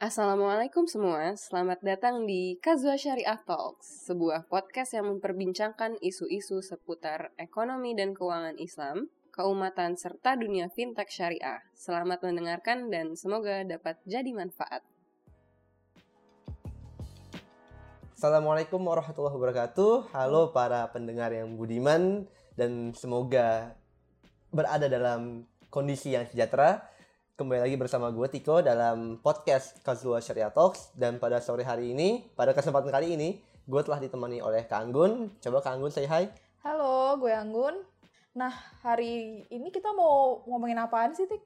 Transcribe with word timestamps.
Assalamualaikum 0.00 0.88
semua, 0.88 1.36
selamat 1.36 1.84
datang 1.84 2.24
di 2.24 2.56
Kazua 2.56 2.96
Syariah 2.96 3.36
Talks, 3.44 4.08
sebuah 4.08 4.48
podcast 4.48 4.96
yang 4.96 5.12
memperbincangkan 5.12 6.00
isu-isu 6.00 6.64
seputar 6.64 7.36
ekonomi 7.36 7.92
dan 7.92 8.16
keuangan 8.16 8.56
Islam, 8.56 9.12
keumatan, 9.28 10.00
serta 10.00 10.40
dunia 10.40 10.72
fintech 10.72 11.12
syariah. 11.12 11.60
Selamat 11.76 12.24
mendengarkan 12.24 12.88
dan 12.88 13.12
semoga 13.12 13.60
dapat 13.60 14.00
jadi 14.08 14.32
manfaat. 14.32 14.80
Assalamualaikum 18.16 18.80
warahmatullahi 18.80 19.36
wabarakatuh. 19.36 20.16
Halo 20.16 20.48
para 20.56 20.88
pendengar 20.96 21.28
yang 21.28 21.60
budiman 21.60 22.24
dan 22.56 22.96
semoga 22.96 23.76
berada 24.48 24.88
dalam 24.88 25.44
kondisi 25.68 26.16
yang 26.16 26.24
sejahtera. 26.24 26.88
Kembali 27.40 27.56
lagi 27.64 27.80
bersama 27.80 28.12
gue 28.12 28.28
Tiko 28.28 28.60
dalam 28.60 29.16
podcast 29.16 29.80
Kazua 29.80 30.20
Syariah 30.20 30.52
Talks 30.52 30.92
dan 30.92 31.16
pada 31.16 31.40
sore 31.40 31.64
hari 31.64 31.96
ini, 31.96 32.28
pada 32.36 32.52
kesempatan 32.52 32.92
kali 32.92 33.16
ini, 33.16 33.40
gue 33.64 33.80
telah 33.80 33.96
ditemani 33.96 34.44
oleh 34.44 34.68
Kak 34.68 34.76
Anggun. 34.76 35.40
Coba 35.40 35.64
Kak 35.64 35.80
Anggun 35.80 35.88
say 35.88 36.04
hi. 36.04 36.28
Halo, 36.60 37.16
gue 37.16 37.32
Anggun. 37.32 37.80
Nah, 38.36 38.52
hari 38.84 39.40
ini 39.48 39.72
kita 39.72 39.88
mau 39.96 40.44
ngomongin 40.44 40.84
apaan 40.84 41.16
sih, 41.16 41.24
Tik? 41.24 41.40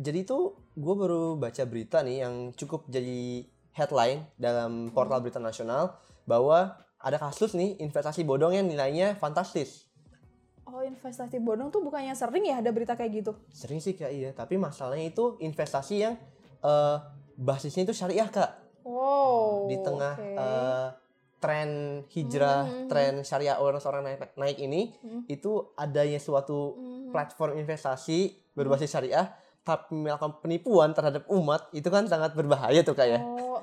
Jadi 0.00 0.24
itu 0.24 0.56
gue 0.80 0.94
baru 0.96 1.36
baca 1.36 1.60
berita 1.68 2.00
nih 2.00 2.24
yang 2.24 2.56
cukup 2.56 2.88
jadi 2.88 3.44
headline 3.76 4.24
dalam 4.40 4.96
portal 4.96 5.20
berita 5.20 5.36
nasional 5.36 5.92
bahwa 6.24 6.80
ada 6.96 7.20
kasus 7.20 7.52
nih 7.52 7.76
investasi 7.84 8.24
bodong 8.24 8.56
yang 8.56 8.64
nilainya 8.64 9.20
fantastis. 9.20 9.91
Oh, 10.72 10.80
investasi 10.80 11.36
bodong 11.36 11.68
tuh 11.68 11.84
bukannya 11.84 12.16
sering 12.16 12.48
ya 12.48 12.64
ada 12.64 12.72
berita 12.72 12.96
kayak 12.96 13.12
gitu? 13.12 13.32
Sering 13.52 13.76
sih 13.76 13.92
kak 13.92 14.08
iya, 14.08 14.32
tapi 14.32 14.56
masalahnya 14.56 15.04
itu 15.04 15.36
investasi 15.38 15.94
yang 16.00 16.16
eh, 16.62 16.96
basisnya 17.36 17.84
itu 17.84 17.92
syariah 17.92 18.24
kak. 18.24 18.50
Wow. 18.82 19.68
Di 19.68 19.76
tengah 19.78 20.14
oke. 20.16 20.32
eh, 20.32 20.88
tren 21.36 21.70
hijrah, 22.08 22.62
Hmm. 22.64 22.88
tren 22.88 23.14
syariah 23.20 23.58
orang-orang 23.58 24.02
naik, 24.06 24.32
naik 24.34 24.58
ini, 24.58 24.94
Hmm. 24.96 25.26
itu 25.26 25.74
adanya 25.74 26.16
suatu 26.16 26.72
Hmm. 26.72 27.10
platform 27.10 27.58
investasi 27.58 28.48
berbasis 28.54 28.88
syariah, 28.88 29.28
tapi 29.60 29.92
melakukan 29.92 30.40
penipuan 30.40 30.94
terhadap 30.94 31.26
umat, 31.28 31.68
itu 31.72 31.86
kan 31.86 32.06
sangat 32.06 32.32
berbahaya 32.32 32.80
tuh 32.80 32.94
kak 32.94 33.10
ya. 33.10 33.20
Oh, 33.20 33.60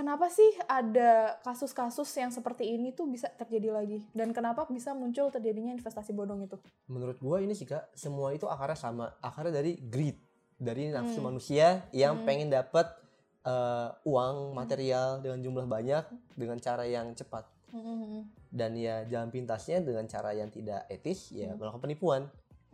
kenapa 0.00 0.32
sih 0.32 0.48
ada 0.64 1.36
kasus-kasus 1.44 2.08
yang 2.16 2.32
seperti 2.32 2.64
ini 2.64 2.96
tuh 2.96 3.04
bisa 3.04 3.28
terjadi 3.36 3.68
lagi? 3.68 4.00
Dan 4.16 4.32
kenapa 4.32 4.64
bisa 4.72 4.96
muncul 4.96 5.28
terjadinya 5.28 5.76
investasi 5.76 6.16
bodong 6.16 6.48
itu? 6.48 6.56
Menurut 6.88 7.20
gua 7.20 7.44
ini 7.44 7.52
sih 7.52 7.68
kak, 7.68 7.92
semua 7.92 8.32
itu 8.32 8.48
akarnya 8.48 8.80
sama, 8.80 9.12
akarnya 9.20 9.60
dari 9.60 9.76
greed, 9.76 10.16
dari 10.56 10.88
nafsu 10.88 11.20
Hmm. 11.20 11.28
manusia 11.28 11.84
yang 11.92 12.16
Hmm. 12.16 12.24
pengen 12.24 12.48
dapat 12.48 12.88
eh, 13.40 13.88
uang 14.04 14.52
material 14.52 15.24
dengan 15.24 15.40
jumlah 15.40 15.64
banyak 15.64 16.04
dengan 16.36 16.56
cara 16.56 16.84
yang 16.84 17.12
cepat. 17.12 17.44
Hmm. 17.70 18.26
dan 18.50 18.74
ya 18.74 19.06
jalan 19.06 19.30
pintasnya 19.30 19.78
dengan 19.78 20.02
cara 20.04 20.34
yang 20.34 20.50
tidak 20.50 20.82
etis 20.90 21.30
ya 21.30 21.54
Hmm. 21.54 21.62
melakukan 21.62 21.86
penipuan 21.86 22.22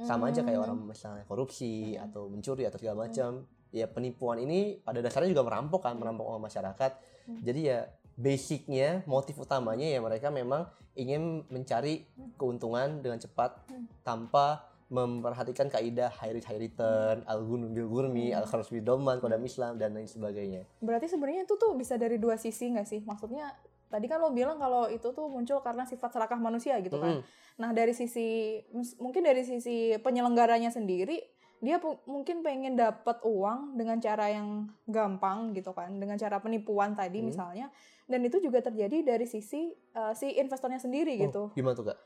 sama 0.00 0.32
aja 0.32 0.40
kayak 0.40 0.56
Hmm. 0.56 0.66
orang 0.72 0.78
misalnya 0.88 1.20
korupsi 1.28 1.92
Hmm. 1.94 2.08
atau 2.08 2.22
mencuri 2.26 2.64
atau 2.64 2.80
segala 2.80 3.04
macam 3.04 3.44
ya 3.70 3.84
penipuan 3.86 4.40
ini 4.40 4.80
pada 4.80 5.04
dasarnya 5.04 5.28
juga 5.28 5.44
merampok 5.44 5.84
kan 5.84 6.00
merampok 6.00 6.24
uang 6.24 6.40
masyarakat 6.40 6.96
Hmm. 7.26 7.42
jadi 7.42 7.60
ya 7.60 7.78
basicnya 8.16 9.04
motif 9.04 9.36
utamanya 9.36 9.84
ya 9.84 10.00
mereka 10.00 10.30
memang 10.30 10.64
ingin 10.94 11.44
mencari 11.46 12.08
keuntungan 12.34 12.98
dengan 12.98 13.18
cepat 13.18 13.60
Hmm. 13.68 13.84
tanpa 14.00 14.64
memperhatikan 14.86 15.66
kaidah 15.66 16.08
high 16.14 16.30
risk 16.30 16.46
high 16.46 16.62
return 16.62 17.26
al 17.26 17.42
gunum 17.42 17.70
bil 17.70 17.86
gurmi 17.86 18.30
Hmm. 18.30 18.38
al 18.38 18.46
kharus 18.46 18.70
bil 18.70 18.80
doman 18.80 19.18
kodam 19.18 19.42
islam 19.42 19.76
dan 19.76 19.92
lain 19.92 20.06
sebagainya 20.06 20.62
Berarti 20.78 21.10
sebenarnya 21.10 21.42
itu 21.42 21.54
tuh 21.54 21.74
bisa 21.74 21.98
dari 21.98 22.16
dua 22.16 22.38
sisi 22.38 22.70
nggak 22.70 22.86
sih? 22.86 23.02
Maksudnya 23.02 23.50
tadi 23.86 24.06
kan 24.06 24.18
lo 24.18 24.30
bilang 24.30 24.56
kalau 24.56 24.86
itu 24.86 25.10
tuh 25.10 25.26
muncul 25.26 25.58
karena 25.60 25.82
sifat 25.84 26.10
serakah 26.10 26.38
manusia 26.38 26.78
gitu 26.80 26.96
kan. 26.96 27.18
Mm-mm. 27.18 27.22
Nah 27.56 27.70
dari 27.70 27.92
sisi 27.92 28.58
mungkin 28.96 29.26
dari 29.26 29.42
sisi 29.42 29.94
penyelenggaranya 29.98 30.70
sendiri 30.70 31.18
dia 31.58 31.80
mungkin 32.04 32.44
pengen 32.44 32.76
dapat 32.76 33.20
uang 33.24 33.74
dengan 33.74 33.96
cara 33.98 34.28
yang 34.28 34.68
gampang 34.84 35.52
gitu 35.52 35.72
kan, 35.72 35.92
dengan 35.96 36.16
cara 36.16 36.36
penipuan 36.38 36.92
tadi 36.92 37.20
Hmm. 37.20 37.28
misalnya. 37.28 37.66
Dan 38.06 38.22
itu 38.22 38.38
juga 38.38 38.62
terjadi 38.62 39.02
dari 39.02 39.26
sisi 39.26 39.66
uh, 39.96 40.14
si 40.14 40.30
investornya 40.38 40.78
sendiri 40.78 41.18
Oh, 41.18 41.22
gitu. 41.26 41.42
gimana 41.58 41.74
tuh 41.74 41.90
kak 41.90 41.98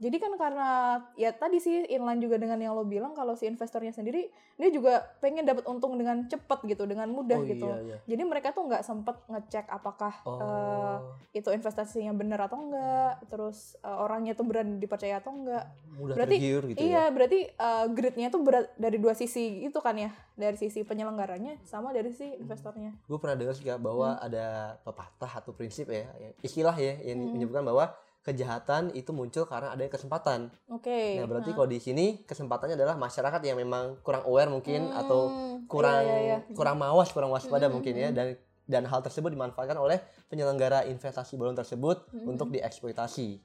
Jadi 0.00 0.16
kan 0.16 0.32
karena 0.34 0.68
ya 1.12 1.28
tadi 1.30 1.60
sih 1.60 1.84
inline 1.84 2.18
juga 2.18 2.40
dengan 2.40 2.56
yang 2.56 2.72
lo 2.72 2.82
bilang 2.82 3.12
kalau 3.12 3.36
si 3.36 3.44
investornya 3.44 3.92
sendiri 3.92 4.26
dia 4.56 4.68
juga 4.68 5.04
pengen 5.20 5.44
dapat 5.44 5.68
untung 5.68 5.92
dengan 5.94 6.24
cepat 6.24 6.64
gitu, 6.64 6.88
dengan 6.88 7.04
mudah 7.06 7.36
oh 7.36 7.44
gitu. 7.44 7.68
iya 7.68 7.76
iya 7.84 7.96
Jadi 8.08 8.22
mereka 8.24 8.48
tuh 8.50 8.64
nggak 8.64 8.80
sempet 8.80 9.12
ngecek 9.28 9.68
apakah 9.68 10.12
oh 10.24 10.40
eh, 10.40 10.96
itu 11.36 11.48
investasinya 11.48 12.10
benar 12.10 12.40
atau 12.42 12.58
enggak, 12.58 13.28
terus 13.28 13.76
eh, 13.78 13.92
orangnya 13.94 14.32
tuh 14.32 14.44
berani 14.44 14.80
dipercaya 14.80 15.20
atau 15.20 15.30
enggak. 15.30 15.68
mudah 15.92 16.16
berarti- 16.16 16.40
tergiur 16.40 16.62
gitu 16.66 16.80
iya, 16.80 17.04
ya 17.04 17.12
berarti 17.12 17.40
eh, 17.46 17.84
gridnya 17.90 18.28
tuh 18.28 18.40
berat 18.40 18.72
dari 18.74 18.96
dua 18.96 19.12
sisi 19.12 19.60
itu 19.60 19.78
kan 19.78 19.92
ya, 19.94 20.08
dari 20.32 20.56
sisi 20.56 20.80
penyelenggaranya 20.80 21.60
sama 21.62 21.92
dari 21.92 22.08
sisi 22.08 22.40
investornya. 22.40 22.96
gue 23.02 23.18
pernah 23.20 23.36
dengar 23.36 23.52
sih 23.52 23.62
Kak, 23.62 23.76
bahwa 23.78 24.16
Hmm. 24.16 24.24
ada 24.24 24.46
pepatah 24.80 25.32
atau 25.36 25.52
prinsip 25.52 25.86
ya 25.86 26.08
ya, 26.10 26.32
istilah 26.40 26.72
ya 26.72 26.96
yang 27.04 27.20
Hmm. 27.20 27.36
menyebutkan 27.36 27.62
bahwa 27.62 27.92
kejahatan 28.20 28.92
itu 28.92 29.10
muncul 29.10 29.44
karena 29.44 29.72
ada 29.72 29.84
kesempatan. 29.86 30.52
Oke. 30.68 31.16
Nah 31.16 31.24
berarti 31.24 31.50
Nah. 31.50 31.56
kalau 31.56 31.68
di 31.68 31.80
sini 31.80 32.06
kesempatannya 32.22 32.76
adalah 32.76 32.94
masyarakat 32.94 33.40
yang 33.40 33.56
memang 33.56 33.98
kurang 34.00 34.22
aware 34.24 34.46
mungkin 34.46 34.86
Hmm, 34.86 35.00
atau 35.00 35.20
kurang 35.66 36.04
iya, 36.04 36.18
iya, 36.18 36.36
iya. 36.42 36.54
kurang 36.54 36.76
mawas 36.76 37.08
kurang 37.10 37.30
waspada 37.30 37.66
Hmm, 37.66 37.74
mungkin 37.74 37.94
hmm, 37.94 38.02
ya 38.02 38.08
hmm. 38.10 38.16
dan 38.16 38.26
dan 38.70 38.82
hal 38.86 39.00
tersebut 39.00 39.30
dimanfaatkan 39.30 39.74
oleh 39.74 39.98
penyelenggara 40.28 40.86
investasi 40.86 41.34
bodong 41.34 41.56
tersebut 41.56 42.06
Hmm, 42.12 42.28
untuk 42.28 42.48
hmm. 42.48 42.60
dieksploitasi. 42.60 43.40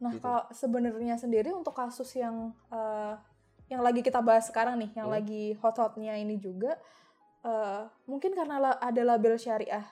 Nah, 0.00 0.12
gitu. 0.12 0.22
kalau 0.22 0.44
sebenarnya 0.50 1.16
sendiri 1.16 1.50
untuk 1.50 1.72
kasus 1.72 2.08
yang 2.14 2.52
eh, 2.68 3.14
yang 3.68 3.80
lagi 3.80 4.00
kita 4.00 4.20
bahas 4.20 4.46
sekarang 4.46 4.78
nih, 4.78 4.90
yang 4.94 5.08
Hmm. 5.08 5.16
lagi 5.16 5.54
hot-hotnya 5.58 6.14
ini 6.14 6.36
juga 6.36 6.76
eh, 7.40 7.82
mungkin 8.04 8.36
karena 8.36 8.60
la- 8.60 8.76
ada 8.78 9.00
label 9.00 9.34
syariah 9.34 9.84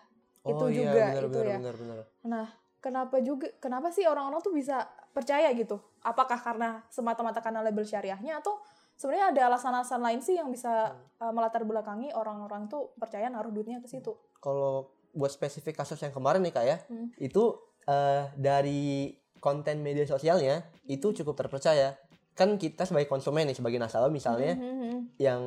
itu 0.44 0.52
oh 0.58 0.68
iya 0.68 0.84
juga 0.84 1.02
benar 1.08 1.22
itu 1.24 1.28
benar 1.32 1.44
ya. 1.44 1.56
benar 1.58 1.74
benar. 1.74 1.98
Nah, 2.22 2.46
kenapa 2.88 3.20
juga 3.20 3.52
kenapa 3.60 3.92
sih 3.92 4.08
orang-orang 4.08 4.40
tuh 4.40 4.56
bisa 4.56 4.88
percaya 5.12 5.52
gitu? 5.52 5.76
Apakah 6.00 6.40
karena 6.40 6.80
semata-mata 6.88 7.44
karena 7.44 7.60
label 7.60 7.84
syariahnya 7.84 8.40
atau 8.40 8.56
sebenarnya 8.96 9.36
ada 9.36 9.40
alasan-alasan 9.52 10.00
lain 10.00 10.20
sih 10.24 10.40
yang 10.40 10.48
bisa 10.48 10.96
Hmm. 11.20 11.28
uh, 11.28 11.32
melatar 11.36 11.68
belakangi 11.68 12.08
orang-orang 12.16 12.66
tuh 12.66 12.96
percaya 12.96 13.28
naruh 13.28 13.52
duitnya 13.52 13.84
ke 13.84 13.86
situ? 13.92 14.16
Kalau 14.40 14.88
buat 15.12 15.28
spesifik 15.28 15.76
kasus 15.76 16.00
yang 16.00 16.16
kemarin 16.16 16.40
nih 16.40 16.54
kak 16.56 16.64
ya, 16.64 16.76
Hmm. 16.88 17.12
itu 17.20 17.60
eh, 17.88 18.28
dari 18.36 19.16
konten 19.40 19.80
media 19.80 20.04
sosialnya 20.04 20.60
itu 20.84 21.08
cukup 21.16 21.40
terpercaya. 21.40 21.96
Kan 22.36 22.60
kita 22.60 22.84
sebagai 22.84 23.08
konsumen 23.08 23.48
nih, 23.48 23.56
sebagai 23.56 23.80
nasabah 23.80 24.12
misalnya, 24.12 24.52
Hmm, 24.52 24.60
hmm, 24.60 24.76
hmm. 24.76 24.98
yang 25.16 25.40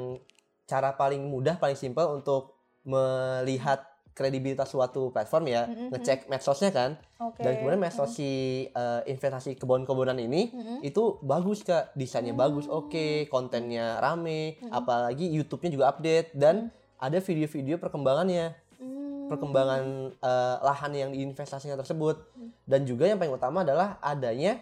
cara 0.65 0.97
paling 0.97 1.21
mudah, 1.29 1.61
paling 1.61 1.77
simpel 1.77 2.09
untuk 2.09 2.57
melihat 2.81 3.85
kredibilitas 4.11 4.67
suatu 4.67 5.09
platform 5.09 5.43
ya, 5.47 5.61
Hmm, 5.63 5.75
hmm, 5.75 5.89
ngecek 5.91 6.19
medsosnya 6.27 6.69
kan. 6.69 6.99
Oke. 7.17 7.39
Dan 7.39 7.57
kemudian 7.57 7.79
medsos 7.79 8.11
si 8.11 8.29
eh, 8.65 9.01
investasi 9.05 9.55
kebun-kebunan 9.55 10.15
ini 10.15 10.51
Hmm, 10.51 10.61
hmm. 10.61 10.79
itu 10.81 11.17
bagus 11.21 11.63
kak, 11.63 11.95
desainnya 11.95 12.35
Hmm. 12.35 12.43
bagus, 12.43 12.65
oke, 12.67 13.27
kontennya 13.27 13.97
rame, 13.97 14.59
Hmm. 14.59 14.71
apalagi 14.73 15.27
YouTube-nya 15.27 15.71
juga 15.71 15.85
update 15.89 16.35
dan 16.35 16.69
ada 16.97 17.17
video-video 17.17 17.77
perkembangannya 17.77 18.53
Hmm. 18.77 19.27
perkembangan 19.27 19.83
eh, 20.13 20.55
lahan 20.59 20.91
yang 20.91 21.09
diinvestasinya 21.09 21.75
tersebut 21.75 22.19
Hmm. 22.35 22.51
dan 22.63 22.83
juga 22.83 23.07
yang 23.07 23.17
paling 23.17 23.33
utama 23.33 23.63
adalah 23.63 23.95
adanya 23.99 24.59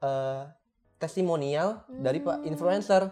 eh, 0.00 0.42
testimonial 0.98 1.82
dari 1.88 2.18
pak 2.18 2.42
Hmm. 2.42 2.46
influencer 2.46 3.02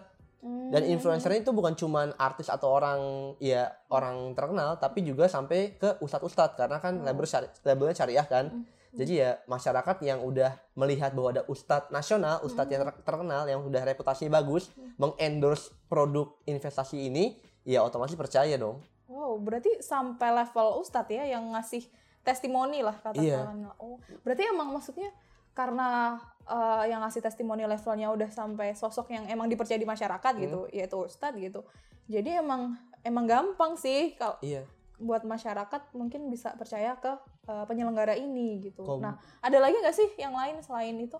dan 0.71 0.81
Hmm. 0.81 0.93
influencernya 0.95 1.43
itu 1.43 1.51
bukan 1.51 1.75
cuman 1.75 2.15
artis 2.15 2.47
atau 2.47 2.71
orang 2.71 2.99
ya 3.37 3.67
orang 3.87 4.31
terkenal 4.31 4.79
tapi 4.79 5.03
juga 5.03 5.27
sampai 5.27 5.75
ke 5.75 5.99
ustadz-ustadz 5.99 6.55
karena 6.55 6.79
kan 6.79 6.95
Oh. 6.95 7.03
label 7.03 7.27
syari- 7.27 7.51
labelnya 7.61 7.93
syariah 7.93 8.23
kan 8.23 8.45
Hmm. 8.47 8.63
jadi 8.91 9.13
ya 9.13 9.29
masyarakat 9.45 9.99
yang 10.01 10.23
udah 10.23 10.55
melihat 10.73 11.11
bahwa 11.11 11.29
ada 11.29 11.43
ustadz 11.45 11.91
nasional 11.91 12.39
ustadz 12.41 12.71
yang 12.71 12.81
Hmm. 12.81 12.95
ter- 12.95 13.03
terkenal 13.03 13.43
yang 13.45 13.59
udah 13.59 13.83
reputasinya 13.83 14.39
bagus 14.39 14.71
Hmm. 14.71 14.95
mengendorse 14.97 15.75
produk 15.85 16.39
investasi 16.45 17.11
ini 17.11 17.35
ya 17.61 17.83
otomatis 17.83 18.15
percaya 18.15 18.55
dong 18.55 18.79
Wow, 19.11 19.37
berarti 19.37 19.83
sampai 19.83 20.31
level 20.31 20.79
ustadz 20.79 21.11
ya 21.11 21.27
yang 21.27 21.51
ngasih 21.51 21.83
testimoni 22.21 22.79
lah 22.79 22.95
Iya. 23.11 23.43
katakan. 23.43 23.75
Oh, 23.75 23.99
berarti 24.21 24.47
emang 24.47 24.71
maksudnya 24.71 25.11
karena 25.51 26.15
eh, 26.43 26.83
yang 26.87 27.01
ngasih 27.01 27.19
testimoni 27.19 27.63
levelnya 27.63 28.09
udah 28.09 28.27
sampai 28.27 28.71
sosok 28.71 29.09
yang 29.09 29.25
emang 29.25 29.45
dipercaya 29.45 29.75
di 29.75 29.85
masyarakat 29.85 30.33
Hmm. 30.33 30.41
gitu, 30.41 30.59
yaitu 30.69 30.97
ustadz 30.97 31.37
gitu. 31.37 31.61
Jadi 32.05 32.35
emang 32.35 32.73
emang 33.01 33.25
gampang 33.25 33.73
sih 33.73 34.13
kalau 34.13 34.37
iya 34.41 34.61
buat 34.97 35.23
masyarakat 35.23 35.91
mungkin 35.91 36.27
bisa 36.27 36.53
percaya 36.53 36.93
ke 36.95 37.09
eh, 37.43 37.65
penyelenggara 37.65 38.13
ini 38.13 38.61
gitu. 38.61 38.81
Kom- 38.81 39.01
Nah, 39.01 39.15
ada 39.39 39.57
lagi 39.57 39.73
nggak 39.75 39.93
sih 39.93 40.09
yang 40.15 40.31
lain 40.31 40.61
selain 40.61 40.95
itu? 40.95 41.17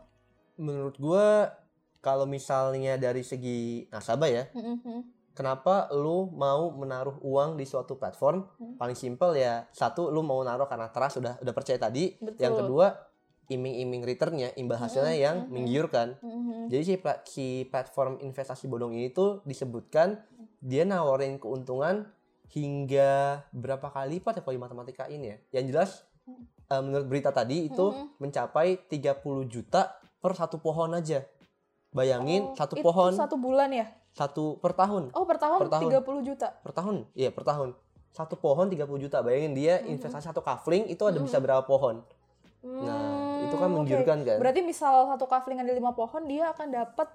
menurut 0.53 0.93
gua 0.95 1.49
kalau 1.99 2.25
misalnya 2.25 2.93
dari 2.95 3.21
segi 3.21 3.89
nasabah 3.89 4.29
ya 4.29 4.43
Mm-mm. 4.53 5.01
kenapa 5.31 5.89
lu 5.91 6.29
mau 6.29 6.69
menaruh 6.71 7.17
uang 7.19 7.55
di 7.55 7.65
suatu 7.65 7.95
platform? 7.95 8.45
Hmm. 8.57 8.75
Paling 8.75 8.93
simpel 8.93 9.33
ya 9.33 9.65
satu 9.69 10.09
lu 10.09 10.21
mau 10.21 10.37
naruh 10.41 10.65
karena 10.65 10.89
trust 10.89 11.17
sudah 11.17 11.37
udah 11.37 11.53
percaya 11.55 11.77
tadi. 11.77 12.13
Betul. 12.17 12.37
Yang 12.37 12.53
kedua 12.59 12.85
iming-iming 13.51 14.01
returnnya, 14.01 14.55
imbal 14.55 14.79
hasilnya 14.79 15.11
Mm-mm, 15.11 15.25
yang 15.27 15.35
mm-mm. 15.43 15.51
menggiurkan. 15.51 16.07
Mhm. 16.17 16.71
Jadi 16.71 16.83
si, 16.83 16.95
si 17.27 17.45
platform 17.67 18.17
investasi 18.19 18.65
bodong 18.65 18.95
ini 18.95 19.11
tuh 19.11 19.43
disebutkan 19.43 20.23
dia 20.57 20.87
nawarin 20.87 21.35
keuntungan 21.35 22.07
hingga 22.47 23.43
berapa 23.51 23.87
kali 23.87 24.17
lipat 24.17 24.39
ya 24.39 24.41
kalau 24.41 24.55
di 24.55 24.61
matematika 24.61 25.03
ini 25.07 25.25
ya. 25.27 25.37
Yang 25.53 25.65
jelas 25.67 25.91
Hmm. 26.21 26.45
eh, 26.69 26.79
menurut 26.79 27.07
berita 27.07 27.33
tadi 27.33 27.65
itu 27.65 27.85
Mhm. 27.89 28.21
mencapai 28.21 28.67
30 28.85 29.43
juta 29.43 29.89
per 30.21 30.31
satu 30.31 30.57
pohon 30.57 30.93
aja. 30.93 31.25
Bayangin 31.91 32.47
Oh, 32.47 32.55
satu 32.55 32.79
itu 32.79 32.85
pohon 32.85 33.11
satu 33.11 33.35
bulan 33.35 33.67
ya? 33.67 33.89
satu 34.11 34.55
per 34.59 34.71
tahun. 34.71 35.11
Oh, 35.11 35.25
per 35.25 35.35
tahun, 35.35 35.59
Per 35.59 35.71
tahun. 35.71 35.89
30 35.91 36.21
juta. 36.21 36.47
Per 36.61 36.71
tahun. 36.71 36.95
Iya, 37.11 37.33
per 37.33 37.43
tahun. 37.43 37.75
Satu 38.11 38.35
pohon 38.35 38.67
30 38.67 39.01
juta. 39.01 39.19
Bayangin 39.19 39.51
dia 39.51 39.79
Mhm. 39.81 39.97
investasi 39.97 40.29
satu 40.29 40.39
kafling 40.39 40.87
itu 40.87 41.03
ada 41.03 41.19
Mhm. 41.19 41.25
bisa 41.25 41.39
berapa 41.39 41.63
pohon. 41.63 42.03
Hmm, 42.61 42.79
Nah, 42.85 43.11
itu 43.41 43.55
kan 43.55 43.65
oke. 43.65 43.75
menggiurkan 43.75 44.17
kan? 44.21 44.37
Berarti 44.37 44.61
misal 44.61 45.07
satu 45.07 45.25
kafling 45.25 45.57
ada 45.57 45.69
lima 45.69 45.91
pohon, 45.91 46.23
dia 46.23 46.49
akan 46.49 46.67
dapat 46.69 47.07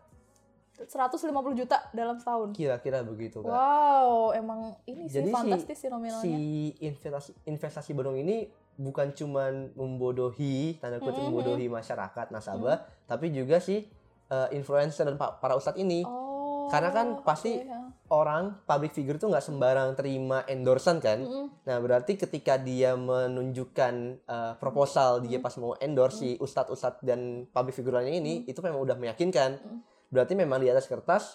150 0.79 1.25
juta 1.55 1.81
dalam 1.91 2.17
setahun. 2.17 2.53
Kira-kira 2.53 3.01
begitu 3.01 3.41
kan. 3.41 3.49
Wow, 3.49 4.31
emang 4.33 4.61
ini 4.85 5.07
sih 5.07 5.19
Jadi 5.19 5.29
si- 5.29 5.35
fantastis 5.35 5.77
sih 5.79 5.89
nominalnya. 5.89 6.21
si 6.21 6.35
investasi 6.79 7.31
investasi 7.45 7.91
bodong 7.91 8.19
ini 8.19 8.45
bukan 8.77 9.09
cuman 9.11 9.73
membodohi 9.73 10.77
tanda 10.77 10.99
kutip 10.99 11.17
Mhm. 11.19 11.27
membodohi 11.27 11.67
masyarakat 11.67 12.29
nasabah 12.29 12.77
tapi 13.05 13.33
juga 13.33 13.57
si 13.57 13.89
uh, 14.27 14.51
influencer 14.51 15.07
dan 15.07 15.17
pa- 15.17 15.33
para 15.35 15.55
ustadz 15.55 15.79
ini 15.79 16.05
Oh. 16.05 16.69
Karena 16.69 16.91
kan 16.91 17.07
pasti- 17.23 17.57
oke, 17.57 17.65
ya. 17.65 17.86
Orang 18.11 18.55
public 18.65 18.95
figure 18.95 19.19
tuh 19.19 19.31
nggak 19.33 19.43
sembarang 19.43 19.95
terima 19.99 20.47
endorsean 20.47 21.03
kan? 21.03 21.23
Mm-mm. 21.23 21.47
nah 21.67 21.77
berarti 21.83 22.15
ketika 22.15 22.59
dia 22.59 22.95
menunjukkan 22.95 23.95
uh, 24.27 24.53
proposal 24.63 25.23
dia 25.25 25.43
pas 25.43 25.55
mau 25.59 25.75
endorse 25.83 26.23
si 26.23 26.29
ustadz 26.39 26.71
ustadz 26.71 27.03
dan 27.03 27.51
public 27.51 27.75
figure 27.75 27.99
lainnya 27.99 28.19
ini 28.19 28.35
itu 28.47 28.59
memang 28.63 28.83
udah 28.83 28.97
meyakinkan. 28.99 29.59
Mm. 29.59 29.81
berarti 30.07 30.33
memang 30.39 30.63
di 30.63 30.71
atas 30.71 30.87
kertas 30.87 31.35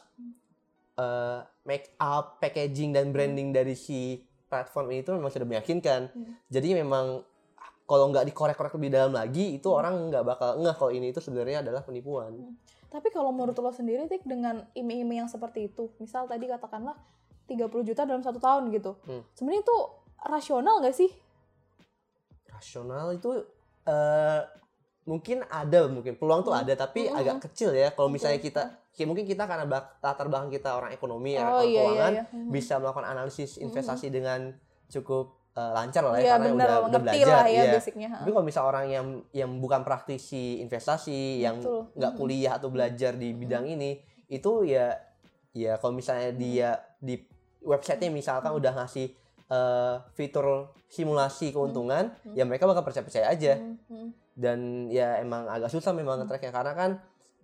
uh, 0.95 1.44
make 1.68 1.91
up 2.00 2.39
packaging 2.39 2.95
dan 2.95 3.12
branding 3.12 3.51
dari 3.51 3.75
si 3.75 4.24
platform 4.47 4.95
ini 4.95 5.03
tuh 5.03 5.15
memang 5.15 5.31
sudah 5.31 5.47
meyakinkan. 5.47 6.12
Hmm. 6.12 6.35
jadi 6.51 6.83
memang 6.83 7.24
kalau 7.91 8.07
nggak 8.07 8.24
dikorek-korek 8.31 8.71
lebih 8.79 8.91
dalam 8.95 9.12
lagi 9.12 9.59
itu 9.59 9.67
orang 9.67 10.07
nggak 10.07 10.24
bakal 10.24 10.56
ngeh 10.63 10.75
kalau 10.79 10.91
ini 10.95 11.12
itu 11.12 11.19
sebenarnya 11.19 11.59
adalah 11.59 11.83
penipuan 11.83 12.56
Tapi 12.91 13.07
kalau 13.07 13.31
menurut 13.31 13.55
lo 13.55 13.71
sendiri, 13.71 14.03
Tik, 14.05 14.27
dengan 14.27 14.67
iming-iming 14.73 15.23
yang 15.23 15.31
seperti 15.31 15.65
itu, 15.65 15.88
misal 15.95 16.27
tadi 16.27 16.43
katakanlah 16.45 16.99
30 17.47 17.81
juta 17.81 18.03
dalam 18.03 18.19
satu 18.19 18.38
tahun 18.38 18.67
gitu, 18.69 18.99
Hmm. 19.03 19.23
sebenarnya 19.31 19.63
itu 19.63 19.77
rasional 20.21 20.79
nggak 20.79 20.93
sih? 20.93 21.11
rasional 22.51 23.09
itu 23.09 23.41
eh 23.83 24.41
mungkin 25.01 25.41
ada 25.49 25.89
mungkin 25.89 26.13
peluang 26.13 26.45
tuh 26.45 26.53
Hmm. 26.53 26.61
ada 26.61 26.77
tapi 26.77 27.09
Hmm. 27.09 27.17
agak 27.17 27.49
kecil 27.49 27.73
ya 27.73 27.89
kalau 27.89 28.05
misalnya 28.05 28.38
kita 28.38 28.63
ya 28.93 29.05
mungkin 29.09 29.25
kita 29.25 29.49
karena 29.49 29.65
bak- 29.65 29.97
latar 29.97 30.29
belakang 30.29 30.53
kita 30.53 30.77
orang 30.77 30.93
ekonomi 30.93 31.33
ya 31.33 31.41
oh 31.41 31.57
orang 31.57 31.65
iya 31.65 31.65
iya 31.65 31.81
keuangan 31.81 32.13
iya. 32.13 32.23
Mhm. 32.29 32.49
bisa 32.53 32.73
melakukan 32.77 33.07
analisis 33.09 33.57
Hmm. 33.57 33.65
investasi 33.65 34.13
dengan 34.13 34.53
cukup 34.88 35.40
eh, 35.51 35.71
lancar 35.71 36.01
lah 36.01 36.15
ya 36.15 36.21
Iya 36.21 36.31
karena 36.33 36.48
benar, 36.50 36.68
udah, 36.68 36.77
udah 36.88 37.00
belajar 37.01 37.27
lah 37.27 37.45
ya 37.45 37.53
iya. 37.62 37.71
basicnya. 37.71 38.09
tapi 38.13 38.30
kalau 38.30 38.45
misal 38.45 38.63
orang 38.65 38.86
yang 38.88 39.06
yang 39.31 39.51
bukan 39.57 39.81
praktisi 39.81 40.59
investasi 40.59 41.39
yang 41.39 41.59
Betul. 41.59 41.92
nggak 41.94 42.12
Mhm. 42.13 42.19
kuliah 42.19 42.53
atau 42.56 42.69
belajar 42.69 43.12
di 43.13 43.30
bidang 43.31 43.65
ini 43.65 44.00
itu 44.27 44.51
ya 44.63 44.95
ya 45.51 45.75
kalau 45.75 45.92
misalnya 45.92 46.31
dia 46.31 46.69
di 46.98 47.19
websitenya 47.62 48.09
misalkan 48.09 48.51
udah 48.51 48.71
ngasih 48.74 49.12
eh, 49.48 49.95
fitur 50.13 50.71
simulasi 50.88 51.51
keuntungan 51.51 52.15
Hmm. 52.18 52.31
ya 52.31 52.44
mereka 52.44 52.63
bakal 52.63 52.81
percaya 52.81 53.03
percaya 53.03 53.27
aja 53.27 53.59
Hmm, 53.59 53.75
hmm. 53.86 54.07
dan 54.33 54.57
ya 54.88 55.19
emang 55.19 55.44
agak 55.45 55.68
susah 55.68 55.92
memang 55.92 56.15
Hmm. 56.15 56.24
nge-tracknya 56.24 56.51
karena 56.53 56.71
kan 56.71 56.92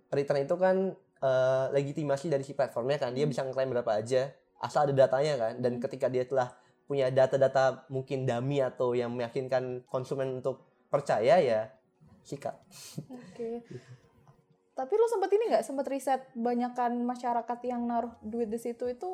return 0.08 0.40
itu 0.40 0.56
kan 0.56 0.76
eh, 1.18 1.66
legitimasi 1.70 2.30
dari 2.30 2.40
si 2.40 2.54
platformnya 2.54 2.96
kan 2.96 3.12
dia 3.12 3.26
Hmm. 3.26 3.32
bisa 3.34 3.42
ngeklaim 3.42 3.68
berapa 3.68 3.92
aja 3.92 4.32
asal 4.58 4.86
ada 4.86 4.94
datanya 4.96 5.36
kan 5.36 5.52
dan 5.58 5.76
Hmm. 5.76 5.82
ketika 5.82 6.06
dia 6.06 6.24
telah 6.24 6.48
punya 6.88 7.12
data-data 7.12 7.84
mungkin 7.92 8.24
dummy 8.24 8.64
atau 8.64 8.96
yang 8.96 9.12
meyakinkan 9.12 9.84
konsumen 9.84 10.40
untuk 10.40 10.64
percaya 10.88 11.36
ya 11.36 11.68
sikat 12.24 12.56
Oke. 13.12 13.62
Tapi 14.72 14.92
lo 14.94 15.10
sempet 15.10 15.30
ini 15.34 15.50
nggak 15.50 15.66
sempet 15.66 15.86
riset 15.90 16.22
banyakan 16.38 17.02
masyarakat 17.02 17.58
yang 17.66 17.82
naruh 17.84 18.14
duit 18.22 18.46
di 18.46 18.62
situ 18.62 18.86
itu 18.86 19.10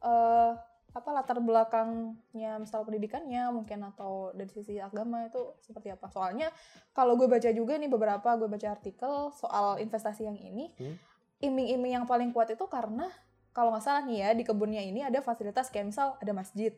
eh 0.00 0.54
apa 0.90 1.10
latar 1.14 1.38
belakangnya 1.38 2.58
misal 2.58 2.82
pendidikannya 2.82 3.54
mungkin 3.54 3.86
atau 3.94 4.34
dari 4.34 4.50
sisi 4.50 4.78
agama 4.82 5.22
itu 5.26 5.54
seperti 5.62 5.94
apa? 5.94 6.10
Soalnya 6.10 6.50
kalau 6.90 7.14
gue 7.14 7.30
baca 7.30 7.50
juga 7.54 7.78
nih 7.78 7.86
beberapa 7.86 8.26
gue 8.34 8.50
baca 8.50 8.74
artikel 8.74 9.30
soal 9.34 9.78
investasi 9.78 10.26
yang 10.26 10.38
ini, 10.38 10.74
Hmm. 10.78 10.98
iming-iming 11.46 12.02
yang 12.02 12.06
paling 12.10 12.34
kuat 12.34 12.50
itu 12.50 12.66
karena 12.66 13.06
kalau 13.50 13.74
nggak 13.74 13.82
salah 13.82 14.02
nih 14.04 14.18
ya 14.22 14.28
di 14.32 14.42
kebunnya 14.42 14.80
ini 14.80 15.02
ada 15.02 15.18
fasilitas 15.20 15.68
kayak 15.68 15.90
misal 15.90 16.14
ada 16.18 16.32
masjid, 16.32 16.72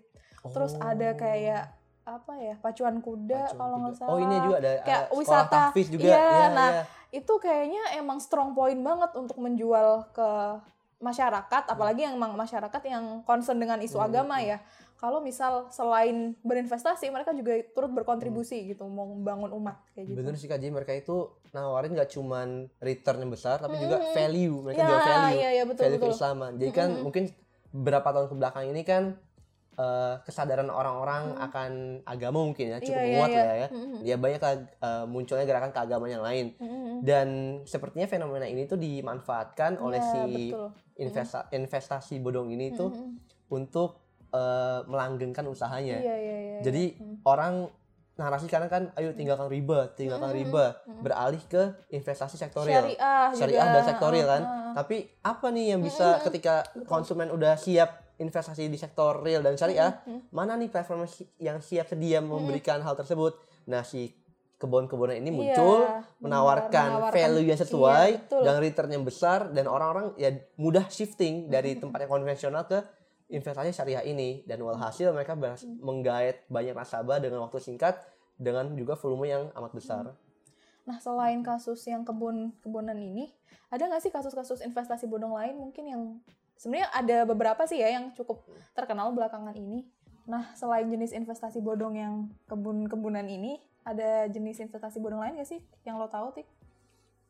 terus 0.51 0.73
ada 0.79 1.13
kayak 1.15 1.69
apa 2.03 2.35
ya 2.35 2.55
pacuan 2.59 2.99
kuda 2.99 3.55
kalau 3.55 3.79
nggak 3.79 3.95
salah 3.95 4.11
oh 4.11 4.19
ini 4.19 4.37
juga 4.43 4.57
ada 4.59 4.73
Kayak 4.83 5.03
sekolah 5.07 5.19
wisata. 5.23 5.63
juga 5.87 6.03
Iya, 6.03 6.19
Iya, 6.19 6.47
nah, 6.51 6.71
iya. 6.75 6.83
itu 7.15 7.33
kayaknya 7.39 7.83
emang 7.95 8.19
strong 8.19 8.51
point 8.53 8.81
banget 8.83 9.11
untuk 9.15 9.39
menjual 9.39 10.11
ke 10.11 10.31
masyarakat, 10.99 11.63
apalagi 11.67 12.07
yang 12.07 12.15
emang 12.15 12.35
masyarakat 12.35 12.83
yang 12.87 13.27
concern 13.27 13.59
dengan 13.59 13.79
isu 13.83 13.99
Hmm, 13.99 14.07
agama 14.07 14.39
hmm. 14.39 14.49
ya. 14.55 14.59
Kalau 15.03 15.19
misal 15.19 15.67
selain 15.69 16.39
berinvestasi, 16.41 17.11
mereka 17.11 17.35
juga 17.35 17.59
turut 17.75 17.91
berkontribusi 17.91 18.71
gitu, 18.71 18.87
mau 18.87 19.03
membangun 19.05 19.51
umat 19.53 19.83
kayak 19.91 20.07
gitu. 20.07 20.15
bener 20.15 20.35
sih 20.39 20.47
Kak 20.47 20.63
Ji, 20.63 20.71
mereka 20.71 20.95
itu 20.95 21.27
nawarin 21.51 21.91
nggak 21.91 22.07
cuman 22.09 22.71
return 22.79 23.19
yang 23.19 23.29
besar 23.29 23.59
tapi 23.59 23.77
juga 23.77 23.99
Mhm. 23.99 24.15
value 24.15 24.57
mereka 24.63 24.79
ya, 24.79 24.87
jual 24.87 25.01
value 25.03 25.35
iya, 25.35 25.51
iya, 25.53 25.65
betul, 25.67 25.83
value 25.83 25.99
betul. 25.99 26.09
keislaman 26.09 26.53
jadi 26.57 26.71
kan 26.73 26.89
Mhm. 26.89 27.03
mungkin 27.03 27.25
beberapa 27.75 28.09
tahun 28.09 28.27
ke 28.29 28.37
belakang 28.39 28.65
ini 28.69 28.83
kan 28.83 29.05
eh, 29.73 30.15
kesadaran 30.23 30.69
orang-orang 30.69 31.33
Mhm. 31.33 31.39
akan 31.43 31.71
agama 32.05 32.39
mungkin 32.43 32.67
ya 32.69 32.79
cukup 32.79 32.93
Iya, 32.95 33.03
iya, 33.03 33.17
kuat 33.17 33.31
iya. 33.31 33.41
lah 33.41 33.55
ya 33.57 33.69
ya 34.05 34.17
banyak 34.17 34.41
eh, 34.45 35.05
munculnya 35.09 35.45
gerakan 35.45 35.73
keagamaan 35.73 36.13
yang 36.13 36.21
lain 36.21 36.47
mhm. 36.55 37.01
dan 37.01 37.29
sepertinya 37.65 38.05
fenomena 38.05 38.45
ini 38.45 38.65
tuh 38.65 38.77
dimanfaatkan 38.77 39.77
oleh 39.77 39.97
Iya, 39.99 40.09
si 40.09 40.23
betul. 40.53 40.69
investa- 40.95 41.49
investasi 41.51 42.15
bodong 42.17 42.53
ini 42.53 42.71
tuh 42.71 42.93
Mhm. 42.93 43.09
untuk 43.51 44.02
eh, 44.33 44.81
melanggengkan 44.85 45.45
usahanya 45.45 45.99
Iya, 45.99 46.15
iya, 46.17 46.37
iya. 46.41 46.59
Jadi, 46.63 46.85
Mhm. 46.97 47.15
orang 47.23 47.69
narasi 48.13 48.45
sekarang 48.45 48.69
kan 48.69 48.83
ayo 48.95 49.13
tinggalkan 49.13 49.49
riba 49.49 49.89
tinggalkan 49.91 50.29
Mhm, 50.29 50.39
riba 50.39 50.65
mhm. 50.85 51.01
beralih 51.01 51.43
ke 51.47 51.63
investasi 51.89 52.37
sektorial 52.37 52.85
syariah, 52.87 53.29
syariah 53.33 53.65
juga. 53.65 53.73
dan 53.73 53.83
sektorial 53.87 54.27
kan. 54.27 54.43
Ah, 54.43 54.73
tapi 54.75 54.97
apa 55.23 55.47
nih 55.49 55.65
yang 55.73 55.81
bisa 55.81 56.17
Mhm. 56.17 56.23
ketika 56.23 56.55
Betul. 56.67 56.85
konsumen 56.87 57.29
udah 57.29 57.57
siap 57.57 57.91
investasi 58.15 58.69
di 58.69 58.77
sektor 58.77 59.19
real 59.19 59.41
dan 59.41 59.57
syariah 59.57 59.97
mhm. 60.03 60.29
mana 60.31 60.55
nih 60.55 60.69
platform 60.69 61.03
yang 61.03 61.11
si- 61.11 61.31
yang 61.39 61.59
siap 61.59 61.89
sedia 61.89 62.21
memberikan 62.21 62.79
hal 62.79 62.95
tersebut 62.95 63.33
nah 63.65 63.81
si 63.81 64.13
kebun-kebunan 64.57 65.17
ini 65.17 65.33
muncul 65.33 65.83
Iya, 65.83 66.07
benar, 66.15 66.21
menawarkan, 66.23 66.89
value 67.11 67.47
yang 67.47 67.59
sesuai 67.59 68.09
Iya, 68.09 68.21
betul. 68.23 68.43
dan 68.45 68.55
return 68.61 68.91
yang 68.93 69.03
besar 69.03 69.51
dan 69.51 69.67
orang-orang 69.67 70.15
ya 70.17 70.31
mudah 70.55 70.87
shifting 70.87 71.49
dari 71.49 71.75
tempat 71.75 71.99
yang 71.99 72.13
konvensional 72.13 72.63
ke 72.63 72.79
investasi 73.33 73.73
syariah 73.73 74.05
ini 74.05 74.45
dan 74.45 74.61
walhasil 74.61 75.09
mereka 75.11 75.33
berhasil 75.33 75.65
Mhm. 75.65 75.81
menggait 75.81 76.45
banyak 76.53 76.77
nasabah 76.77 77.17
dengan 77.19 77.41
waktu 77.49 77.59
singkat 77.59 77.97
dengan 78.37 78.77
juga 78.77 78.93
volume 78.95 79.27
yang 79.33 79.43
amat 79.57 79.73
besar. 79.73 80.05
Nah, 80.83 80.99
selain 80.99 81.41
kasus 81.47 81.81
yang 81.87 82.03
kebun 82.03 82.53
kebunan 82.61 82.99
ini, 82.99 83.31
ada 83.71 83.87
nggak 83.89 84.03
sih 84.03 84.13
kasus-kasus 84.13 84.61
investasi 84.67 85.07
bodong 85.07 85.33
lain 85.33 85.55
mungkin 85.57 85.85
yang 85.87 86.03
sebenarnya 86.59 86.91
ada 86.91 87.17
beberapa 87.25 87.63
sih 87.65 87.79
ya 87.81 87.95
yang 87.97 88.11
cukup 88.13 88.43
terkenal 88.75 89.15
belakangan 89.15 89.55
ini. 89.55 89.87
Nah, 90.27 90.51
selain 90.59 90.87
jenis 90.91 91.15
investasi 91.15 91.63
bodong 91.63 91.95
yang 91.99 92.15
kebun-kebunan 92.51 93.27
ini, 93.27 93.63
ada 93.83 94.27
jenis 94.31 94.63
investasi 94.63 94.99
bodong 94.99 95.23
lain 95.23 95.39
nggak 95.39 95.51
sih 95.51 95.63
yang 95.87 95.99
lo 95.99 96.07
tahu, 96.11 96.35
Tik? 96.35 96.47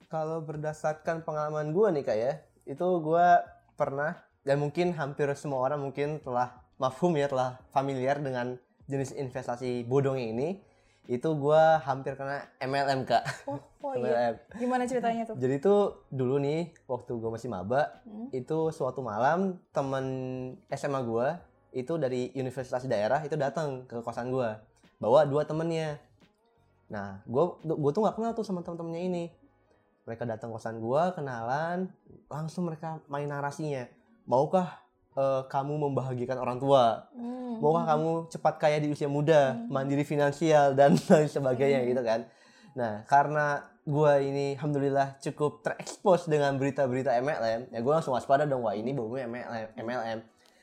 Kalau 0.09 0.45
berdasarkan 0.45 1.25
pengalaman 1.25 1.73
gue 1.73 1.89
nih 1.93 2.05
kak 2.05 2.19
ya, 2.21 2.33
itu 2.69 2.85
gue 3.01 3.29
pernah 3.77 4.17
dan 4.43 4.59
mungkin 4.59 4.95
hampir 4.95 5.31
semua 5.39 5.63
orang 5.63 5.79
mungkin 5.83 6.19
telah 6.19 6.63
mafhum 6.79 7.15
ya, 7.15 7.31
telah 7.31 7.63
familiar 7.71 8.19
dengan 8.19 8.59
jenis 8.91 9.15
investasi 9.15 9.87
bodong 9.87 10.19
ini. 10.19 10.59
Itu 11.11 11.35
gue 11.35 11.63
hampir 11.83 12.15
kena 12.15 12.47
MLM 12.63 13.03
kak. 13.03 13.23
Oh, 13.51 13.59
oh 13.83 13.93
iya. 13.99 14.31
MLM. 14.31 14.35
Gimana 14.63 14.83
ceritanya 14.87 15.23
tuh? 15.27 15.35
Jadi 15.35 15.59
tuh 15.59 16.07
dulu 16.15 16.39
nih 16.39 16.71
waktu 16.87 17.11
gue 17.19 17.31
masih 17.31 17.51
maba, 17.51 18.03
Hmm. 18.07 18.31
itu 18.31 18.71
suatu 18.71 19.03
malam 19.03 19.59
temen 19.75 20.07
SMA 20.71 21.03
gue 21.03 21.29
itu 21.73 21.97
dari 21.97 22.31
universitas 22.37 22.85
daerah 22.85 23.19
itu 23.25 23.35
datang 23.35 23.89
ke 23.89 23.99
kosan 24.05 24.31
gue, 24.31 24.51
bawa 25.01 25.27
dua 25.27 25.43
temennya. 25.43 25.99
Nah, 26.93 27.25
gue 27.25 27.45
gue 27.65 27.91
tuh 27.91 28.03
nggak 28.05 28.17
kenal 28.21 28.33
tuh 28.37 28.45
sama 28.45 28.61
temen-temennya 28.61 29.03
ini. 29.03 29.25
Mereka 30.05 30.27
datang 30.27 30.51
kosan 30.53 30.79
gue, 30.79 31.03
kenalan, 31.17 31.89
langsung 32.29 32.69
mereka 32.69 33.01
main 33.09 33.27
narasinya. 33.27 33.87
Maukah 34.27 34.83
eh, 35.17 35.43
kamu 35.47 35.75
membahagiakan 35.89 36.39
orang 36.39 36.59
tua? 36.61 37.09
Hmm. 37.15 37.61
maukah 37.61 37.85
kamu 37.85 38.33
cepat 38.33 38.55
kaya 38.59 38.81
di 38.81 38.89
usia 38.91 39.07
muda 39.07 39.61
mandiri 39.69 40.03
finansial 40.09 40.73
dan 40.73 40.97
lain 41.13 41.29
sebagainya 41.29 41.85
gitu 41.85 42.03
kan? 42.03 42.27
Nah 42.75 43.05
karena 43.07 43.61
gue 43.83 44.13
ini 44.23 44.55
alhamdulillah 44.57 45.19
cukup 45.19 45.61
terekspos 45.67 46.31
dengan 46.31 46.55
berita-berita 46.55 47.19
MLM 47.19 47.75
ya 47.75 47.79
gue 47.83 47.93
langsung 47.93 48.15
waspada 48.15 48.47
dong 48.47 48.63
wah 48.63 48.79
ini 48.79 48.95
baunya 48.95 49.27
MLM 49.27 49.75
MLM 49.75 50.19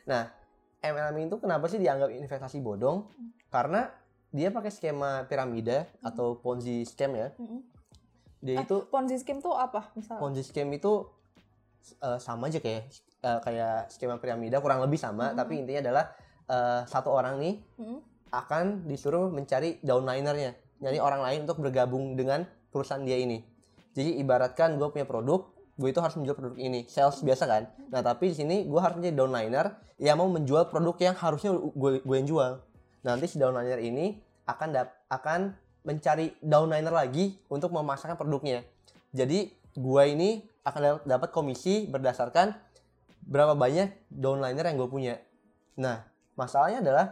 nah 0.07 0.31
MLM 0.79 1.27
itu 1.27 1.35
kenapa 1.43 1.67
sih 1.67 1.79
dianggap 1.79 2.07
investasi 2.07 2.63
bodong? 2.63 3.03
Karena 3.51 3.91
dia 4.31 4.53
pakai 4.53 4.71
skema 4.71 5.27
piramida 5.27 5.89
atau 5.99 6.39
ponzi 6.39 6.87
scam 6.87 7.11
ya. 7.17 7.35
Mm-mm. 7.35 7.61
dia 8.39 8.55
Eh, 8.55 8.63
itu 8.63 8.87
Ponzi 8.87 9.19
scheme 9.19 9.43
tuh 9.43 9.51
apa 9.51 9.91
misalnya? 9.99 10.21
Ponzi 10.23 10.43
scam 10.47 10.71
itu 10.71 11.11
eh, 11.99 12.19
sama 12.23 12.47
aja 12.47 12.63
kayak 12.63 12.87
eh, 13.19 13.39
kayak 13.39 13.89
skema 13.89 14.15
piramida 14.17 14.59
kurang 14.59 14.79
lebih 14.79 14.95
sama 14.95 15.31
Mhm. 15.31 15.35
tapi 15.35 15.53
intinya 15.57 15.81
adalah 15.83 16.05
eh, 16.45 16.81
satu 16.83 17.09
orang 17.09 17.37
nih 17.37 17.55
Mm-mm. 17.77 17.99
akan 18.29 18.85
disuruh 18.85 19.29
mencari 19.29 19.77
downlinernya 19.79 20.53
nyari 20.79 20.97
orang 20.97 21.21
lain 21.21 21.39
untuk 21.43 21.59
bergabung 21.59 22.15
dengan 22.15 22.41
perusahaan 22.69 23.03
dia 23.03 23.17
ini. 23.17 23.43
Jadi 23.91 24.17
ibaratkan 24.17 24.77
gue 24.77 24.87
punya 24.87 25.03
produk 25.03 25.45
gue 25.75 25.89
itu 25.89 25.99
harus 25.99 26.15
menjual 26.15 26.35
produk 26.35 26.57
ini. 26.57 26.87
Sales 26.87 27.19
biasa 27.19 27.43
kan? 27.45 27.63
Nah 27.87 27.99
tapi 27.99 28.31
di 28.31 28.35
sini 28.35 28.63
gue 28.63 28.79
harus 28.79 28.95
menjadi 28.95 29.15
downliner 29.15 29.65
yang 29.97 30.17
mau 30.17 30.27
menjual 30.27 30.67
produk 30.67 30.95
yang 30.99 31.15
harusnya 31.15 31.51
gue 31.53 31.99
gue 31.99 32.15
yang 32.15 32.27
jual. 32.27 32.51
Nanti 33.01 33.25
si 33.27 33.35
downliner 33.37 33.77
ini 33.77 34.17
akan 34.43 34.67
dap- 34.71 34.95
akan 35.07 35.53
mencari 35.81 36.35
downliner 36.39 36.91
lagi 36.91 37.37
untuk 37.47 37.69
memasarkan 37.69 38.15
produknya. 38.15 38.63
Jadi 39.11 39.51
gue 39.73 40.03
ini 40.05 40.29
akan 40.61 40.79
dap- 40.81 41.03
dapat 41.05 41.29
komisi 41.29 41.85
berdasarkan 41.85 42.53
berapa 43.25 43.55
banyak 43.55 44.11
downliner 44.11 44.65
yang 44.67 44.77
gue 44.79 44.89
punya 44.89 45.15
nah 45.79 46.03
masalahnya 46.35 46.83
adalah 46.83 47.05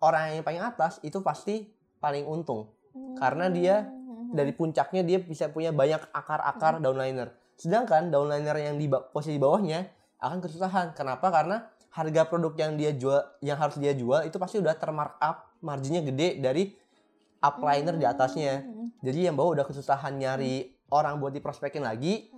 orang 0.00 0.40
yang 0.40 0.44
paling 0.44 0.62
atas 0.64 1.00
itu 1.00 1.20
pasti 1.24 1.68
paling 2.00 2.28
untung 2.28 2.72
Karena 3.18 3.50
dia 3.50 3.90
Hmm. 4.24 4.30
dari 4.32 4.52
puncaknya 4.54 5.02
dia 5.02 5.18
bisa 5.20 5.50
punya 5.50 5.74
banyak 5.74 6.10
akar-akar 6.14 6.78
downliner. 6.78 7.34
Sedangkan 7.58 8.08
downliner 8.08 8.56
yang 8.58 8.78
di 8.78 8.86
posisi 8.88 9.38
bawahnya 9.38 9.86
akan 10.18 10.38
kesusahan. 10.40 10.96
Kenapa? 10.96 11.28
Karena 11.28 11.66
harga 11.94 12.22
produk 12.26 12.54
yang 12.58 12.72
dia 12.74 12.90
jual 12.90 13.22
yang 13.38 13.54
harus 13.54 13.78
dia 13.78 13.94
jual 13.94 14.26
itu 14.26 14.34
pasti 14.38 14.58
udah 14.58 14.74
termarkup 14.74 15.54
marginnya 15.62 16.02
gede 16.02 16.42
dari 16.42 16.74
upliner 17.38 17.94
di 17.94 18.06
atasnya. 18.06 18.64
Hmm. 18.66 18.90
Jadi 19.04 19.30
yang 19.30 19.36
bawah 19.38 19.60
udah 19.60 19.66
kesusahan 19.66 20.16
nyari 20.16 20.70
orang 20.90 21.20
buat 21.20 21.34
diprospekin 21.34 21.84
lagi. 21.84 22.30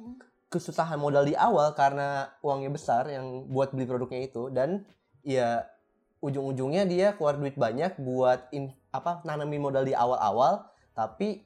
Kesusahan 0.57 0.97
modal 0.97 1.29
di 1.29 1.37
awal 1.37 1.77
karena 1.77 2.33
uangnya 2.41 2.73
besar 2.73 3.05
yang 3.13 3.45
buat 3.53 3.77
beli 3.77 3.85
produknya 3.85 4.25
itu 4.25 4.49
dan 4.49 4.89
ya 5.21 5.69
ujung-ujungnya 6.25 6.89
dia 6.89 7.13
keluar 7.13 7.37
duit 7.37 7.61
banyak 7.61 8.01
buat 8.01 8.49
in, 8.57 8.73
apa 8.89 9.21
nanamin 9.29 9.61
modal 9.61 9.85
di 9.85 9.93
awal-awal 9.93 10.65
tapi 10.97 11.45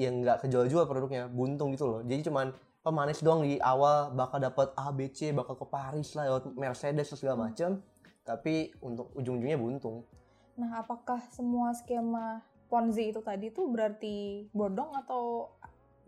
yang 0.00 0.24
nggak 0.24 0.48
kejual-jual 0.48 0.88
produknya 0.88 1.28
buntung 1.28 1.76
gitu 1.76 1.84
loh. 1.84 2.00
Jadi 2.00 2.32
cuman 2.32 2.56
pemanis 2.80 3.20
doang 3.20 3.44
di 3.44 3.60
awal 3.60 4.16
bakal 4.16 4.40
dapat 4.40 4.72
A 4.72 4.88
B 4.88 5.12
C 5.12 5.36
bakal 5.36 5.60
ke 5.60 5.68
Paris 5.68 6.16
lah 6.16 6.32
lewat 6.32 6.56
Mercedes 6.56 7.12
segala 7.12 7.52
macam 7.52 7.84
tapi 8.24 8.72
untuk 8.80 9.12
ujung-ujungnya 9.12 9.60
buntung. 9.60 10.08
Nah, 10.56 10.80
apakah 10.80 11.20
semua 11.28 11.76
skema 11.76 12.40
Ponzi 12.72 13.12
itu 13.12 13.20
tadi 13.20 13.52
tuh 13.52 13.68
berarti 13.68 14.48
bodong 14.50 14.96
atau 14.96 15.52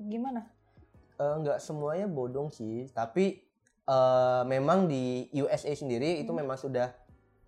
gimana? 0.00 0.48
Eh, 1.18 1.34
nggak 1.36 1.58
semuanya 1.58 2.06
bodong 2.06 2.46
sih 2.48 2.86
tapi 2.92 3.42
eh, 3.84 4.42
memang 4.46 4.86
di 4.86 5.26
USA 5.34 5.72
sendiri 5.72 6.22
itu 6.22 6.30
Hmm. 6.30 6.46
memang 6.46 6.54
sudah 6.54 6.94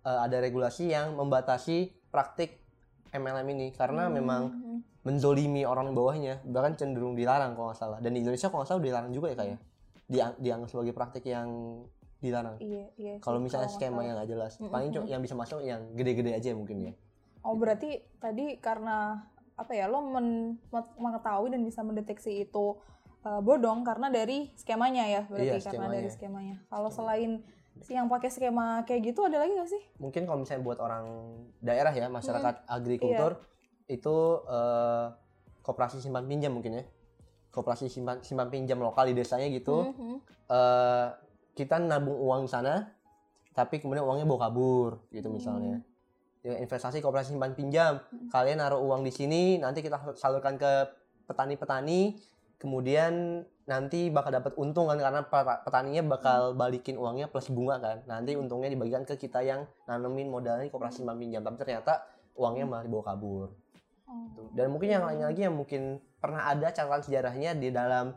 eh, 0.00 0.18
ada 0.18 0.36
regulasi 0.36 0.90
yang 0.90 1.14
membatasi 1.14 1.76
praktik 2.10 2.58
MLM 3.10 3.46
ini 3.48 3.70
karena 3.70 4.08
Hmm. 4.08 4.14
memang 4.16 4.42
menzolimi 5.00 5.62
orang 5.62 5.92
bawahnya 5.92 6.42
bahkan 6.42 6.74
cenderung 6.74 7.14
dilarang 7.14 7.54
kalau 7.54 7.70
nggak 7.70 7.78
salah 7.78 7.98
dan 7.98 8.10
di 8.10 8.20
Indonesia 8.20 8.48
kalau 8.48 8.60
nggak 8.60 8.70
salah 8.70 8.82
dilarang 8.82 9.12
juga 9.12 9.28
ya 9.28 9.36
kayak 9.38 9.58
Diang- 10.04 10.36
dianggap 10.36 10.68
sebagai 10.68 10.90
praktik 10.90 11.24
yang 11.24 11.48
dilarang 12.18 12.58
Iya, 12.58 12.84
iya. 12.96 13.14
kalau 13.18 13.38
misalnya 13.38 13.70
skema 13.70 14.02
yang 14.02 14.18
nggak 14.18 14.26
jelas 14.28 14.58
Mm-mm. 14.58 14.66
paling 14.68 14.90
cuma 14.90 15.06
yang 15.06 15.22
bisa 15.22 15.34
masuk 15.34 15.62
yang 15.62 15.94
gede-gede 15.94 16.34
aja 16.34 16.50
mungkin 16.52 16.82
ya 16.82 16.92
Oh, 17.40 17.54
berarti 17.54 17.88
tadi 18.18 18.58
karena 18.58 19.22
apa 19.54 19.70
ya? 19.70 19.86
Lo 19.86 20.02
men- 20.02 20.60
mengetahui 20.96 21.48
dan 21.48 21.62
bisa 21.62 21.80
mendeteksi 21.80 22.42
itu 22.42 22.76
uh, 23.22 23.40
bodong 23.40 23.82
karena 23.82 24.08
dari 24.08 24.52
skemanya 24.54 25.04
ya, 25.04 25.22
berarti 25.24 25.46
Iya, 25.46 25.56
karena 25.58 25.70
skemanya. 25.72 25.96
dari 25.96 26.08
skemanya. 26.08 26.56
Kalau 26.66 26.88
selain 26.88 27.30
si 27.78 27.92
yang 27.92 28.06
pakai 28.06 28.28
skema 28.28 28.84
kayak 28.84 29.00
gitu 29.06 29.24
ada 29.24 29.40
lagi 29.40 29.54
gak 29.54 29.70
sih? 29.70 29.80
mungkin 29.96 30.24
kalau 30.24 30.38
misalnya 30.38 30.60
buat 30.62 30.76
orang 30.78 31.04
daerah 31.58 31.88
ya 31.90 32.06
masyarakat 32.06 32.54
Hmm. 32.60 32.68
agrikultur 32.70 33.32
Iya. 33.38 33.46
itu 33.90 34.16
eh, 34.44 35.06
koperasi 35.60 35.96
simpan 35.98 36.26
pinjam 36.26 36.52
mungkin 36.52 36.76
ya 36.76 36.84
koperasi 37.48 37.88
simpan 37.88 38.20
simpan 38.20 38.46
pinjam 38.46 38.76
lokal 38.76 39.08
di 39.08 39.14
desanya 39.14 39.48
gitu 39.48 39.86
Mhm. 39.86 40.16
eh, 40.46 41.06
kita 41.54 41.80
nabung 41.80 42.20
uang 42.20 42.44
di 42.44 42.50
sana 42.50 42.84
tapi 43.50 43.78
kemudian 43.78 44.04
uangnya 44.04 44.24
bawa 44.24 44.40
kabur 44.46 45.00
gitu 45.08 45.26
Hmm. 45.26 45.36
misalnya 45.36 45.76
ya, 46.40 46.58
investasi 46.58 47.00
koperasi 47.00 47.32
simpan 47.32 47.54
pinjam 47.54 47.96
kalian 48.28 48.60
naruh 48.60 48.82
uang 48.82 49.00
di 49.00 49.12
sini 49.14 49.56
nanti 49.56 49.80
kita 49.80 50.12
salurkan 50.14 50.54
ke 50.54 50.84
petani-petani 51.24 52.18
kemudian 52.60 53.42
nanti 53.64 54.12
bakal 54.12 54.30
dapat 54.36 54.52
untung 54.60 54.92
kan 54.92 55.00
karena 55.00 55.24
peta- 55.24 55.64
petaninya 55.64 56.02
bakal 56.04 56.52
balikin 56.52 57.00
uangnya 57.00 57.32
plus 57.32 57.48
bunga 57.48 57.80
kan. 57.80 58.04
Nanti 58.04 58.36
untungnya 58.36 58.68
dibagikan 58.68 59.08
ke 59.08 59.16
kita 59.16 59.40
yang 59.40 59.64
nanemin 59.88 60.28
modalnya 60.28 60.68
di 60.68 60.72
koperasi 60.72 61.00
simpan 61.00 61.16
pinjam 61.16 61.40
tapi 61.40 61.56
ternyata 61.56 62.04
uangnya 62.36 62.68
malah 62.68 62.84
dibawa 62.84 63.04
kabur. 63.10 63.48
Oh. 64.10 64.26
Gitu. 64.26 64.42
dan 64.58 64.66
mungkin 64.74 64.88
yang 64.90 65.04
lainnya 65.06 65.30
lagi 65.30 65.42
yang 65.46 65.54
mungkin 65.54 66.02
pernah 66.18 66.50
ada 66.50 66.74
catatan 66.74 67.02
sejarahnya 67.06 67.54
di 67.54 67.70
dalam 67.70 68.10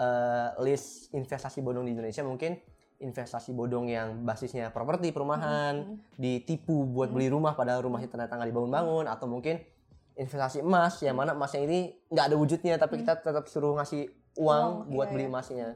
eh, 0.00 0.48
list 0.64 1.12
investasi 1.12 1.60
bodong 1.60 1.84
di 1.84 1.92
Indonesia 1.92 2.24
mungkin 2.24 2.56
investasi 2.96 3.52
bodong 3.52 3.92
yang 3.92 4.24
basisnya 4.24 4.72
properti 4.72 5.12
perumahan 5.12 6.00
ditipu 6.16 6.88
buat 6.88 7.12
beli 7.12 7.28
rumah 7.28 7.52
padahal 7.52 7.84
rumahnya 7.84 8.08
ternyata 8.08 8.40
nggak 8.40 8.48
dibangun-bangun 8.48 9.04
atau 9.04 9.26
mungkin 9.28 9.60
investasi 10.14 10.62
emas 10.62 10.98
yang 11.02 11.18
mana 11.18 11.34
emasnya 11.34 11.62
ini 11.66 11.78
nggak 12.10 12.26
ada 12.30 12.36
wujudnya 12.38 12.74
tapi 12.78 13.02
kita 13.02 13.18
tetap 13.18 13.50
suruh 13.50 13.74
ngasih 13.74 14.10
uang 14.38 14.86
Uang, 14.86 14.94
buat 14.94 15.08
iya, 15.10 15.14
beli 15.14 15.24
iya. 15.26 15.30
emasnya 15.30 15.68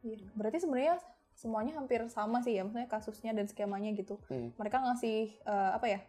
Iya. 0.00 0.16
Berarti 0.32 0.64
sebenarnya 0.64 0.96
semuanya 1.36 1.76
hampir 1.76 2.00
sama 2.08 2.40
sih 2.40 2.56
ya, 2.56 2.64
maksudnya 2.64 2.88
kasusnya 2.88 3.36
dan 3.36 3.44
skemanya 3.44 3.92
gitu. 3.92 4.16
Hmm. 4.32 4.48
Mereka 4.56 4.80
ngasih 4.80 5.28
eh, 5.44 5.70
apa 5.76 5.86
ya, 5.92 6.00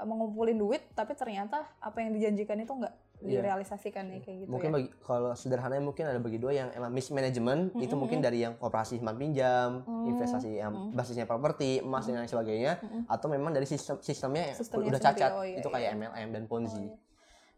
eh, 0.00 0.06
mengumpulin 0.08 0.56
duit, 0.56 0.80
tapi 0.96 1.12
ternyata 1.12 1.68
apa 1.76 2.00
yang 2.00 2.16
dijanjikan 2.16 2.56
itu 2.64 2.72
nggak 2.72 2.94
Iya. 3.24 3.40
direalisasikan 3.40 4.04
ya 4.10 4.20
kayak 4.20 4.36
gitu 4.44 4.50
mungkin 4.52 4.68
ya. 4.68 4.74
bagi 4.76 4.88
kalau 5.00 5.32
sederhananya 5.32 5.80
mungkin 5.80 6.04
ada 6.04 6.20
bagi 6.20 6.36
dua 6.36 6.52
yang 6.52 6.68
emang 6.76 6.92
mismanagement 6.92 7.72
itu 7.78 7.88
Mm-mm. 7.88 7.96
mungkin 7.96 8.18
dari 8.20 8.44
yang 8.44 8.58
koperasi 8.60 9.00
simpan 9.00 9.16
pinjam 9.16 9.80
Mm, 9.86 10.12
investasi 10.12 10.50
yang 10.60 10.72
mm. 10.74 10.98
basisnya 10.98 11.24
properti 11.24 11.80
emas 11.80 12.04
dan 12.04 12.20
lain 12.20 12.28
sebagainya 12.28 12.82
Mm-mm. 12.84 13.08
atau 13.08 13.26
memang 13.32 13.54
dari 13.54 13.64
sistem 13.64 13.96
sistemnya 14.02 14.52
Sistemnya 14.52 14.92
udah 14.92 15.00
cacat 15.00 15.30
oh 15.30 15.46
iya, 15.46 15.56
itu 15.62 15.68
kayak 15.72 15.90
iya. 15.94 15.96
MLM 15.96 16.28
dan 16.36 16.42
Oh, 16.44 16.48
Ponzi 16.52 16.84
iya. 16.84 16.96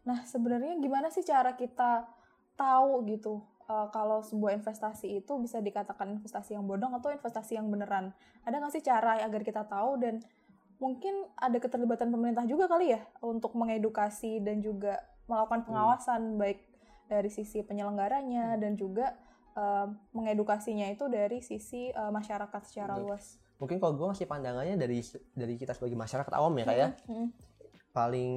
Nah, 0.07 0.23
sebenarnya 0.23 0.79
gimana 0.79 1.11
sih 1.11 1.27
cara 1.27 1.59
kita 1.59 2.07
tahu 2.55 3.03
gitu 3.11 3.43
eh, 3.67 3.87
kalau 3.91 4.23
sebuah 4.23 4.55
investasi 4.55 5.19
itu 5.19 5.35
bisa 5.43 5.59
dikatakan 5.59 6.15
investasi 6.15 6.55
yang 6.55 6.63
bodong 6.63 6.95
atau 6.95 7.11
investasi 7.11 7.59
yang 7.59 7.67
beneran? 7.67 8.15
Ada 8.47 8.63
nggak 8.63 8.71
sih 8.71 8.83
cara 8.87 9.19
agar 9.19 9.43
kita 9.43 9.67
tahu 9.67 9.99
dan 9.99 10.23
mungkin 10.79 11.27
ada 11.35 11.57
keterlibatan 11.59 12.07
pemerintah 12.13 12.47
juga 12.47 12.71
kali 12.71 12.95
ya 12.95 13.01
untuk 13.19 13.57
mengedukasi 13.57 14.39
dan 14.45 14.63
juga 14.63 15.01
melakukan 15.27 15.67
pengawasan 15.67 16.39
baik 16.39 16.63
dari 17.09 17.27
sisi 17.27 17.65
penyelenggaranya 17.65 18.55
dan 18.55 18.79
juga 18.79 19.11
eh, 19.57 19.87
mengedukasinya 20.15 20.87
itu 20.87 21.11
dari 21.11 21.43
sisi 21.43 21.91
eh, 21.91 22.11
masyarakat 22.13 22.61
secara 22.63 22.95
Betul. 22.95 23.11
luas. 23.11 23.25
mungkin 23.57 23.81
kalau 23.81 23.97
gue 23.97 24.05
ngasih 24.13 24.29
pandangannya 24.29 24.77
dari 24.77 25.01
dari 25.33 25.57
kita 25.57 25.73
sebagai 25.73 25.97
masyarakat 25.97 26.29
awam 26.37 26.53
ya 26.61 26.65
kayak 26.69 26.89
Mm-mm. 27.09 27.33
Paling 27.97 28.33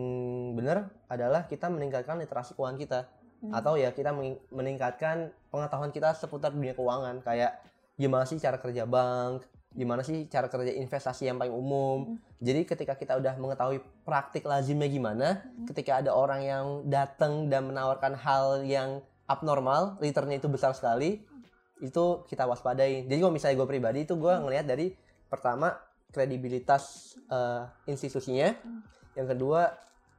benar 0.57 0.89
adalah 1.13 1.45
kita 1.45 1.69
meningkatkan 1.69 2.17
literasi 2.17 2.57
keuangan 2.57 2.81
kita. 2.81 3.01
Hmm. 3.41 3.57
atau 3.57 3.73
ya 3.73 3.89
kita 3.97 4.13
meningkatkan 4.53 5.33
pengetahuan 5.49 5.89
kita 5.97 6.13
seputar 6.13 6.53
dunia 6.53 6.77
keuangan. 6.77 7.25
Kayak 7.25 7.65
gimana 7.97 8.29
sih 8.29 8.37
cara 8.37 8.61
kerja 8.61 8.85
bank 8.85 9.49
gimana 9.71 10.03
sih 10.03 10.27
cara 10.27 10.51
kerja 10.51 10.75
investasi 10.75 11.31
yang 11.31 11.39
paling 11.39 11.55
umum. 11.55 12.19
Jadi 12.43 12.67
ketika 12.67 12.99
kita 12.99 13.23
udah 13.23 13.39
mengetahui 13.39 13.79
praktik 14.03 14.43
lazimnya 14.43 14.91
gimana 14.91 15.47
ketika 15.71 16.03
ada 16.03 16.11
orang 16.11 16.41
yang 16.43 16.67
datang 16.91 17.47
dan 17.47 17.71
menawarkan 17.71 18.19
hal 18.19 18.67
yang 18.67 18.99
abnormal 19.31 19.95
returnnya 20.03 20.43
itu 20.43 20.51
besar 20.51 20.75
sekali 20.75 21.23
itu 21.79 22.05
kita 22.27 22.51
waspadai. 22.51 23.07
Jadi 23.07 23.19
kalau 23.23 23.33
misalnya 23.33 23.63
gue 23.63 23.69
pribadi 23.71 23.99
itu 24.03 24.19
gue 24.19 24.35
ngelihat 24.43 24.67
dari 24.67 24.91
pertama 25.31 25.79
kredibilitas 26.11 27.15
eh, 27.31 27.63
institusinya 27.87 28.51
yang 29.21 29.29
kedua 29.29 29.77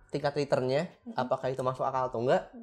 tingkat 0.08 0.38
returnnya 0.38 0.86
apakah 1.15 1.50
itu 1.50 1.60
masuk 1.60 1.81
akal 1.81 2.08
atau 2.08 2.22
enggak. 2.22 2.53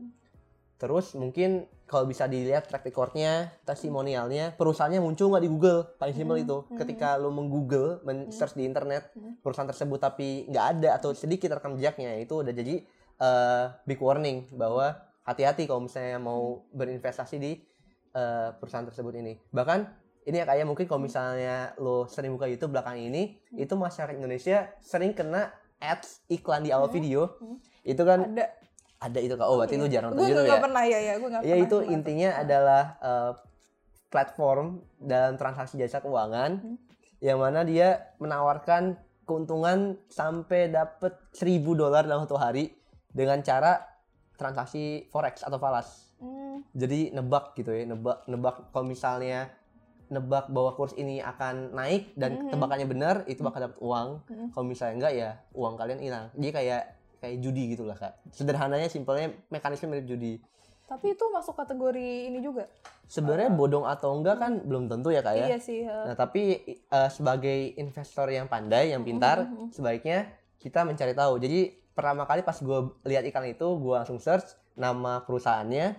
Terus 0.79 1.19
mungkin 1.19 1.67
kalau 1.91 2.07
bisa 2.07 2.31
dilihat 2.31 2.71
track 2.71 2.87
recordnya 2.87 3.51
testimonialnya 3.67 4.55
perusahaannya 4.55 5.03
muncul 5.03 5.35
nggak 5.35 5.43
di 5.43 5.51
Google? 5.51 5.81
Paling 5.99 6.15
simpel 6.15 6.39
Hmm, 6.39 6.45
itu. 6.47 6.57
Hmm. 6.63 6.79
ketika 6.79 7.19
lu 7.19 7.35
menggoogle 7.35 7.99
men 8.07 8.31
search 8.31 8.55
di 8.55 8.63
internet 8.63 9.11
Hmm. 9.11 9.35
perusahaan 9.43 9.67
tersebut 9.67 9.99
tapi 9.99 10.47
nggak 10.47 10.67
ada 10.79 10.89
atau 10.95 11.11
sedikit 11.13 11.51
rekam 11.51 11.75
jejaknya 11.75 12.15
itu 12.17 12.39
udah 12.39 12.55
jadi 12.55 12.87
eh, 13.19 13.65
big 13.83 13.99
warning 13.99 14.47
bahwa 14.55 14.95
hati-hati 15.27 15.67
kalau 15.67 15.83
misalnya 15.83 16.23
mau 16.23 16.63
berinvestasi 16.71 17.37
di 17.37 17.59
eh, 18.15 18.49
perusahaan 18.55 18.87
tersebut 18.87 19.19
ini. 19.19 19.35
Bahkan 19.51 19.81
ini 20.23 20.37
ya 20.39 20.47
kayak 20.47 20.63
mungkin 20.63 20.87
kalau 20.87 21.03
misalnya 21.03 21.75
lo 21.77 22.07
sering 22.07 22.31
buka 22.31 22.47
YouTube 22.47 22.71
belakang 22.71 23.01
ini 23.01 23.35
itu 23.51 23.75
masyarakat 23.75 24.15
Indonesia 24.15 24.71
sering 24.79 25.11
kena 25.11 25.51
ads 25.81 26.23
iklan 26.27 26.63
di 26.63 26.71
awal 26.71 26.87
Hmm. 26.87 26.97
video 26.97 27.21
Hmm. 27.39 27.57
itu 27.83 28.03
kan 28.03 28.19
ada 28.27 28.45
ada 28.99 29.19
itu 29.19 29.35
kak 29.35 29.47
oh 29.47 29.57
berarti 29.57 29.75
iya. 29.75 29.83
lu 29.83 29.89
jarang 29.89 30.11
nonton 30.11 30.21
gue 30.21 30.31
YouTube 30.33 30.51
ya 30.51 30.59
pernah 30.59 30.83
ya 30.85 30.99
ya 30.99 31.15
gue 31.17 31.29
nggak 31.29 31.43
ya 31.43 31.47
pernah 31.49 31.65
itu 31.65 31.77
nonton. 31.77 31.95
intinya 31.95 32.31
adalah 32.37 32.83
eh, 33.01 33.33
platform 34.09 34.67
dalam 34.99 35.35
transaksi 35.37 35.77
jasa 35.77 36.01
keuangan 36.01 36.51
Hmm. 36.59 36.77
yang 37.19 37.39
mana 37.39 37.63
dia 37.63 38.15
menawarkan 38.17 38.95
keuntungan 39.23 39.99
sampai 40.09 40.67
dapat 40.69 41.13
1000 41.33 41.75
dolar 41.75 42.03
dalam 42.03 42.25
satu 42.25 42.35
hari 42.35 42.73
dengan 43.09 43.39
cara 43.41 43.85
transaksi 44.35 45.05
forex 45.09 45.43
atau 45.43 45.59
falas. 45.59 46.15
Hmm, 46.17 46.63
Jadi 46.73 47.11
nebak 47.11 47.53
gitu 47.55 47.71
ya, 47.71 47.85
nebak 47.85 48.25
nebak 48.25 48.71
kalau 48.71 48.87
misalnya 48.87 49.51
nebak 50.09 50.49
bahwa 50.49 50.73
kurs 50.73 50.93
ini 50.95 51.19
akan 51.19 51.73
naik 51.73 52.13
dan 52.15 52.37
Mhm. 52.39 52.51
tebakannya 52.51 52.87
benar 52.87 53.17
itu 53.25 53.41
bakal 53.41 53.61
dapat 53.63 53.79
uang. 53.79 54.09
Mhm. 54.25 54.47
Kalau 54.51 54.65
misalnya 54.65 54.95
enggak 54.97 55.13
ya 55.15 55.31
uang 55.53 55.75
kalian 55.75 56.01
hilang. 56.01 56.27
Jadi 56.33 56.49
kayak 56.51 56.83
kayak 57.19 57.37
judi 57.39 57.63
gitu 57.71 57.83
lah 57.83 57.95
kak. 57.95 58.15
Sederhananya 58.31 58.87
simpelnya 58.87 59.33
mekanisme 59.49 59.87
mirip 59.87 60.07
judi. 60.07 60.41
tapi 60.85 61.13
itu 61.13 61.21
masuk 61.29 61.53
kategori 61.53 62.01
ini 62.33 62.41
juga 62.41 62.65
Sebenarnya 63.05 63.53
bodong 63.53 63.85
atau 63.85 64.17
enggak 64.17 64.37
kan 64.39 64.53
belum 64.59 64.89
tentu 64.89 65.13
ya 65.13 65.21
kak 65.21 65.37
ya. 65.37 65.47
iya 65.47 65.59
sih 65.59 65.85
eh. 65.85 66.05
Nah, 66.09 66.17
tapi 66.17 66.65
eh, 66.65 67.11
sebagai 67.11 67.77
investor 67.77 68.25
yang 68.27 68.49
pandai, 68.49 68.97
yang 68.97 69.05
pintar, 69.05 69.45
Mhm. 69.45 69.69
sebaiknya 69.69 70.33
kita 70.57 70.83
mencari 70.83 71.13
tahu. 71.13 71.37
Jadi 71.39 71.61
pertama 71.93 72.25
kali 72.25 72.41
pas 72.41 72.57
gue 72.57 72.79
lihat 73.05 73.21
iklan 73.23 73.51
itu, 73.51 73.69
gue 73.69 73.95
langsung 73.95 74.17
search 74.17 74.49
nama 74.75 75.21
perusahaannya. 75.21 75.93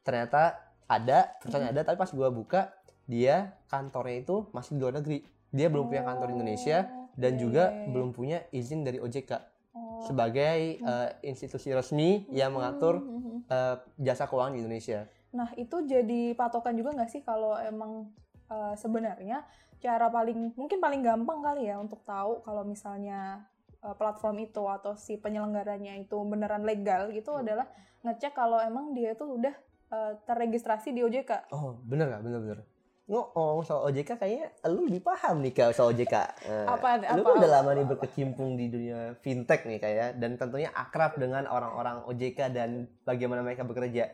Ternyata 0.00 0.54
ada, 0.86 1.34
perusahaannya 1.36 1.72
ada, 1.72 1.82
tapi 1.82 1.96
pas 1.96 2.12
gue 2.12 2.28
buka, 2.30 2.70
dia 3.06 3.56
kantornya 3.70 4.22
itu 4.22 4.36
masih 4.50 4.76
di 4.76 4.80
luar 4.82 4.94
negeri. 5.00 5.22
Dia 5.54 5.70
belum 5.70 5.88
punya 5.88 6.02
kantor 6.04 6.26
di 6.30 6.34
Indonesia 6.36 6.78
dan 7.16 7.32
iya, 7.34 7.40
juga 7.40 7.64
belum 7.88 8.10
punya 8.12 8.44
izin 8.52 8.84
dari 8.84 9.00
OJK 9.00 9.56
Oh. 9.76 10.00
sebagai 10.08 10.80
eh, 10.80 11.10
institusi 11.20 11.68
resmi 11.68 12.24
yang 12.32 12.56
mengatur 12.56 12.96
Hmm, 12.96 13.12
hmm, 13.12 13.20
hmm. 13.20 13.40
eh, 13.44 13.76
jasa 14.08 14.24
keuangan 14.24 14.56
di 14.56 14.64
Indonesia. 14.64 15.04
Nah, 15.36 15.52
itu 15.60 15.84
jadi 15.84 16.32
patokan 16.32 16.72
juga 16.80 16.96
nggak 16.96 17.10
sih 17.12 17.20
kalau 17.20 17.60
emang 17.60 18.08
uh, 18.48 18.72
sebenarnya 18.72 19.44
cara 19.84 20.08
paling 20.08 20.56
mungkin 20.56 20.80
paling 20.80 21.04
gampang 21.04 21.44
kali 21.44 21.68
ya 21.68 21.76
untuk 21.76 22.00
tahu 22.08 22.40
kalau 22.40 22.64
misalnya 22.64 23.44
uh, 23.84 23.92
platform 23.92 24.48
itu 24.48 24.64
atau 24.64 24.96
si 24.96 25.20
penyelenggaranya 25.20 26.00
itu 26.00 26.16
beneran 26.24 26.64
legal 26.64 27.12
gitu 27.12 27.36
Hmm. 27.36 27.44
adalah 27.44 27.68
ngecek 28.00 28.32
kalau 28.32 28.56
emang 28.64 28.96
dia 28.96 29.12
itu 29.12 29.28
udah 29.28 29.52
uh, 29.92 30.12
terregistrasi 30.24 30.96
di 30.96 31.04
OJK. 31.04 31.52
Oh, 31.52 31.76
bener 31.84 32.08
nggak? 32.08 32.22
Bener-bener. 32.24 32.58
Ngomong 33.06 33.62
soal 33.62 33.86
OJK 33.86 34.18
kayaknya 34.18 34.50
lu 34.66 34.82
lebih 34.82 34.98
paham 35.00 35.38
nih 35.38 35.54
kak 35.54 35.70
soal 35.70 35.94
OJK. 35.94 36.14
Nah, 36.42 36.74
Apa- 36.74 36.98
lu 37.14 37.22
kan 37.22 37.34
udah 37.38 37.50
lama 37.52 37.70
nih 37.72 37.86
berkecimpung 37.86 38.58
di 38.58 38.66
dunia 38.66 39.14
fintech 39.16 39.62
nih 39.62 39.78
kayak 39.78 40.18
dan 40.18 40.34
tentunya 40.34 40.74
akrab 40.74 41.14
dengan 41.14 41.46
orang-orang 41.46 42.02
OJK 42.04 42.50
dan 42.50 42.70
bagaimana 43.02 43.40
mereka 43.40 43.62
bekerja. 43.62 44.10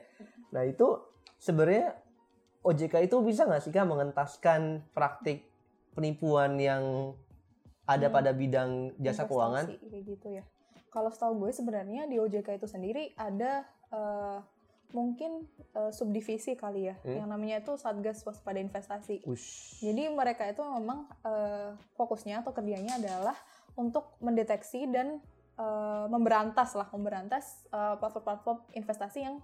Nah 0.51 0.63
itu 0.63 1.01
sebenarnya 1.37 1.97
OJK 2.61 3.03
itu 3.03 3.17
bisa 3.23 3.43
nggak 3.43 3.61
sih 3.61 3.73
kak 3.73 3.83
mengentaskan 3.83 4.61
praktik 4.93 5.49
penipuan 5.93 6.57
yang 6.57 7.17
ada 7.83 8.07
Hmm. 8.07 8.15
pada 8.15 8.31
bidang 8.31 8.71
jasa 8.97 9.25
keuangan? 9.25 9.67
Investasi, 9.67 9.89
kayak 9.89 10.05
gitu 10.07 10.27
ya. 10.31 10.45
Kalau 10.89 11.09
setahu 11.09 11.33
gue 11.39 11.51
sebenarnya 11.51 12.05
di 12.05 12.17
OJK 12.17 12.55
itu 12.55 12.69
sendiri 12.69 13.17
ada 13.17 13.65
uh, 13.89 14.39
mungkin 14.93 15.49
uh, 15.73 15.89
subdivisi 15.89 16.55
kali 16.55 16.89
ya, 16.89 16.97
Hmm. 17.01 17.25
yang 17.25 17.29
namanya 17.29 17.61
itu 17.61 17.75
Satgas 17.75 18.23
Waspada 18.23 18.57
Investasi. 18.57 19.25
Ush. 19.25 19.81
Jadi 19.81 20.07
mereka 20.09 20.45
itu 20.45 20.61
memang 20.61 21.09
eh, 21.25 21.73
fokusnya 21.97 22.41
atau 22.41 22.53
kerjanya 22.53 22.97
adalah 22.97 23.35
untuk 23.75 24.17
mendeteksi 24.21 24.85
dan 24.87 25.19
eh, 25.57 26.07
memberantas 26.07 26.73
lah, 26.73 26.89
memberantas 26.93 27.65
platform-platform 27.73 28.69
investasi 28.73 29.25
yang 29.25 29.41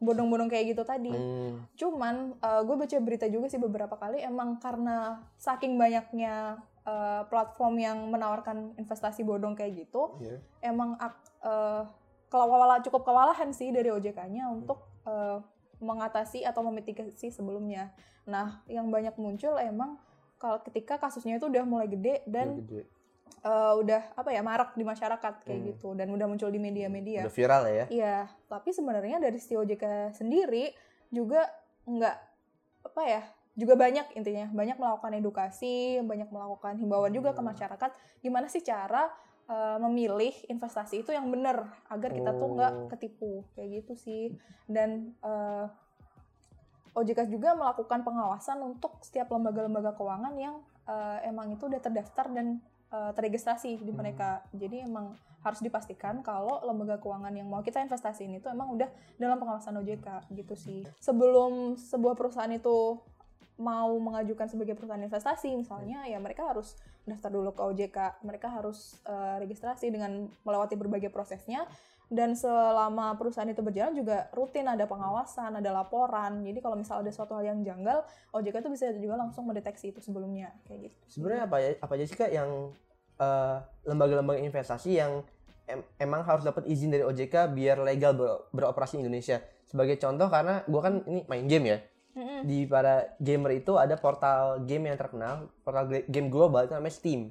bodong-bodong 0.00 0.48
kayak 0.48 0.72
gitu 0.72 0.82
tadi. 0.82 1.12
Hmm. 1.12 1.64
Cuman 1.76 2.34
eh, 2.34 2.60
gue 2.64 2.76
baca 2.76 2.96
berita 2.98 3.26
juga 3.26 3.46
sih 3.46 3.58
beberapa 3.58 3.94
kali 3.94 4.20
emang 4.20 4.58
karena 4.58 5.22
saking 5.36 5.76
banyaknya 5.76 6.58
eh, 6.82 7.22
platform 7.28 7.78
yang 7.78 7.98
menawarkan 8.10 8.74
investasi 8.74 9.22
bodong 9.22 9.54
kayak 9.54 9.86
gitu, 9.86 10.18
Iya. 10.18 10.36
emang 10.66 10.96
eh, 10.98 11.82
kewala 12.30 12.78
cukup 12.80 13.02
kewalahan 13.02 13.50
sih 13.50 13.74
dari 13.74 13.90
OJK-nya 13.90 14.46
untuk 14.48 14.86
eh, 15.02 15.38
mengatasi 15.78 16.44
atau 16.44 16.60
memitigasi 16.62 17.30
sebelumnya. 17.30 17.92
Nah, 18.24 18.60
yang 18.66 18.86
banyak 18.86 19.16
muncul 19.16 19.56
emang 19.56 19.96
kalau 20.36 20.60
ketika 20.60 20.96
kasusnya 20.96 21.36
itu 21.36 21.46
udah 21.46 21.64
mulai 21.64 21.86
gede 21.86 22.20
dan 22.24 22.60
Gede. 22.60 22.84
eh, 23.40 23.74
udah 23.74 24.12
apa 24.12 24.30
ya 24.30 24.40
marak 24.40 24.74
di 24.74 24.84
masyarakat 24.84 25.34
kayak 25.40 25.56
Hmm. 25.56 25.68
gitu 25.70 25.88
dan 25.94 26.08
udah 26.08 26.26
muncul 26.26 26.48
di 26.48 26.60
media-media. 26.60 27.24
Udah 27.24 27.32
viral 27.32 27.62
ya. 27.66 27.84
Iya, 27.88 28.16
tapi 28.46 28.68
sebenarnya 28.70 29.16
dari 29.16 29.36
si 29.36 29.56
OJK 29.56 30.12
sendiri 30.12 30.76
juga 31.08 31.48
nggak 31.82 32.16
apa 32.82 33.02
ya, 33.02 33.22
juga 33.52 33.74
banyak 33.74 34.12
intinya, 34.14 34.48
banyak 34.48 34.76
melakukan 34.76 35.12
edukasi, 35.14 36.00
banyak 36.00 36.28
melakukan 36.28 36.76
himbauan 36.76 37.08
juga 37.10 37.32
ke 37.32 37.40
Hmm. 37.40 37.48
masyarakat 37.48 37.90
gimana 38.20 38.46
sih 38.46 38.60
cara 38.60 39.08
uh, 39.50 39.76
memilih 39.82 40.30
investasi 40.46 41.02
itu 41.02 41.10
yang 41.10 41.26
benar 41.28 41.66
agar 41.90 42.14
kita 42.14 42.30
tuh 42.38 42.48
nggak 42.54 42.72
Oh. 42.72 42.88
ketipu 42.94 43.32
kayak 43.58 43.82
gitu 43.82 43.92
sih. 43.98 44.22
Dan 44.70 45.18
uh, 45.26 45.66
OJK 46.94 47.30
juga 47.30 47.54
melakukan 47.54 48.02
pengawasan 48.02 48.62
untuk 48.62 48.98
setiap 49.02 49.30
lembaga-lembaga 49.30 49.94
keuangan 49.94 50.34
yang 50.38 50.58
uh, 50.86 51.18
emang 51.22 51.54
itu 51.54 51.66
udah 51.70 51.78
terdaftar 51.78 52.26
dan 52.30 52.58
uh, 52.90 53.10
terregistrasi 53.14 53.78
di 53.78 53.90
Hmm. 53.90 53.98
mereka. 53.98 54.42
Jadi 54.54 54.86
emang 54.86 55.14
harus 55.40 55.64
dipastikan 55.64 56.20
kalau 56.20 56.60
lembaga 56.60 57.00
keuangan 57.00 57.32
yang 57.32 57.48
mau 57.48 57.64
kita 57.64 57.80
investasiin 57.80 58.36
itu 58.36 58.44
emang 58.52 58.76
udah 58.76 58.90
dalam 59.16 59.40
pengawasan 59.40 59.78
OJK 59.80 60.28
gitu 60.36 60.52
sih. 60.52 60.80
Sebelum 61.00 61.80
sebuah 61.80 62.12
perusahaan 62.12 62.52
itu 62.52 63.00
mau 63.60 63.92
mengajukan 64.00 64.48
sebagai 64.48 64.72
perusahaan 64.72 65.04
investasi 65.04 65.52
misalnya 65.52 66.08
ya 66.08 66.16
mereka 66.16 66.48
harus 66.48 66.80
daftar 67.04 67.28
dulu 67.28 67.52
ke 67.52 67.62
OJK. 67.62 68.24
Mereka 68.24 68.48
harus 68.48 68.98
eh, 69.04 69.36
registrasi 69.44 69.92
dengan 69.92 70.32
melewati 70.42 70.74
berbagai 70.80 71.12
prosesnya 71.12 71.68
dan 72.10 72.34
selama 72.34 73.14
perusahaan 73.14 73.46
itu 73.46 73.62
berjalan 73.62 73.94
juga 73.94 74.26
rutin 74.34 74.66
ada 74.66 74.82
pengawasan, 74.82 75.62
ada 75.62 75.70
laporan. 75.70 76.42
Jadi 76.42 76.58
kalau 76.58 76.74
misal 76.74 77.06
ada 77.06 77.12
suatu 77.14 77.38
hal 77.38 77.54
yang 77.54 77.62
janggal, 77.62 78.02
OJK 78.34 78.66
itu 78.66 78.70
bisa 78.74 78.84
juga 78.98 79.14
langsung 79.14 79.46
mendeteksi 79.46 79.94
itu 79.94 80.02
sebelumnya 80.02 80.50
kayak 80.66 80.90
gitu. 80.90 80.96
Sebenarnya 81.06 81.46
apa 81.46 81.56
ya 81.62 81.70
apa 81.78 81.92
aja 81.94 82.04
sih 82.10 82.18
kak 82.18 82.34
yang 82.34 82.74
eh, 83.22 83.56
lembaga-lembaga 83.86 84.42
investasi 84.42 84.98
yang 84.98 85.22
em- 85.70 85.86
emang 86.02 86.26
harus 86.26 86.42
dapat 86.42 86.66
izin 86.66 86.90
dari 86.90 87.06
OJK 87.06 87.54
biar 87.54 87.78
legal 87.78 88.18
ber- 88.18 88.50
beroperasi 88.50 88.98
di 88.98 89.06
Indonesia. 89.06 89.38
Sebagai 89.70 89.94
contoh 90.02 90.26
karena 90.26 90.66
gua 90.66 90.82
kan 90.82 91.06
ini 91.06 91.22
main 91.30 91.46
game 91.46 91.66
ya. 91.70 91.78
Mm-mm. 92.10 92.42
Di 92.42 92.66
para 92.66 93.14
gamer 93.16 93.56
itu 93.56 93.74
ada 93.74 93.94
portal 93.94 94.64
game 94.64 94.86
yang 94.86 94.96
terkenal, 94.96 95.46
portal 95.60 95.86
game 96.04 96.26
global 96.26 96.62
itu 96.62 96.72
namanya 96.72 96.92
Steam. 96.92 97.30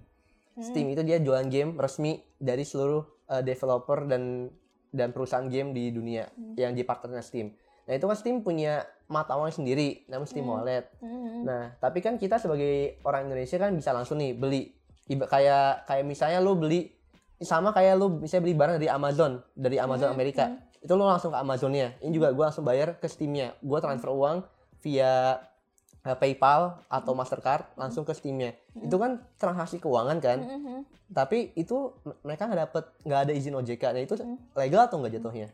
Steam 0.55 0.87
itu 0.87 1.01
dia 1.01 1.17
jualan 1.17 1.47
game 1.47 1.75
resmi 1.75 2.19
dari 2.35 2.63
seluruh 2.63 3.03
eh, 3.25 3.39
developer 3.41 4.03
dan 4.03 4.51
dan 4.89 5.11
perusahaan 5.11 5.45
game 5.45 5.71
di 5.71 5.87
dunia 5.89 6.27
Hmm. 6.29 6.55
yang 6.55 6.73
di 6.73 6.81
partnernya 6.81 7.21
Steam. 7.21 7.53
Nah 7.85 7.93
itu 7.93 8.03
kan 8.03 8.15
Steam 8.15 8.39
punya 8.39 8.81
mata 9.05 9.33
uang 9.33 9.51
sendiri, 9.51 10.03
namanya 10.05 10.27
Steam 10.27 10.43
Hmm. 10.43 10.53
Wallet. 10.55 10.85
Mm-mm. 10.99 11.41
Nah, 11.41 11.73
tapi 11.75 11.99
kan 11.99 12.15
kita 12.15 12.37
sebagai 12.37 12.99
orang 13.01 13.25
Indonesia 13.25 13.55
kan 13.55 13.71
bisa 13.71 13.89
langsung 13.89 14.17
nih 14.17 14.33
beli. 14.33 14.73
Iba, 15.05 15.25
kayak 15.25 15.85
kayak 15.85 16.03
misalnya 16.03 16.37
lu 16.37 16.53
beli 16.53 16.91
sama 17.37 17.71
kayak 17.71 17.95
lu 17.95 18.19
bisa 18.19 18.37
beli 18.37 18.51
barang 18.51 18.77
dari 18.77 18.87
Amazon, 18.87 19.39
dari 19.53 19.77
Amazon 19.77 20.09
Hmm, 20.09 20.15
Amerika. 20.15 20.45
hmm. 20.47 20.81
Itu 20.81 20.93
lu 20.93 21.03
langsung 21.03 21.29
ke 21.29 21.37
Amazonnya. 21.37 21.95
Ini 21.99 22.11
juga 22.11 22.29
gua 22.29 22.49
langsung 22.49 22.63
bayar 22.63 22.95
ke 22.95 23.05
Steamnya. 23.05 23.55
Gua 23.59 23.79
transfer 23.79 24.09
uang 24.09 24.43
via 24.79 25.39
eh, 25.99 26.17
PayPal 26.17 26.79
atau 26.87 27.11
Mastercard 27.11 27.67
langsung 27.75 28.03
ke 28.03 28.13
Steamnya. 28.13 28.55
Itu 28.73 28.95
kan 28.95 29.19
transaksi 29.35 29.77
keuangan 29.77 30.17
kan. 30.19 30.39
Mm-mm. 30.39 30.79
Tapi 31.09 31.51
itu 31.53 31.91
mereka 32.21 32.45
nggak 32.45 32.61
dapet 32.69 32.83
nggak 33.03 33.19
ada 33.27 33.33
izin 33.33 33.57
OJK. 33.57 33.83
Nah 33.91 34.01
itu 34.01 34.15
Hmm. 34.15 34.37
legal 34.55 34.85
atau 34.85 35.01
nggak 35.01 35.19
jatuhnya? 35.19 35.49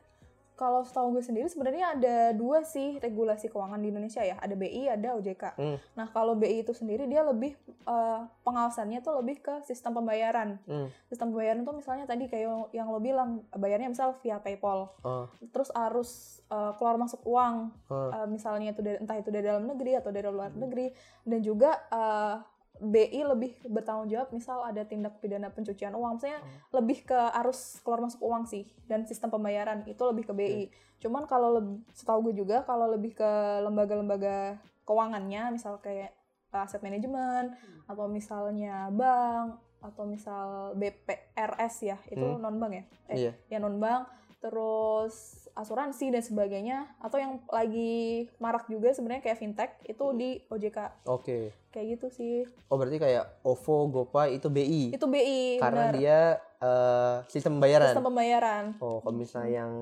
Kalau 0.56 0.88
setahu 0.88 1.20
gue 1.20 1.24
sendiri 1.24 1.48
sebenarnya 1.52 2.00
ada 2.00 2.16
dua 2.32 2.64
sih 2.64 2.96
regulasi 3.04 3.52
keuangan 3.52 3.80
di 3.80 3.92
Indonesia 3.92 4.24
ya. 4.24 4.40
Ada 4.40 4.56
BI, 4.56 4.84
ada 4.88 5.20
OJK. 5.20 5.44
Hmm. 5.60 5.78
Nah, 6.00 6.08
kalau 6.16 6.34
BI 6.34 6.64
itu 6.64 6.72
sendiri 6.72 7.06
dia 7.06 7.22
lebih 7.22 7.56
eh, 7.68 8.22
pengawasannya 8.48 9.04
tuh 9.04 9.20
lebih 9.20 9.44
ke 9.44 9.62
sistem 9.68 10.00
pembayaran. 10.00 10.58
Hmm. 10.64 10.88
Sistem 11.12 11.36
pembayaran 11.36 11.68
tuh 11.68 11.76
misalnya 11.76 12.08
tadi 12.08 12.32
kayak 12.32 12.72
yang 12.72 12.88
lo 12.88 13.04
bilang 13.04 13.44
bayarnya 13.52 13.92
misal 13.92 14.16
via 14.24 14.40
PayPal. 14.40 14.96
Oh, 15.04 15.28
Terus 15.52 15.70
arus 15.76 16.40
eh, 16.48 16.72
keluar 16.80 16.96
masuk 16.96 17.20
uang 17.28 17.76
oh. 17.92 18.10
eh, 18.16 18.28
misalnya 18.32 18.72
itu 18.72 18.82
dari, 18.82 18.98
entah 19.04 19.20
itu 19.20 19.30
dari 19.30 19.46
dalam 19.46 19.68
negeri 19.68 20.00
atau 20.00 20.10
dari 20.10 20.28
luar 20.32 20.56
negeri 20.56 20.90
dan 21.28 21.40
juga 21.44 21.76
eh, 21.92 22.55
BI 22.78 23.24
lebih 23.24 23.56
bertanggung 23.66 24.08
jawab 24.08 24.30
misal 24.30 24.60
ada 24.62 24.84
tindak 24.84 25.18
pidana 25.18 25.48
pencucian 25.48 25.94
uang 25.94 26.18
misalnya 26.18 26.44
lebih 26.72 27.04
ke 27.04 27.16
arus 27.40 27.80
keluar 27.82 28.04
masuk 28.04 28.20
uang 28.22 28.44
sih 28.44 28.64
dan 28.86 29.04
sistem 29.04 29.30
pembayaran 29.30 29.84
itu 29.86 30.02
lebih 30.02 30.26
ke 30.26 30.34
BI 30.34 30.64
cuman 31.00 31.24
kalau 31.24 31.60
setahu 31.92 32.30
gue 32.30 32.42
juga 32.42 32.64
kalau 32.64 32.88
lebih 32.88 33.14
ke 33.14 33.32
lembaga-lembaga 33.62 34.58
keuangannya 34.84 35.52
misal 35.52 35.80
kayak 35.80 36.12
aset 36.52 36.80
manajemen 36.80 37.52
atau 37.84 38.08
misalnya 38.08 38.88
bank 38.90 39.60
atau 39.84 40.04
misal 40.04 40.72
BPRS 40.74 41.76
ya 41.84 41.98
itu 42.08 42.24
Hmm. 42.26 42.40
non 42.40 42.58
bank 42.58 42.74
ya? 42.74 42.84
Eh, 43.06 43.18
Iya. 43.20 43.32
ya 43.48 43.58
non 43.60 43.78
bank 43.78 44.08
terus 44.40 45.45
asuransi 45.56 46.12
dan 46.12 46.20
sebagainya 46.20 46.78
atau 47.00 47.16
yang 47.16 47.40
lagi 47.48 47.94
marak 48.38 48.68
juga 48.68 48.92
sebenarnya 48.92 49.24
kayak 49.24 49.40
fintech 49.40 49.72
itu 49.84 50.06
di 50.12 50.44
OJK 50.46 51.08
Oke. 51.08 51.56
kayak 51.72 51.96
gitu 51.96 52.08
sih 52.10 52.36
Oh 52.68 52.76
berarti 52.76 53.00
kayak 53.00 53.40
OVO, 53.42 53.88
GoPay 53.90 54.36
itu 54.36 54.48
BI. 54.48 54.84
itu 54.92 55.06
BI 55.06 55.56
Karena 55.58 55.90
benar. 55.90 55.96
dia 55.96 56.20
eh, 56.60 57.16
sistem 57.26 57.58
pembayaran. 57.58 57.88
sistem 57.90 58.06
pembayaran 58.06 58.66
Oh, 58.78 59.00
kalau 59.00 59.16
misalnya 59.16 59.52
yang 59.58 59.74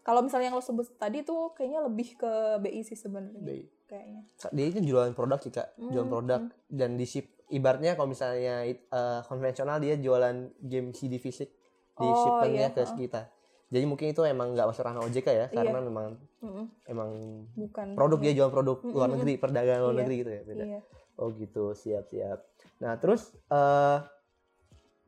kalau 0.00 0.24
misalnya 0.24 0.48
yang 0.48 0.56
lo 0.56 0.64
sebut 0.64 0.88
tadi 0.96 1.20
tuh 1.20 1.52
kayaknya 1.52 1.84
lebih 1.84 2.16
ke 2.16 2.32
BI 2.58 2.80
sih 2.80 2.96
sebenarnya 2.96 3.38
BI. 3.38 3.64
kayaknya 3.84 4.22
dia 4.50 4.66
itu 4.66 4.80
jualan 4.82 5.12
produk 5.12 5.38
sih 5.38 5.52
kak, 5.52 5.76
jualan 5.78 6.04
Hmm, 6.04 6.14
produk 6.14 6.40
dan 6.66 6.96
di 6.96 7.04
ship 7.04 7.28
ibaratnya 7.48 7.92
kalau 7.92 8.08
misalnya 8.08 8.64
eh, 8.64 8.80
konvensional 9.24 9.76
dia 9.76 9.96
jualan 9.96 10.36
game 10.58 10.92
CD 10.92 11.16
fisik 11.16 11.52
di 11.94 12.06
Oh, 12.06 12.14
shipmentnya 12.14 12.68
iya, 12.68 12.72
ke 12.72 12.82
kita. 12.96 13.28
Jadi 13.68 13.84
mungkin 13.84 14.06
itu 14.08 14.24
emang 14.24 14.56
nggak 14.56 14.64
masuk 14.66 14.80
ranah 14.80 15.04
OJK 15.04 15.28
ya, 15.28 15.32
Iya. 15.36 15.46
karena 15.52 15.78
memang 15.78 16.06
Mm-mm, 16.40 16.64
emang 16.86 17.10
bukan 17.52 17.86
produk 17.92 18.18
dia 18.18 18.32
jualan 18.32 18.48
produk 18.48 18.76
Mm, 18.80 18.92
luar 18.92 19.08
mm, 19.08 19.14
negeri, 19.14 19.32
perdagangan 19.36 19.80
luar 19.82 19.92
Iya. 19.92 20.00
negeri 20.00 20.14
gitu 20.16 20.30
ya 20.30 20.42
beda. 20.42 20.64
iya 20.64 20.80
Oh 21.14 21.28
gitu, 21.30 21.64
siap 21.74 22.04
siap. 22.06 22.38
Nah 22.78 22.96
terus 22.96 23.28
eh 23.46 23.98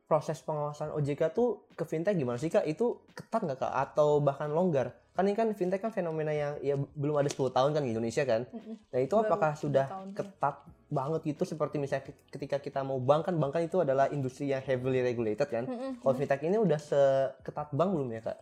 proses 0.05 0.42
pengawasan 0.42 0.90
OJK 0.90 1.31
tuh 1.31 1.70
ke 1.70 1.87
fintech 1.87 2.18
gimana 2.18 2.35
sih 2.35 2.51
kak? 2.51 2.66
Itu 2.66 3.07
ketat 3.14 3.46
nggak 3.46 3.59
kak? 3.59 3.73
Atau 3.73 4.18
bahkan 4.18 4.51
longgar? 4.51 4.90
Kan 5.14 5.25
ini 5.25 5.38
kan 5.38 5.46
fintech 5.55 5.79
kan 5.79 5.88
fenomena 5.88 6.35
yang 6.35 6.59
ya 6.61 6.75
belum 6.75 7.14
ada 7.14 7.31
10 7.31 7.49
tahun 7.49 7.70
kan 7.70 7.81
di 7.81 7.94
Indonesia 7.94 8.27
kan? 8.27 8.42
Mm-mm. 8.44 8.75
Nah 8.90 8.99
itu 8.99 9.14
Baru 9.14 9.25
apakah 9.25 9.55
10 9.55 9.62
sudah 9.62 9.87
tahun, 9.87 10.07
iya. 10.11 10.16
ketat 10.18 10.57
banget 10.90 11.20
gitu 11.25 11.42
seperti 11.46 11.79
misalnya 11.79 12.03
ketika 12.27 12.59
kita 12.59 12.83
mau 12.83 12.99
bank 12.99 13.31
kan 13.31 13.38
bank 13.38 13.53
kan 13.55 13.62
itu 13.62 13.79
adalah 13.79 14.11
industri 14.11 14.51
yang 14.51 14.59
heavily 14.61 14.99
regulated 14.99 15.46
kan? 15.46 15.64
Mm-mm. 15.64 16.03
Kalau 16.03 16.14
fintech 16.18 16.42
ini 16.42 16.59
udah 16.59 16.77
seketat 16.77 17.70
bank 17.70 17.94
belum 17.94 18.11
ya 18.11 18.20
kak? 18.27 18.38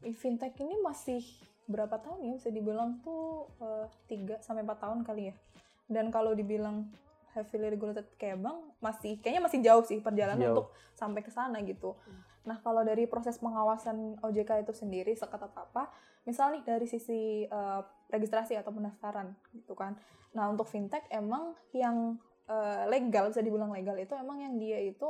Ih, 0.00 0.16
fintech 0.16 0.56
ini 0.56 0.80
masih 0.80 1.20
berapa 1.68 2.00
tahun 2.00 2.24
ya? 2.24 2.32
Bisa 2.40 2.48
dibilang 2.48 3.04
tuh 3.04 3.48
eh, 3.60 3.86
tiga 4.08 4.40
sampai 4.40 4.64
empat 4.64 4.80
tahun 4.80 5.04
kali 5.04 5.30
ya. 5.30 5.34
Dan 5.90 6.08
kalau 6.08 6.32
dibilang 6.32 6.88
heavily 7.30 7.70
regulated 7.70 8.06
kayak 8.18 8.42
bank 8.42 8.58
masih 8.82 9.20
kayaknya 9.22 9.42
masih 9.46 9.58
jauh 9.62 9.84
sih 9.86 10.02
perjalanan 10.02 10.40
Jauh. 10.42 10.50
untuk 10.56 10.66
sampai 10.98 11.20
ke 11.22 11.30
sana 11.30 11.62
gitu. 11.62 11.94
Nah 12.42 12.58
kalau 12.58 12.82
dari 12.82 13.06
proses 13.06 13.38
pengawasan 13.38 14.18
OJK 14.18 14.66
itu 14.66 14.72
sendiri 14.74 15.12
seketat 15.14 15.52
apa? 15.54 15.92
Misal 16.26 16.58
nih 16.58 16.62
dari 16.66 16.86
sisi 16.88 17.44
eh, 17.44 17.80
registrasi 18.10 18.58
atau 18.58 18.72
pendaftaran 18.74 19.30
gitu 19.54 19.76
kan. 19.78 19.94
Nah 20.34 20.50
untuk 20.50 20.66
fintech 20.66 21.06
emang 21.12 21.54
yang 21.70 22.18
eh, 22.48 22.84
legal 22.88 23.30
bisa 23.30 23.44
dibilang 23.44 23.70
legal 23.70 23.94
itu 23.94 24.16
emang 24.16 24.42
yang 24.42 24.58
dia 24.58 24.80
itu 24.80 25.06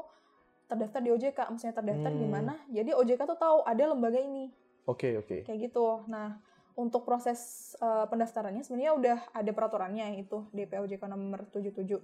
terdaftar 0.66 1.00
di 1.00 1.10
OJK 1.10 1.38
maksudnya 1.50 1.74
terdaftar 1.74 2.12
di 2.12 2.26
Hmm. 2.26 2.34
mana? 2.36 2.54
Jadi 2.68 2.90
OJK 2.92 3.20
tuh 3.24 3.38
tahu 3.38 3.64
ada 3.64 3.84
lembaga 3.86 4.20
ini 4.20 4.50
Oke 4.86 5.18
oke. 5.18 5.44
kayak 5.44 5.60
gitu. 5.70 6.04
Nah, 6.08 6.40
untuk 6.74 7.04
proses 7.04 7.72
eh, 7.76 8.06
pendaftarannya 8.08 8.64
sebenarnya 8.64 8.92
udah 8.96 9.18
ada 9.34 9.50
peraturannya 9.52 10.16
itu 10.16 10.48
DPOJK 10.50 11.02
nomor 11.06 11.44
77. 11.52 12.00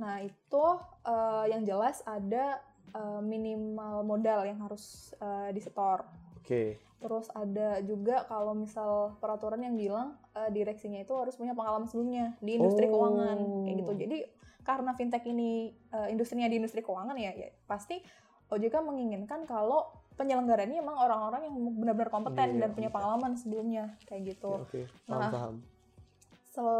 Nah, 0.00 0.18
itu 0.24 0.64
eh, 1.06 1.44
yang 1.52 1.62
jelas 1.62 2.02
ada 2.02 2.58
eh, 2.90 3.20
minimal 3.22 4.02
modal 4.02 4.48
yang 4.48 4.58
harus 4.64 5.12
eh, 5.20 5.50
disetor. 5.52 6.02
Oke. 6.40 6.78
Terus 6.98 7.28
ada 7.36 7.84
juga 7.84 8.24
kalau 8.24 8.56
misal 8.56 9.20
peraturan 9.20 9.60
yang 9.60 9.76
bilang 9.76 10.16
eh, 10.34 10.48
direksinya 10.50 11.04
itu 11.04 11.12
harus 11.14 11.36
punya 11.36 11.52
pengalaman 11.52 11.86
sebelumnya 11.86 12.34
di 12.40 12.56
industri 12.56 12.88
Oh. 12.88 12.96
keuangan 12.96 13.38
kayak 13.68 13.76
gitu. 13.84 13.92
Jadi 13.94 14.18
karena 14.64 14.96
fintech 14.96 15.24
ini 15.28 15.68
eh, 15.92 16.08
industrinya 16.08 16.48
di 16.48 16.56
industri 16.56 16.80
keuangan 16.80 17.14
ya, 17.20 17.36
ya 17.36 17.52
pasti 17.68 18.00
OJK 18.48 18.80
menginginkan 18.80 19.44
kalau 19.44 19.88
penyelenggaranya 20.14 20.78
emang 20.78 20.94
orang-orang 20.94 21.50
yang 21.50 21.56
benar-benar 21.74 22.10
kompeten 22.10 22.58
Iya, 22.58 22.60
dan 22.66 22.70
punya 22.72 22.90
pengalaman 22.90 23.34
sebelumnya 23.34 23.98
kayak 24.06 24.34
gitu. 24.34 24.62
Oke. 24.62 24.86
Paham 25.10 25.20
Nah, 25.20 25.30
paham. 25.30 25.54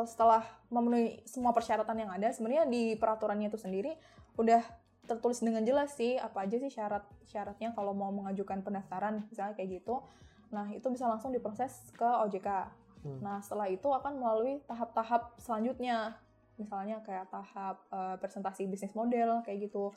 Setelah 0.06 0.42
memenuhi 0.70 1.26
semua 1.26 1.50
persyaratan 1.50 1.98
yang 1.98 2.10
ada, 2.14 2.30
sebenarnya 2.30 2.70
di 2.70 2.94
peraturannya 2.94 3.50
itu 3.50 3.58
sendiri 3.58 3.98
udah 4.38 4.62
tertulis 5.04 5.42
dengan 5.42 5.66
jelas 5.66 5.92
sih 5.98 6.16
apa 6.16 6.48
aja 6.48 6.56
sih 6.56 6.72
syarat-syaratnya 6.72 7.76
kalau 7.76 7.92
mau 7.92 8.08
mengajukan 8.14 8.64
pendaftaran 8.64 9.26
misalnya 9.28 9.58
kayak 9.58 9.82
gitu. 9.82 10.00
Nah, 10.54 10.70
itu 10.70 10.86
bisa 10.94 11.10
langsung 11.10 11.34
diproses 11.34 11.90
ke 11.98 12.06
OJK. 12.06 12.48
Hmm. 13.02 13.18
Nah, 13.20 13.42
setelah 13.42 13.66
itu 13.66 13.90
akan 13.90 14.22
melalui 14.22 14.62
tahap-tahap 14.64 15.34
selanjutnya. 15.42 16.16
Misalnya 16.54 17.02
kayak 17.02 17.34
tahap 17.34 17.82
eh, 17.90 18.16
presentasi 18.22 18.70
bisnis 18.70 18.94
model 18.94 19.42
kayak 19.42 19.66
gitu. 19.68 19.90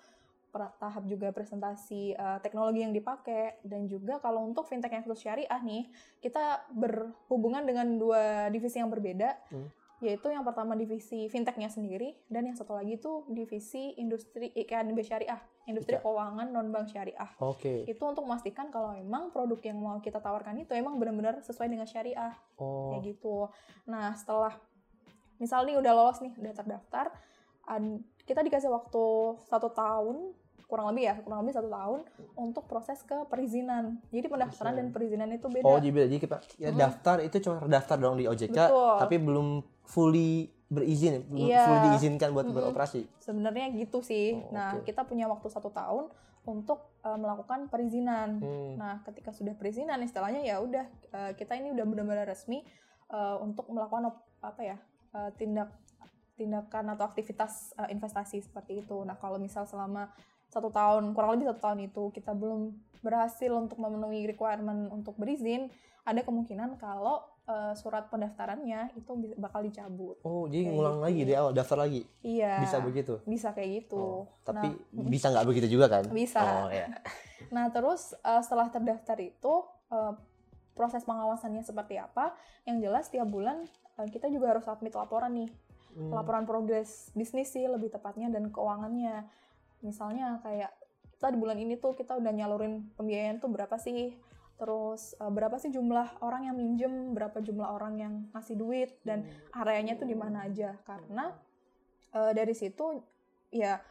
Per- 0.48 0.76
tahap 0.80 1.04
juga 1.06 1.30
presentasi 1.30 2.16
eh, 2.16 2.40
teknologi 2.40 2.80
yang 2.80 2.92
dipakai 2.92 3.60
dan 3.62 3.86
juga 3.86 4.18
kalau 4.18 4.42
untuk 4.42 4.64
fintech 4.64 4.90
yang 4.90 5.04
khusus 5.04 5.22
syariah 5.22 5.60
nih, 5.60 5.92
kita 6.18 6.64
berhubungan 6.72 7.68
dengan 7.68 8.00
dua 8.00 8.48
divisi 8.48 8.80
yang 8.80 8.88
berbeda. 8.88 9.36
Hmm. 9.52 9.68
Yaitu 9.98 10.30
yang 10.30 10.46
pertama 10.46 10.78
divisi 10.78 11.26
fintechnya 11.26 11.74
sendiri 11.74 12.14
dan 12.30 12.46
yang 12.46 12.54
satu 12.54 12.78
lagi 12.78 13.02
itu 13.02 13.26
divisi 13.28 13.98
industri 13.98 14.54
IKNB 14.54 14.94
syariah, 15.02 15.42
industri 15.66 15.98
Ika. 15.98 16.06
keuangan 16.06 16.54
non 16.54 16.70
bank 16.70 16.94
syariah 16.94 17.26
Oke. 17.42 17.82
itu 17.82 18.04
untuk 18.06 18.22
memastikan 18.22 18.70
kalau 18.70 18.94
emang 18.94 19.34
produk 19.34 19.58
yang 19.58 19.82
mau 19.82 19.98
kita 19.98 20.22
tawarkan 20.22 20.54
itu 20.62 20.78
emang 20.78 21.02
benar-benar 21.02 21.42
sesuai 21.42 21.66
dengan 21.66 21.90
syariah 21.90 22.30
Oh. 22.62 22.94
kayak 22.94 23.18
gitu. 23.18 23.50
Nah 23.90 24.14
setelah 24.14 24.54
misal 25.42 25.66
nih 25.66 25.82
udah 25.82 25.92
lolos 25.92 26.22
nih 26.22 26.34
udah 26.38 26.54
terdaftar, 26.54 27.06
ad- 27.66 28.06
kita 28.28 28.44
dikasih 28.44 28.68
waktu 28.68 29.04
satu 29.48 29.72
tahun 29.72 30.36
kurang 30.68 30.92
lebih 30.92 31.08
ya 31.08 31.16
kurang 31.24 31.48
lebih 31.48 31.56
satu 31.56 31.72
tahun 31.72 32.00
untuk 32.36 32.68
proses 32.68 33.00
ke 33.02 33.16
perizinan. 33.32 34.04
Jadi 34.12 34.28
pendaftaran 34.28 34.76
dan 34.76 34.92
perizinan 34.92 35.32
itu 35.32 35.48
beda. 35.48 35.63
Oh, 35.63 35.80
jadi 35.80 36.12
jadi 36.12 36.20
kita 36.20 36.38
ya, 36.60 36.70
Mm-mm. 36.70 36.80
daftar 36.84 37.24
itu 37.24 37.40
cuma 37.40 37.63
terdaftar 37.63 37.96
dong 37.96 38.20
di 38.20 38.28
OJK, 38.28 38.52
Betul. 38.52 38.96
tapi 39.00 39.16
belum 39.16 39.48
fully 39.88 40.52
berizin, 40.68 41.24
belum 41.32 41.48
Iya. 41.48 41.63
fully 41.63 41.80
diizinkan 41.88 42.36
buat 42.36 42.52
Mm-mm. 42.52 42.60
beroperasi. 42.60 43.08
Sebenarnya 43.24 43.72
gitu 43.80 44.04
sih. 44.04 44.36
Oh, 44.36 44.52
nah 44.52 44.76
oke. 44.76 44.84
kita 44.84 45.08
punya 45.08 45.32
waktu 45.32 45.48
satu 45.48 45.72
tahun 45.72 46.12
untuk 46.44 47.00
eh, 47.08 47.16
melakukan 47.16 47.72
perizinan. 47.72 48.44
Hmm. 48.44 48.76
Nah, 48.76 49.00
ketika 49.08 49.32
sudah 49.32 49.56
perizinan, 49.56 50.04
istilahnya 50.04 50.44
ya 50.44 50.60
udah 50.60 50.84
eh, 51.16 51.32
kita 51.40 51.56
ini 51.56 51.72
udah 51.72 51.88
benar-benar 51.88 52.28
resmi 52.28 52.68
eh, 53.08 53.36
untuk 53.40 53.72
melakukan 53.72 54.12
op- 54.12 54.28
apa 54.44 54.62
ya 54.63 54.78
eh, 55.16 55.32
tindak 55.40 55.72
tindakan 56.38 56.93
atau 56.93 57.10
aktivitas 57.10 57.73
eh, 57.76 57.89
investasi 57.91 58.39
seperti 58.39 58.86
itu. 58.86 59.02
Nah, 59.02 59.17
kalau 59.17 59.41
misal 59.41 59.65
selama 59.65 60.13
satu 60.47 60.71
tahun 60.71 61.12
kurang 61.12 61.36
lebih 61.36 61.52
satu 61.52 61.60
tahun 61.60 61.80
itu 61.91 62.04
kita 62.13 62.32
belum 62.32 62.71
berhasil 63.04 63.52
untuk 63.52 63.82
memenuhi 63.82 64.30
requirement 64.30 64.88
untuk 64.88 65.17
berizin, 65.19 65.67
ada 66.08 66.23
kemungkinan 66.23 66.80
kalau 66.80 67.19
eh, 67.50 67.73
surat 67.76 68.08
pendaftarannya 68.08 68.95
itu 68.95 69.12
bakal 69.36 69.65
dicabut. 69.65 70.15
Oh, 70.23 70.47
jadi 70.47 70.69
Kayak 70.69 70.73
ngulang 70.78 70.97
gitu. 71.02 71.06
lagi 71.10 71.19
dari 71.26 71.36
awal 71.36 71.52
daftar 71.52 71.78
lagi. 71.84 72.02
Iya. 72.21 72.54
Bisa 72.63 72.78
begitu. 72.80 73.13
Bisa 73.26 73.47
kayak 73.52 73.69
gitu. 73.84 74.00
Oh, 74.00 74.23
tapi 74.45 74.71
Nah, 74.93 75.10
bisa 75.13 75.34
nggak 75.34 75.47
begitu 75.50 75.67
juga 75.67 75.91
kan? 75.91 76.06
Bisa. 76.08 76.39
Oh, 76.63 76.69
ya. 76.71 76.88
Nah, 77.47 77.71
terus 77.71 78.12
eh, 78.17 78.41
setelah 78.43 78.67
terdaftar 78.67 79.17
itu 79.19 79.54
eh, 79.89 80.13
proses 80.76 81.02
pengawasannya 81.04 81.63
seperti 81.63 81.95
apa? 81.97 82.36
Yang 82.67 82.78
jelas 82.84 83.06
tiap 83.08 83.28
bulan 83.28 83.63
eh, 84.00 84.08
kita 84.12 84.28
juga 84.28 84.52
harus 84.52 84.67
submit 84.67 84.91
laporan 84.91 85.32
nih, 85.32 85.47
Hmm. 85.98 86.14
laporan 86.14 86.46
progres 86.46 87.10
bisnis 87.18 87.50
sih 87.50 87.66
lebih 87.66 87.90
tepatnya 87.90 88.30
dan 88.30 88.54
keuangannya. 88.54 89.26
Misalnya 89.82 90.38
kayak 90.46 90.70
kita 91.18 91.34
di 91.34 91.38
bulan 91.42 91.58
ini 91.58 91.74
tuh 91.82 91.98
kita 91.98 92.14
udah 92.22 92.30
nyalurin 92.30 92.94
pembiayaan 92.94 93.42
tuh 93.42 93.50
berapa 93.50 93.82
sih? 93.82 94.14
Terus 94.62 95.18
eh, 95.18 95.32
berapa 95.34 95.58
sih 95.58 95.74
jumlah 95.74 96.22
orang 96.22 96.54
yang 96.54 96.56
minjem, 96.58 97.18
berapa 97.18 97.42
jumlah 97.42 97.66
orang 97.66 97.98
yang 97.98 98.14
ngasih 98.30 98.56
duit 98.62 98.94
dan 99.02 99.26
areanya 99.58 99.98
tuh 99.98 100.06
di 100.06 100.14
mana 100.14 100.46
aja 100.46 100.78
karena 100.86 101.34
eh, 102.14 102.32
dari 102.38 102.54
situ 102.54 103.02
ya 103.50 103.82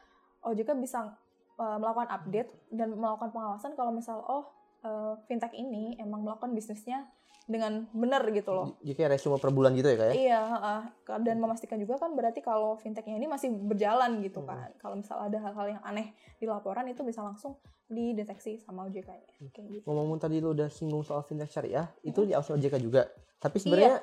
OJK 0.46 0.78
bisa 0.78 1.18
uh, 1.58 1.78
melakukan 1.80 2.08
update 2.12 2.50
dan 2.70 2.94
melakukan 2.94 3.32
pengawasan 3.32 3.72
kalau 3.74 3.92
misal 3.92 4.22
oh 4.28 4.44
uh, 4.84 5.18
fintech 5.26 5.52
ini 5.56 5.96
emang 5.98 6.22
melakukan 6.22 6.52
bisnisnya 6.52 7.08
dengan 7.46 7.86
benar 7.94 8.26
gitu 8.34 8.50
loh. 8.50 8.74
Jadi 8.82 8.94
kayak 8.98 9.10
resume 9.16 9.38
per 9.38 9.54
bulan 9.54 9.70
gitu 9.72 9.86
ya 9.86 9.96
kayak? 9.96 10.14
Iya, 10.18 10.40
uh, 10.42 10.82
dan 11.22 11.38
memastikan 11.38 11.78
juga 11.78 11.94
kan 11.96 12.10
berarti 12.12 12.42
kalau 12.42 12.74
fintechnya 12.74 13.14
ini 13.14 13.30
masih 13.30 13.54
berjalan 13.54 14.18
gitu 14.18 14.42
Hmm. 14.42 14.50
kan. 14.50 14.70
Kalau 14.82 14.98
misal 14.98 15.22
ada 15.22 15.38
hal-hal 15.38 15.78
yang 15.78 15.82
aneh 15.86 16.10
di 16.36 16.44
laporan 16.44 16.90
itu 16.90 17.06
bisa 17.06 17.22
langsung 17.22 17.54
dideteksi 17.86 18.58
sama 18.58 18.90
OJK-nya. 18.90 19.30
Hmm. 19.38 19.50
Kayak 19.54 19.66
gitu. 19.78 19.86
Ngomong 19.86 20.18
tadi 20.18 20.42
lu 20.42 20.50
udah 20.52 20.66
singgung 20.66 21.06
soal 21.06 21.22
fintech 21.22 21.48
syariah, 21.48 21.86
itu 22.02 22.18
Hmm. 22.18 22.34
diawasi 22.34 22.50
OJK 22.58 22.74
juga. 22.82 23.06
Tapi 23.38 23.56
sebenarnya 23.62 24.02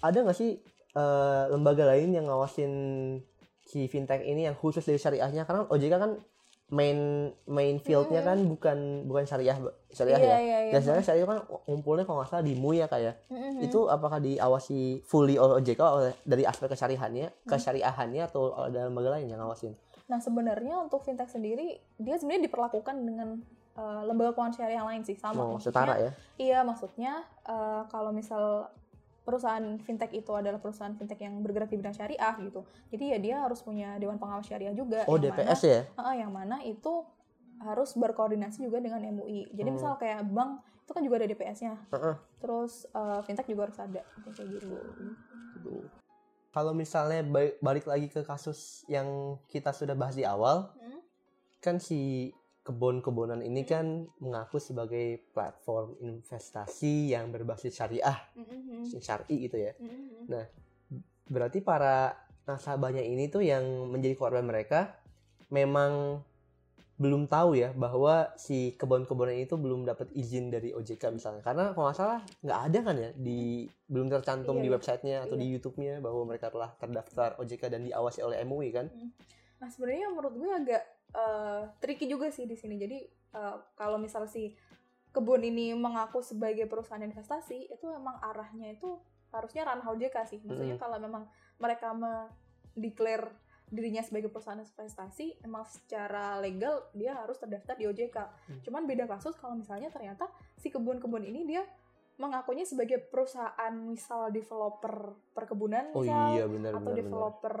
ada 0.00 0.18
nggak 0.24 0.38
sih 0.38 0.56
eh, 0.88 1.44
lembaga 1.52 1.84
lain 1.84 2.10
yang 2.10 2.26
ngawasin 2.26 2.72
si 3.60 3.84
fintech 3.86 4.24
ini 4.24 4.48
yang 4.48 4.56
khusus 4.56 4.80
dari 4.82 4.96
syariahnya? 4.96 5.44
Karena 5.44 5.68
OJK 5.68 5.94
kan 5.94 6.12
main 6.68 6.98
main 7.44 7.80
fieldnya 7.80 8.20
kan 8.20 8.36
bukan 8.44 8.76
bukan 9.02 9.24
syariah 9.24 9.56
syariah 9.88 10.20
Iya, 10.20 10.36
ya. 10.38 10.58
Dan 10.68 10.80
sebenarnya 10.80 11.06
syariah 11.06 11.24
kan 11.26 11.38
ngumpulnya 11.64 12.04
kalau 12.04 12.20
nggak 12.20 12.28
salah 12.28 12.44
di 12.44 12.52
MUI 12.54 12.78
ya 12.78 12.86
kayak. 12.86 13.24
Mm-mm. 13.26 13.64
Itu 13.64 13.88
apakah 13.88 14.20
diawasi 14.20 15.00
fully 15.02 15.34
oleh 15.34 15.56
OJK 15.56 15.80
oleh 15.80 16.12
dari 16.22 16.44
aspek 16.44 16.68
kesyariahannya, 16.68 17.26
Hmm. 17.32 17.48
kesyariahannya 17.48 18.22
atau 18.22 18.52
ada 18.54 18.84
lembaga 18.84 19.16
lain 19.16 19.26
yang 19.26 19.40
ngawasin? 19.40 19.72
Nah 20.06 20.20
sebenarnya 20.20 20.76
untuk 20.78 21.00
fintech 21.02 21.28
sendiri 21.28 21.80
dia 21.96 22.16
sebenarnya 22.16 22.44
diperlakukan 22.44 22.96
dengan 23.00 23.40
uh, 23.74 24.04
lembaga 24.04 24.32
keuangan 24.32 24.54
syariah 24.54 24.84
lain 24.84 25.00
sih 25.02 25.16
sama. 25.16 25.40
Oh, 25.40 25.56
Maksudnya- 25.56 25.72
setara 25.72 25.94
ya. 25.96 26.10
Iya 26.36 26.58
maksudnya 26.62 27.12
uh, 27.44 27.88
kalau 27.88 28.12
misal 28.12 28.68
perusahaan 29.28 29.76
fintech 29.84 30.08
itu 30.16 30.32
adalah 30.32 30.56
perusahaan 30.56 30.96
fintech 30.96 31.20
yang 31.20 31.44
bergerak 31.44 31.68
di 31.68 31.76
bidang 31.76 31.92
syariah 31.92 32.32
gitu. 32.40 32.64
Jadi 32.88 33.04
ya 33.12 33.18
dia 33.20 33.36
harus 33.44 33.60
punya 33.60 34.00
dewan 34.00 34.16
pengawas 34.16 34.48
syariah 34.48 34.72
juga. 34.72 35.04
Oh, 35.04 35.20
DPS 35.20 35.60
mana, 35.60 35.68
ya? 35.68 35.80
Heeh, 35.84 36.14
yang 36.24 36.32
mana 36.32 36.56
itu 36.64 37.04
harus 37.60 37.92
berkoordinasi 37.92 38.64
juga 38.64 38.80
dengan 38.80 39.04
MUI. 39.04 39.52
Jadi 39.52 39.68
Hmm. 39.68 39.76
misal 39.76 39.92
kayak 40.00 40.24
bank 40.32 40.64
itu 40.64 40.90
kan 40.96 41.02
juga 41.04 41.20
ada 41.20 41.28
DPS-nya. 41.28 41.76
Heeh. 41.92 42.16
Terus 42.40 42.88
uh, 42.96 43.20
fintech 43.20 43.44
juga 43.44 43.68
harus 43.68 43.76
ada 43.76 44.00
kayak 44.32 44.48
gitu. 44.48 44.72
Gitu. 45.60 45.76
Kalau 46.48 46.72
misalnya 46.72 47.20
ba- 47.28 47.56
balik 47.60 47.84
lagi 47.84 48.08
ke 48.08 48.24
kasus 48.24 48.88
yang 48.88 49.36
kita 49.52 49.76
sudah 49.76 49.92
bahas 49.92 50.16
di 50.16 50.24
awal, 50.24 50.72
Hmm. 50.80 51.04
kan 51.60 51.76
si 51.76 52.32
kebun-kebunan 52.68 53.40
ini 53.40 53.64
kan 53.64 54.04
mengaku 54.20 54.60
sebagai 54.60 55.24
platform 55.32 55.96
investasi 56.04 57.16
yang 57.16 57.32
berbasis 57.32 57.72
syariah, 57.72 58.20
Mm-mm. 58.36 58.84
syari 59.00 59.48
gitu 59.48 59.56
ya. 59.56 59.72
Mm-mm. 59.80 60.28
Berarti 61.32 61.64
para 61.64 62.12
nasabahnya 62.44 63.00
ini 63.00 63.32
tuh 63.32 63.40
yang 63.40 63.64
menjadi 63.88 64.20
korban 64.20 64.44
mereka 64.44 65.00
memang 65.48 66.20
belum 66.98 67.30
tahu 67.30 67.54
ya 67.54 67.70
bahwa 67.78 68.34
si 68.34 68.74
kebun-kebunan 68.74 69.32
itu 69.38 69.54
belum 69.54 69.86
dapat 69.86 70.10
izin 70.12 70.50
dari 70.50 70.74
OJK 70.74 71.14
misalnya. 71.14 71.40
Karena 71.46 71.70
kalau 71.72 71.88
nggak 71.88 71.96
salah 71.96 72.20
nggak 72.42 72.60
ada 72.68 72.78
kan 72.84 72.96
ya 72.98 73.10
di 73.14 73.64
belum 73.86 74.10
tercantum 74.12 74.58
Iya, 74.58 74.62
di 74.62 74.68
iya. 74.68 74.74
websitenya 74.76 75.16
atau 75.24 75.36
Iya. 75.38 75.40
di 75.40 75.46
YouTube-nya 75.56 75.94
bahwa 76.04 76.26
mereka 76.26 76.50
telah 76.50 76.74
terdaftar 76.76 77.38
OJK 77.38 77.62
dan 77.70 77.86
diawasi 77.86 78.20
oleh 78.26 78.42
MUI 78.44 78.68
kan. 78.74 78.90
Nah 79.62 79.68
sebenarnya 79.70 80.10
menurut 80.10 80.34
gue 80.36 80.50
agak 80.50 80.82
eh, 81.12 81.62
tricky 81.78 82.06
juga 82.06 82.28
sih 82.28 82.44
di 82.44 82.54
sini. 82.54 82.76
Jadi 82.76 82.98
eh, 83.34 83.56
kalau 83.74 83.96
misal 83.96 84.26
si 84.26 84.52
kebun 85.08 85.40
ini 85.40 85.72
mengaku 85.72 86.20
sebagai 86.20 86.68
perusahaan 86.68 87.00
investasi, 87.00 87.72
itu 87.72 87.86
emang 87.88 88.20
arahnya 88.20 88.72
itu 88.72 89.00
harusnya 89.28 89.64
ranah 89.64 89.88
OJK 89.88 90.16
sih. 90.24 90.40
Maksudnya 90.40 90.76
Mm. 90.76 90.82
kalau 90.82 90.96
memang 90.96 91.24
mereka 91.56 91.92
mendeklar 91.92 93.32
dirinya 93.68 94.00
sebagai 94.00 94.32
perusahaan 94.32 94.56
investasi, 94.56 95.44
emang 95.44 95.68
secara 95.68 96.40
legal 96.40 96.88
dia 96.96 97.12
harus 97.12 97.36
terdaftar 97.36 97.76
di 97.76 97.84
OJK. 97.84 98.16
Hmm. 98.16 98.60
Cuman 98.64 98.88
beda 98.88 99.04
kasus 99.04 99.36
kalau 99.36 99.60
misalnya 99.60 99.92
ternyata 99.92 100.24
si 100.56 100.72
kebun-kebun 100.72 101.20
ini 101.20 101.44
dia 101.44 101.68
mengakunya 102.16 102.64
sebagai 102.64 102.98
perusahaan 102.98 103.70
misal 103.76 104.32
developer 104.32 105.12
perkebunan 105.36 105.92
Oh 105.92 106.00
misal 106.00 106.34
iya 106.34 106.48
benar 106.48 106.74
atau 106.74 106.80
benar. 106.80 106.90
benar. 106.90 106.98
developer 106.98 107.56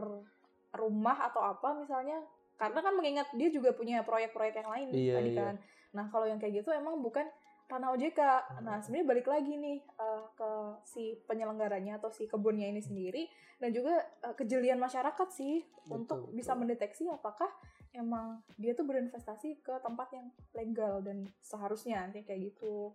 rumah 0.74 1.18
atau 1.28 1.42
apa 1.44 1.68
misalnya 1.76 2.18
karena 2.58 2.78
kan 2.82 2.92
mengingat 2.92 3.30
dia 3.32 3.48
juga 3.48 3.70
punya 3.72 4.02
proyek-proyek 4.02 4.54
yang 4.58 4.70
lain 4.70 4.86
Iya, 4.90 5.14
tadi 5.16 5.30
iya. 5.32 5.38
kan 5.40 5.54
nah 5.88 6.04
kalau 6.12 6.26
yang 6.28 6.36
kayak 6.36 6.60
gitu 6.60 6.74
emang 6.74 7.00
bukan 7.00 7.24
ranah 7.68 7.92
OJK 7.92 8.20
nah 8.60 8.80
sebenarnya 8.80 9.06
balik 9.06 9.26
lagi 9.28 9.54
nih 9.54 9.78
eh, 9.80 10.24
ke 10.34 10.50
si 10.84 11.16
penyelenggaranya 11.24 11.96
atau 11.96 12.10
si 12.10 12.26
kebunnya 12.26 12.68
ini 12.68 12.80
sendiri 12.80 13.24
dan 13.56 13.70
juga 13.72 13.94
eh, 14.24 14.34
kejelian 14.34 14.76
masyarakat 14.76 15.28
sih 15.30 15.62
Betul, 15.84 15.94
untuk 15.94 16.20
betul. 16.26 16.36
bisa 16.36 16.52
mendeteksi 16.52 17.08
apakah 17.08 17.48
emang 17.92 18.40
dia 18.60 18.76
tuh 18.76 18.84
berinvestasi 18.84 19.64
ke 19.64 19.74
tempat 19.80 20.12
yang 20.12 20.26
legal 20.52 21.00
dan 21.00 21.24
seharusnya 21.40 22.10
kayak 22.12 22.26
kayak 22.26 22.42
gitu 22.52 22.92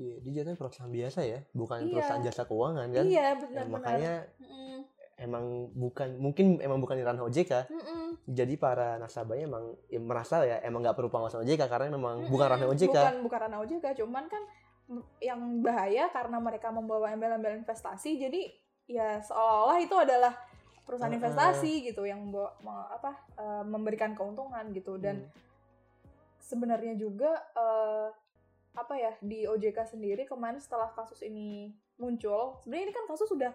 Iya, 0.00 0.16
dia 0.24 0.32
jatuhnya 0.40 0.56
perusahaan 0.56 0.88
biasa 0.88 1.20
ya, 1.28 1.38
bukan 1.52 1.84
Iya. 1.84 1.92
perusahaan 1.92 2.24
jasa 2.24 2.42
keuangan 2.48 2.88
kan. 2.88 3.04
iya 3.04 3.20
Ya, 3.20 3.36
benar-benar 3.36 3.68
makanya 3.68 4.12
Mm-mm. 4.40 4.80
Emang 5.20 5.68
bukan 5.76 6.16
mungkin 6.16 6.56
emang 6.58 6.80
bukan 6.80 6.96
di 6.96 7.04
ranah 7.04 7.22
OJK. 7.28 7.68
Mm-mm. 7.68 8.16
Jadi 8.24 8.56
para 8.56 8.96
nasabahnya 8.96 9.44
emang 9.46 9.64
ya, 9.86 10.00
merasa 10.00 10.40
ya 10.42 10.58
emang 10.64 10.80
nggak 10.80 10.96
perlu 10.96 11.12
pengawasan 11.12 11.44
OJK 11.44 11.68
karena 11.68 11.92
memang 11.92 12.24
Mm-mm. 12.24 12.32
bukan 12.32 12.46
ranah 12.48 12.68
OJK. 12.72 12.88
Bukan 12.96 13.16
bukan 13.28 13.38
ranah 13.44 13.58
OJK, 13.60 13.84
cuman 14.00 14.24
kan 14.26 14.42
yang 15.22 15.62
bahaya 15.62 16.10
karena 16.10 16.42
mereka 16.42 16.74
membawa 16.74 17.14
embel-embel 17.14 17.62
investasi, 17.62 18.18
jadi 18.18 18.50
ya 18.90 19.22
seolah-olah 19.22 19.78
itu 19.78 19.94
adalah 19.94 20.34
perusahaan 20.82 21.06
Uh-uh. 21.14 21.20
investasi 21.22 21.86
gitu 21.86 22.02
yang 22.02 22.18
membawa, 22.26 22.50
me- 22.58 22.88
apa 22.90 23.10
eh, 23.38 23.62
memberikan 23.62 24.18
keuntungan 24.18 24.66
gitu 24.74 24.98
dan 24.98 25.22
Hmm. 25.22 25.30
sebenarnya 26.42 26.98
juga 26.98 27.38
eh, 27.54 28.08
apa 28.74 28.94
ya 28.98 29.14
di 29.22 29.46
OJK 29.46 29.94
sendiri 29.94 30.26
kemarin 30.26 30.58
setelah 30.58 30.90
kasus 30.90 31.22
ini 31.22 31.70
muncul, 31.94 32.58
sebenarnya 32.64 32.90
ini 32.90 32.94
kan 32.94 33.04
kasus 33.06 33.30
sudah 33.30 33.54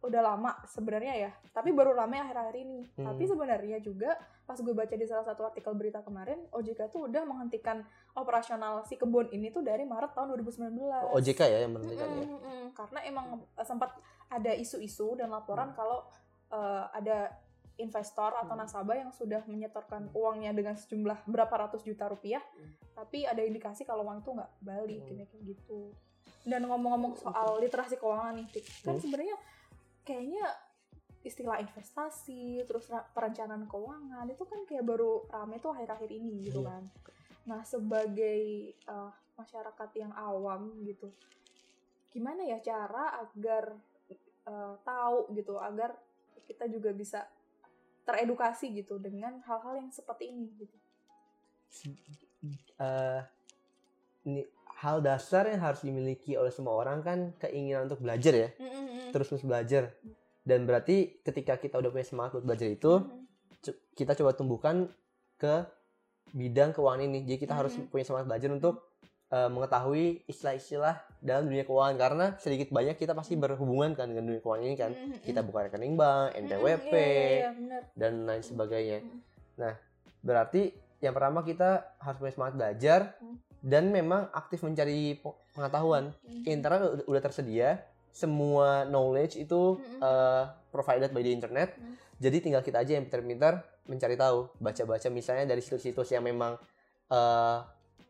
udah 0.00 0.22
lama 0.24 0.56
sebenarnya 0.64 1.14
ya, 1.14 1.30
tapi 1.52 1.76
baru 1.76 1.92
rame 1.92 2.16
akhir-akhir 2.16 2.56
ini. 2.56 2.88
Hmm. 2.96 3.04
Tapi 3.12 3.22
sebenarnya 3.28 3.78
juga 3.84 4.16
pas 4.48 4.56
gue 4.56 4.72
baca 4.72 4.94
di 4.96 5.04
salah 5.04 5.22
satu 5.22 5.44
artikel 5.44 5.76
berita 5.76 6.00
kemarin, 6.00 6.48
OJK 6.50 6.88
tuh 6.88 7.04
udah 7.06 7.22
menghentikan 7.28 7.84
operasional 8.16 8.80
si 8.88 8.96
kebun 8.96 9.28
ini 9.30 9.52
tuh 9.52 9.60
dari 9.60 9.84
Maret 9.84 10.16
tahun 10.16 10.32
2019. 10.40 10.72
Oh, 11.04 11.20
OJK 11.20 11.40
ya 11.44 11.58
yang 11.68 11.76
menentukan 11.76 12.08
ya. 12.08 12.24
Mm-mm, 12.24 12.32
mm-mm. 12.32 12.64
Karena 12.72 12.98
emang 13.04 13.26
sempat 13.60 13.92
ada 14.32 14.52
isu-isu 14.56 15.20
dan 15.20 15.28
laporan 15.28 15.76
kalau 15.76 16.08
eh, 16.50 16.84
ada 16.96 17.30
investor 17.78 18.34
atau 18.36 18.52
Hmm. 18.52 18.64
nasabah 18.66 18.96
yang 18.98 19.12
sudah 19.14 19.40
menyetorkan 19.48 20.10
uangnya 20.12 20.52
dengan 20.52 20.76
sejumlah 20.76 21.24
berapa 21.24 21.54
ratus 21.68 21.80
juta 21.80 22.10
rupiah, 22.10 22.42
Hmm. 22.42 22.76
tapi 22.92 23.24
ada 23.24 23.40
indikasi 23.40 23.88
kalau 23.88 24.04
uang 24.04 24.20
itu 24.20 24.30
nggak 24.34 24.50
balik 24.60 25.00
Hmm. 25.00 25.08
kayak 25.16 25.28
gitu. 25.46 25.94
Dan 26.42 26.66
ngomong-ngomong 26.66 27.16
soal 27.16 27.56
literasi 27.56 27.96
keuangan 27.96 28.36
nih, 28.36 28.46
kan 28.84 28.96
Hmm. 28.96 29.00
sebenarnya 29.00 29.36
kayaknya 30.02 30.44
istilah 31.20 31.60
investasi, 31.60 32.64
terus 32.64 32.88
perencanaan 33.12 33.68
keuangan 33.68 34.24
itu 34.32 34.44
kan 34.48 34.64
kayak 34.64 34.88
baru 34.88 35.28
rame 35.28 35.60
tuh 35.60 35.76
akhir-akhir 35.76 36.08
ini 36.08 36.48
gitu 36.48 36.64
Iya. 36.64 36.68
kan. 36.72 36.82
Nah 37.44 37.60
sebagai 37.64 38.40
eh, 38.72 39.10
masyarakat 39.36 39.90
yang 40.00 40.12
awam 40.16 40.80
gitu, 40.84 41.12
gimana 42.08 42.44
ya 42.44 42.56
cara 42.64 43.20
agar 43.20 43.76
eh, 44.48 44.74
tahu 44.80 45.28
gitu, 45.36 45.60
agar 45.60 45.92
kita 46.48 46.64
juga 46.72 46.90
bisa 46.96 47.28
teredukasi 48.08 48.72
gitu 48.74 48.96
dengan 48.96 49.38
hal-hal 49.44 49.76
yang 49.76 49.92
seperti 49.92 50.32
ini 50.32 50.48
gitu. 50.56 50.76
Eh, 52.80 53.22
ini 54.24 54.42
hal 54.80 55.04
dasar 55.04 55.44
yang 55.44 55.60
harus 55.60 55.84
dimiliki 55.84 56.40
oleh 56.40 56.48
semua 56.48 56.80
orang 56.80 57.04
kan 57.04 57.18
keinginan 57.36 57.84
untuk 57.84 58.00
belajar 58.00 58.32
ya, 58.32 58.48
terus 59.12 59.28
terus 59.28 59.44
belajar. 59.44 59.92
Dan 60.40 60.64
berarti 60.64 61.20
ketika 61.20 61.60
kita 61.60 61.76
udah 61.76 61.92
punya 61.92 62.06
semangat 62.08 62.40
buat 62.40 62.48
belajar 62.48 62.68
itu, 62.72 63.04
kita 63.92 64.16
coba 64.16 64.32
tumbuhkan 64.32 64.88
ke 65.36 65.68
bidang 66.32 66.72
keuangan 66.72 67.04
ini. 67.04 67.28
Jadi 67.28 67.38
kita 67.44 67.54
harus 67.60 67.76
punya 67.92 68.08
semangat 68.08 68.26
belajar 68.32 68.48
untuk 68.56 68.96
uh, 69.28 69.52
mengetahui 69.52 70.24
istilah-istilah 70.24 70.96
dalam 71.20 71.52
dunia 71.52 71.68
keuangan 71.68 71.96
karena 72.00 72.26
sedikit 72.40 72.72
banyak 72.72 72.96
kita 72.96 73.12
pasti 73.12 73.36
berhubungan 73.36 73.92
kan 73.92 74.08
dengan 74.08 74.32
dunia 74.32 74.40
keuangan 74.40 74.64
ini 74.64 74.76
kan. 74.80 74.90
Kita 75.20 75.44
buka 75.44 75.68
rekening 75.68 75.94
bank, 76.00 76.40
NPWP, 76.40 76.92
iya, 76.96 77.04
iya, 77.04 77.50
iya, 77.52 77.78
dan 77.92 78.24
lain 78.24 78.40
sebagainya. 78.40 79.04
Mm. 79.04 79.18
Nah, 79.60 79.74
berarti 80.24 80.72
yang 81.04 81.12
pertama 81.12 81.44
kita 81.44 82.00
harus 82.00 82.16
punya 82.16 82.32
semangat 82.32 82.54
belajar 82.56 83.00
Mm. 83.20 83.49
Dan 83.60 83.92
memang 83.92 84.32
aktif 84.32 84.60
mencari 84.60 85.14
pe- 85.14 85.36
pengetahuan. 85.52 86.16
Mm. 86.22 86.42
Internet 86.48 86.80
udah- 86.80 87.06
udah 87.06 87.22
tersedia, 87.22 87.68
semua 88.10 88.82
knowledge 88.84 89.36
itu 89.36 89.76
Mm-mm. 89.76 90.00
uh, 90.00 90.44
provided 90.68 91.10
by 91.10 91.20
the 91.20 91.30
internet. 91.30 91.76
Mm. 91.76 91.94
Jadi 92.20 92.36
tinggal 92.40 92.60
kita 92.60 92.80
aja 92.80 92.96
yang 92.96 93.04
pintar-pintar 93.04 93.64
mencari 93.84 94.14
tahu, 94.14 94.48
baca-baca 94.56 95.08
misalnya 95.08 95.44
dari 95.46 95.60
situs-situs 95.60 96.08
yang 96.10 96.22
memang 96.22 96.56
uh, 97.08 97.58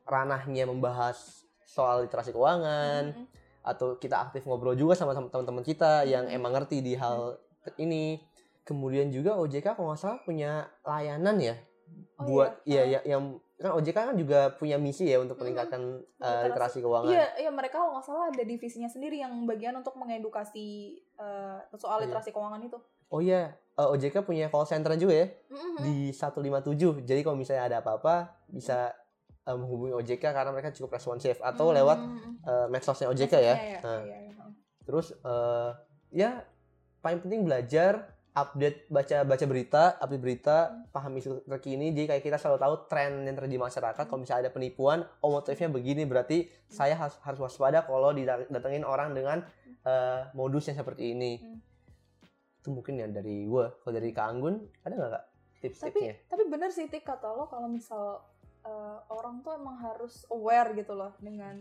ranahnya 0.04 0.66
membahas 0.66 1.46
soal 1.62 2.02
literasi 2.02 2.30
keuangan 2.30 3.14
Mm-mm. 3.14 3.26
atau 3.62 3.94
kita 3.94 4.18
aktif 4.20 4.42
ngobrol 4.42 4.74
juga 4.74 4.94
sama 4.94 5.14
tem- 5.14 5.28
teman-teman 5.28 5.62
kita 5.62 6.02
yang 6.04 6.26
Mm. 6.26 6.36
emang 6.36 6.52
ngerti 6.54 6.78
di 6.80 6.94
hal 6.94 7.38
ini. 7.76 8.18
Kemudian 8.60 9.10
juga 9.10 9.34
OJK 9.34 9.74
kalau 9.74 9.90
nggak 9.90 9.98
salah 9.98 10.20
punya 10.22 10.68
layanan 10.86 11.42
ya 11.42 11.58
Oh, 12.16 12.24
buat 12.28 12.60
iya. 12.64 12.84
iya 12.84 13.00
ya 13.00 13.16
yang 13.16 13.40
kan 13.56 13.76
OJK 13.76 13.98
kan 14.12 14.16
juga 14.16 14.52
punya 14.56 14.76
misi 14.76 15.04
ya 15.04 15.20
untuk 15.20 15.36
meningkatkan 15.36 15.80
uh, 16.16 16.42
Literasi. 16.48 16.80
keuangan. 16.80 17.12
Iya, 17.12 17.26
iya 17.38 17.50
mereka 17.52 17.76
kalau 17.76 17.92
nggak 17.92 18.04
salah 18.04 18.32
ada 18.32 18.40
divisinya 18.40 18.88
sendiri 18.88 19.20
yang 19.20 19.32
bagian 19.44 19.76
untuk 19.76 19.92
mengedukasi 19.96 20.96
eh, 20.96 21.58
soal 21.76 22.00
Iya. 22.00 22.08
literasi 22.08 22.32
keuangan 22.32 22.60
itu. 22.60 22.80
Oh 23.10 23.20
iya, 23.20 23.52
uh, 23.74 23.92
OJK 23.92 24.22
punya 24.22 24.48
call 24.48 24.64
center 24.64 24.96
juga 24.96 25.12
ya 25.12 25.26
Mhm. 25.48 25.76
di 25.82 25.96
157. 26.08 27.04
Jadi 27.04 27.20
kalau 27.20 27.36
misalnya 27.36 27.68
ada 27.68 27.76
apa-apa 27.80 28.32
bisa 28.48 28.96
uh, 29.44 29.56
menghubungi 29.56 29.92
OJK 29.94 30.24
karena 30.30 30.50
mereka 30.50 30.70
cukup 30.70 30.96
responsif 30.96 31.36
atau 31.40 31.68
lewat 31.70 31.98
Mhm. 32.00 32.32
uh, 32.44 32.66
medsosnya 32.68 33.08
OJK 33.08 33.28
Maksudnya 33.28 33.44
ya. 33.44 33.54
ya, 33.56 33.80
Nah, 33.82 34.00
iya, 34.04 34.18
iya. 34.24 34.44
Terus 34.80 35.06
uh, 35.20 35.76
ya 36.08 36.44
paling 37.00 37.20
penting 37.20 37.44
belajar 37.44 38.16
update 38.30 38.86
baca 38.86 39.26
baca 39.26 39.44
berita, 39.46 39.82
update 39.98 40.22
berita, 40.22 40.56
paham 40.94 41.18
isu 41.18 41.42
terkini. 41.46 41.90
Jadi 41.90 42.06
kayak 42.14 42.22
kita 42.22 42.38
selalu 42.38 42.58
tahu 42.62 42.74
tren 42.86 43.26
yang 43.26 43.34
terjadi 43.34 43.58
di 43.58 43.62
masyarakat. 43.62 44.04
Kalau 44.06 44.20
misalnya 44.22 44.48
ada 44.48 44.52
penipuan, 44.54 45.02
oh 45.22 45.30
motifnya 45.34 45.68
begini, 45.70 46.06
berarti 46.06 46.46
saya 46.70 46.94
harus 46.94 47.18
harus 47.26 47.38
waspada 47.42 47.82
kalau 47.82 48.14
didatengin 48.14 48.86
orang 48.86 49.12
dengan 49.12 49.42
uh, 49.82 50.30
modus 50.38 50.70
yang 50.70 50.78
seperti 50.78 51.14
ini. 51.14 51.42
Hmm. 51.42 51.58
Itu 52.62 52.70
mungkin 52.70 53.02
yang 53.02 53.10
dari 53.10 53.48
gua. 53.50 53.74
Kalau 53.82 53.92
dari 53.98 54.10
Kak 54.14 54.26
Anggun 54.30 54.54
ada 54.86 54.94
nggak 54.94 55.10
kak 55.10 55.24
tips-tipsnya? 55.64 56.14
Tapi 56.28 56.30
tapi 56.30 56.42
bener 56.46 56.70
sih 56.70 56.86
Tik 56.86 57.02
kata 57.02 57.32
lo 57.32 57.48
kalau 57.48 57.66
misal 57.72 58.20
eh, 58.60 58.98
orang 59.08 59.40
tuh 59.40 59.56
emang 59.56 59.80
harus 59.80 60.28
aware 60.28 60.76
gitu 60.76 60.92
loh 60.92 61.16
dengan 61.24 61.56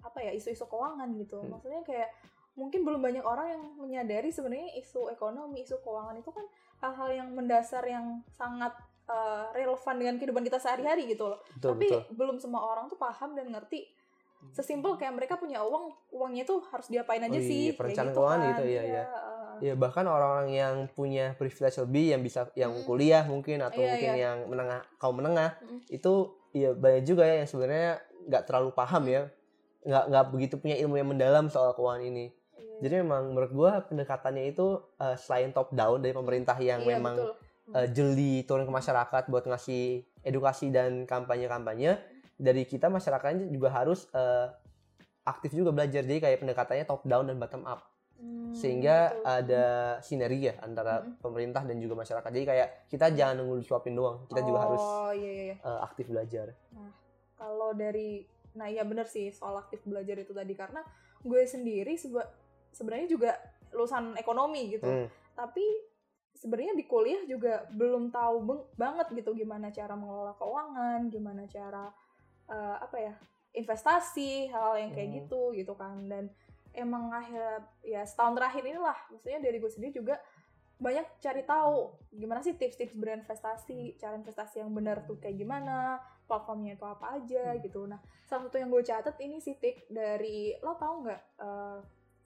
apa 0.00 0.18
ya 0.20 0.32
isu-isu 0.36 0.68
keuangan 0.68 1.08
gitu. 1.16 1.40
Hmm. 1.40 1.56
Maksudnya 1.56 1.82
kayak 1.84 2.12
mungkin 2.60 2.84
belum 2.84 3.00
banyak 3.00 3.24
orang 3.24 3.46
yang 3.48 3.62
menyadari 3.74 4.28
sebenarnya 4.28 4.76
isu 4.76 5.08
ekonomi, 5.08 5.64
isu 5.64 5.80
keuangan 5.80 6.12
itu 6.14 6.28
kan 6.28 6.44
hal-hal 6.84 7.08
yang 7.16 7.28
mendasar 7.32 7.80
yang 7.88 8.20
sangat 8.28 8.76
eh, 9.08 9.44
relevan 9.56 9.96
dengan 9.96 10.14
kehidupan 10.20 10.44
kita 10.44 10.60
sehari-hari 10.60 11.08
gitu 11.08 11.32
loh. 11.32 11.40
Betul 11.56 11.68
Tapi 11.74 11.86
betul. 11.88 12.02
belum 12.14 12.36
semua 12.38 12.62
orang 12.62 12.86
tuh 12.86 12.94
paham 12.94 13.32
dan 13.32 13.48
ngerti 13.48 13.88
sesimpel 14.52 14.96
kayak 14.96 15.12
mereka 15.12 15.34
punya 15.36 15.60
uang, 15.60 15.92
uangnya 16.16 16.44
tuh 16.44 16.64
harus 16.72 16.88
diapain 16.88 17.20
aja 17.20 17.28
Oh 17.28 17.36
iya, 17.36 17.44
sih. 17.44 17.64
perencanaan 17.76 18.14
keuangan 18.14 18.40
gitu, 18.54 18.64
iya, 18.68 18.82
iya. 18.84 19.02
eh. 19.04 19.08
Ya 19.60 19.74
bahkan 19.76 20.08
orang-orang 20.08 20.48
yang 20.48 20.74
punya 20.88 21.36
privilege 21.36 21.76
lebih 21.76 22.16
yang 22.16 22.22
bisa 22.24 22.48
yang 22.56 22.72
Mm. 22.72 22.84
kuliah 22.88 23.24
mungkin 23.28 23.60
atau 23.60 23.76
Iya, 23.76 23.90
mungkin 23.92 24.12
iya. 24.16 24.22
yang 24.30 24.38
menengah 24.48 24.80
kaum 24.96 25.20
menengah 25.20 25.60
Mm. 25.60 25.80
itu 25.92 26.12
ya 26.56 26.70
banyak 26.72 27.02
juga 27.04 27.28
ya 27.28 27.44
yang 27.44 27.48
sebenarnya 27.50 27.92
nggak 28.30 28.42
terlalu 28.48 28.70
paham 28.72 29.04
ya 29.06 29.22
nggak 29.80 30.04
nggak 30.08 30.24
begitu 30.32 30.54
punya 30.56 30.76
ilmu 30.80 30.96
yang 30.96 31.08
mendalam 31.08 31.50
soal 31.52 31.72
keuangan 31.74 32.00
ini. 32.00 32.32
Jadi 32.80 32.94
memang 33.00 33.30
menurut 33.30 33.52
gua 33.52 33.70
pendekatannya 33.82 34.44
itu 34.48 34.66
eh, 34.96 35.16
selain 35.16 35.52
top 35.52 35.70
down 35.70 36.00
dari 36.00 36.12
pemerintah 36.12 36.56
yang 36.56 36.80
Iya, 36.82 36.96
memang 36.96 37.16
betul. 37.16 37.32
eh, 37.76 37.88
jeli 37.90 38.34
turun 38.44 38.64
ke 38.64 38.72
masyarakat 38.72 39.22
buat 39.26 39.44
ngasih 39.44 39.84
edukasi 40.22 40.68
dan 40.68 41.04
kampanye-kampanye 41.04 41.96
dari 42.34 42.64
kita 42.64 42.88
masyarakatnya 42.88 43.46
juga 43.46 43.68
harus 43.70 44.08
eh, 44.10 44.48
aktif 45.22 45.52
juga 45.52 45.70
belajar 45.70 46.00
jadi 46.00 46.18
kayak 46.18 46.38
pendekatannya 46.40 46.84
top 46.84 47.04
down 47.04 47.24
dan 47.24 47.36
bottom 47.36 47.64
up 47.64 47.84
Hmm, 48.20 48.52
sehingga 48.52 49.16
betul. 49.16 49.24
ada 49.24 49.64
sinergi 50.04 50.52
ya 50.52 50.60
antara 50.60 51.00
Mm-mm. 51.00 51.24
pemerintah 51.24 51.64
dan 51.64 51.80
juga 51.80 51.96
masyarakat 51.96 52.28
jadi 52.28 52.44
kayak 52.44 52.68
kita 52.92 53.16
jangan 53.16 53.40
nunggu 53.40 53.64
disuapin 53.64 53.96
doang 53.96 54.28
kita 54.28 54.44
juga 54.44 54.68
harus 54.68 54.84
Oh 54.84 55.08
iya 55.08 55.30
iya. 55.30 55.44
iya. 55.48 55.56
eh, 55.56 55.80
aktif 55.80 56.12
belajar 56.12 56.52
Kalau 57.32 57.72
dari 57.72 58.28
nah 58.52 58.68
iya 58.68 58.84
bener 58.84 59.06
sih 59.06 59.30
soal 59.30 59.56
aktif 59.56 59.80
belajar 59.86 60.18
itu 60.18 60.36
tadi 60.36 60.52
karena 60.52 60.84
gue 61.22 61.42
sendiri 61.46 61.96
seba- 61.96 62.28
sebenarnya 62.72 63.08
juga 63.10 63.30
lulusan 63.74 64.16
ekonomi 64.18 64.74
gitu. 64.74 64.86
Hmm. 64.86 65.06
Tapi 65.34 65.64
sebenarnya 66.34 66.72
di 66.72 66.84
kuliah 66.88 67.22
juga 67.28 67.68
belum 67.70 68.08
tahu 68.08 68.36
banget 68.74 69.12
gitu 69.12 69.36
gimana 69.36 69.68
cara 69.70 69.92
mengelola 69.94 70.34
keuangan, 70.38 71.10
gimana 71.12 71.44
cara 71.46 71.90
eh, 72.50 72.76
apa 72.82 72.98
ya? 72.98 73.14
investasi, 73.50 74.46
hal-hal 74.46 74.78
yang 74.78 74.90
kayak 74.94 75.10
Hmm. 75.10 75.18
gitu 75.26 75.42
gitu 75.58 75.74
kan. 75.74 76.06
Dan 76.06 76.30
emang 76.70 77.10
akhir 77.10 77.66
ya 77.82 78.06
setahun 78.06 78.38
terakhir 78.38 78.62
inilah 78.62 78.94
maksudnya 79.10 79.42
dari 79.42 79.58
gue 79.58 79.70
sendiri 79.70 79.90
juga 79.90 80.22
banyak 80.80 81.18
cari 81.20 81.42
tahu 81.44 81.92
gimana 82.14 82.40
sih 82.40 82.56
tips-tips 82.56 82.96
berinvestasi, 82.96 84.00
cara 84.00 84.16
investasi 84.16 84.64
yang 84.64 84.72
benar 84.72 85.04
tuh 85.04 85.20
kayak 85.20 85.36
gimana, 85.36 86.00
platformnya 86.24 86.78
itu 86.78 86.86
apa 86.88 87.20
aja 87.20 87.58
gitu. 87.60 87.84
Nah, 87.84 88.00
salah 88.24 88.48
satu 88.48 88.56
yang 88.56 88.72
gue 88.72 88.80
catat 88.86 89.18
ini 89.20 89.42
sih 89.42 89.60
Tik 89.60 89.92
dari 89.92 90.56
lo 90.62 90.78
tau 90.80 91.04
nggak 91.04 91.22
eh, 91.42 91.78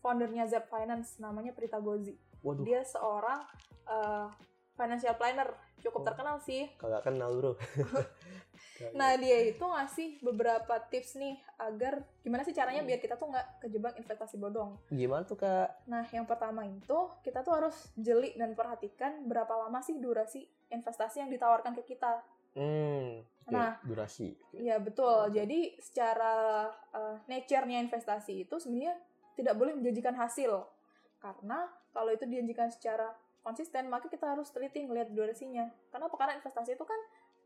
foundernya 0.04 0.44
Zep 0.44 0.68
Finance 0.68 1.16
namanya 1.16 1.50
Prita 1.50 1.80
Gozi. 1.80 2.12
waduh 2.38 2.60
Dia 2.60 2.84
seorang 2.84 3.40
eh, 3.86 4.28
financial 4.74 5.14
planner 5.14 5.48
cukup 5.80 6.00
Oh. 6.00 6.06
terkenal 6.06 6.36
sih. 6.38 6.68
kagak 6.74 7.00
kenal 7.02 7.32
bro 7.32 7.52
Nah 8.92 9.14
dia 9.14 9.38
itu 9.44 9.62
ngasih 9.62 10.18
beberapa 10.20 10.74
tips 10.84 11.14
nih 11.14 11.38
agar 11.56 11.94
gimana 12.20 12.42
sih 12.42 12.50
caranya 12.50 12.82
biar 12.82 12.98
kita 12.98 13.14
tuh 13.14 13.30
nggak 13.30 13.62
kejebak 13.62 13.94
investasi 13.96 14.34
bodong. 14.34 14.74
gimana 14.88 15.22
tuh 15.22 15.36
kak 15.36 15.86
Nah, 15.86 16.02
yang 16.10 16.24
pertama 16.24 16.64
itu 16.64 16.90
kita 17.22 17.40
tuh 17.40 17.54
harus 17.54 17.76
jeli 17.94 18.34
dan 18.34 18.52
perhatikan 18.52 19.24
berapa 19.24 19.54
lama 19.56 19.78
sih 19.78 19.96
durasi 19.96 20.42
investasi 20.68 21.22
yang 21.22 21.30
ditawarkan 21.30 21.72
ke 21.76 21.86
kita. 21.86 22.18
hmm 22.54 23.22
oke, 23.44 23.52
Nah. 23.52 23.78
durasi. 23.82 24.34
Iya 24.52 24.78
betul. 24.78 25.30
Jadi 25.30 25.78
secara 25.78 26.66
uh, 26.90 27.16
nature-nya 27.24 27.78
investasi 27.80 28.42
itu 28.42 28.56
sebenarnya 28.56 28.98
tidak 29.34 29.54
boleh 29.58 29.74
menjanjikan 29.76 30.14
hasil. 30.14 30.66
Karena 31.20 31.68
kalau 31.90 32.10
itu 32.10 32.24
dijanjikan 32.26 32.68
secara 32.70 33.12
konsisten, 33.44 33.92
maka 33.92 34.08
kita 34.08 34.24
harus 34.24 34.48
teliti 34.50 34.84
ngelihat 34.84 35.12
durasinya. 35.12 35.68
Karena 35.92 36.08
apa? 36.08 36.16
Karena 36.16 36.34
investasi 36.40 36.74
itu 36.74 36.84
kan 36.84 37.00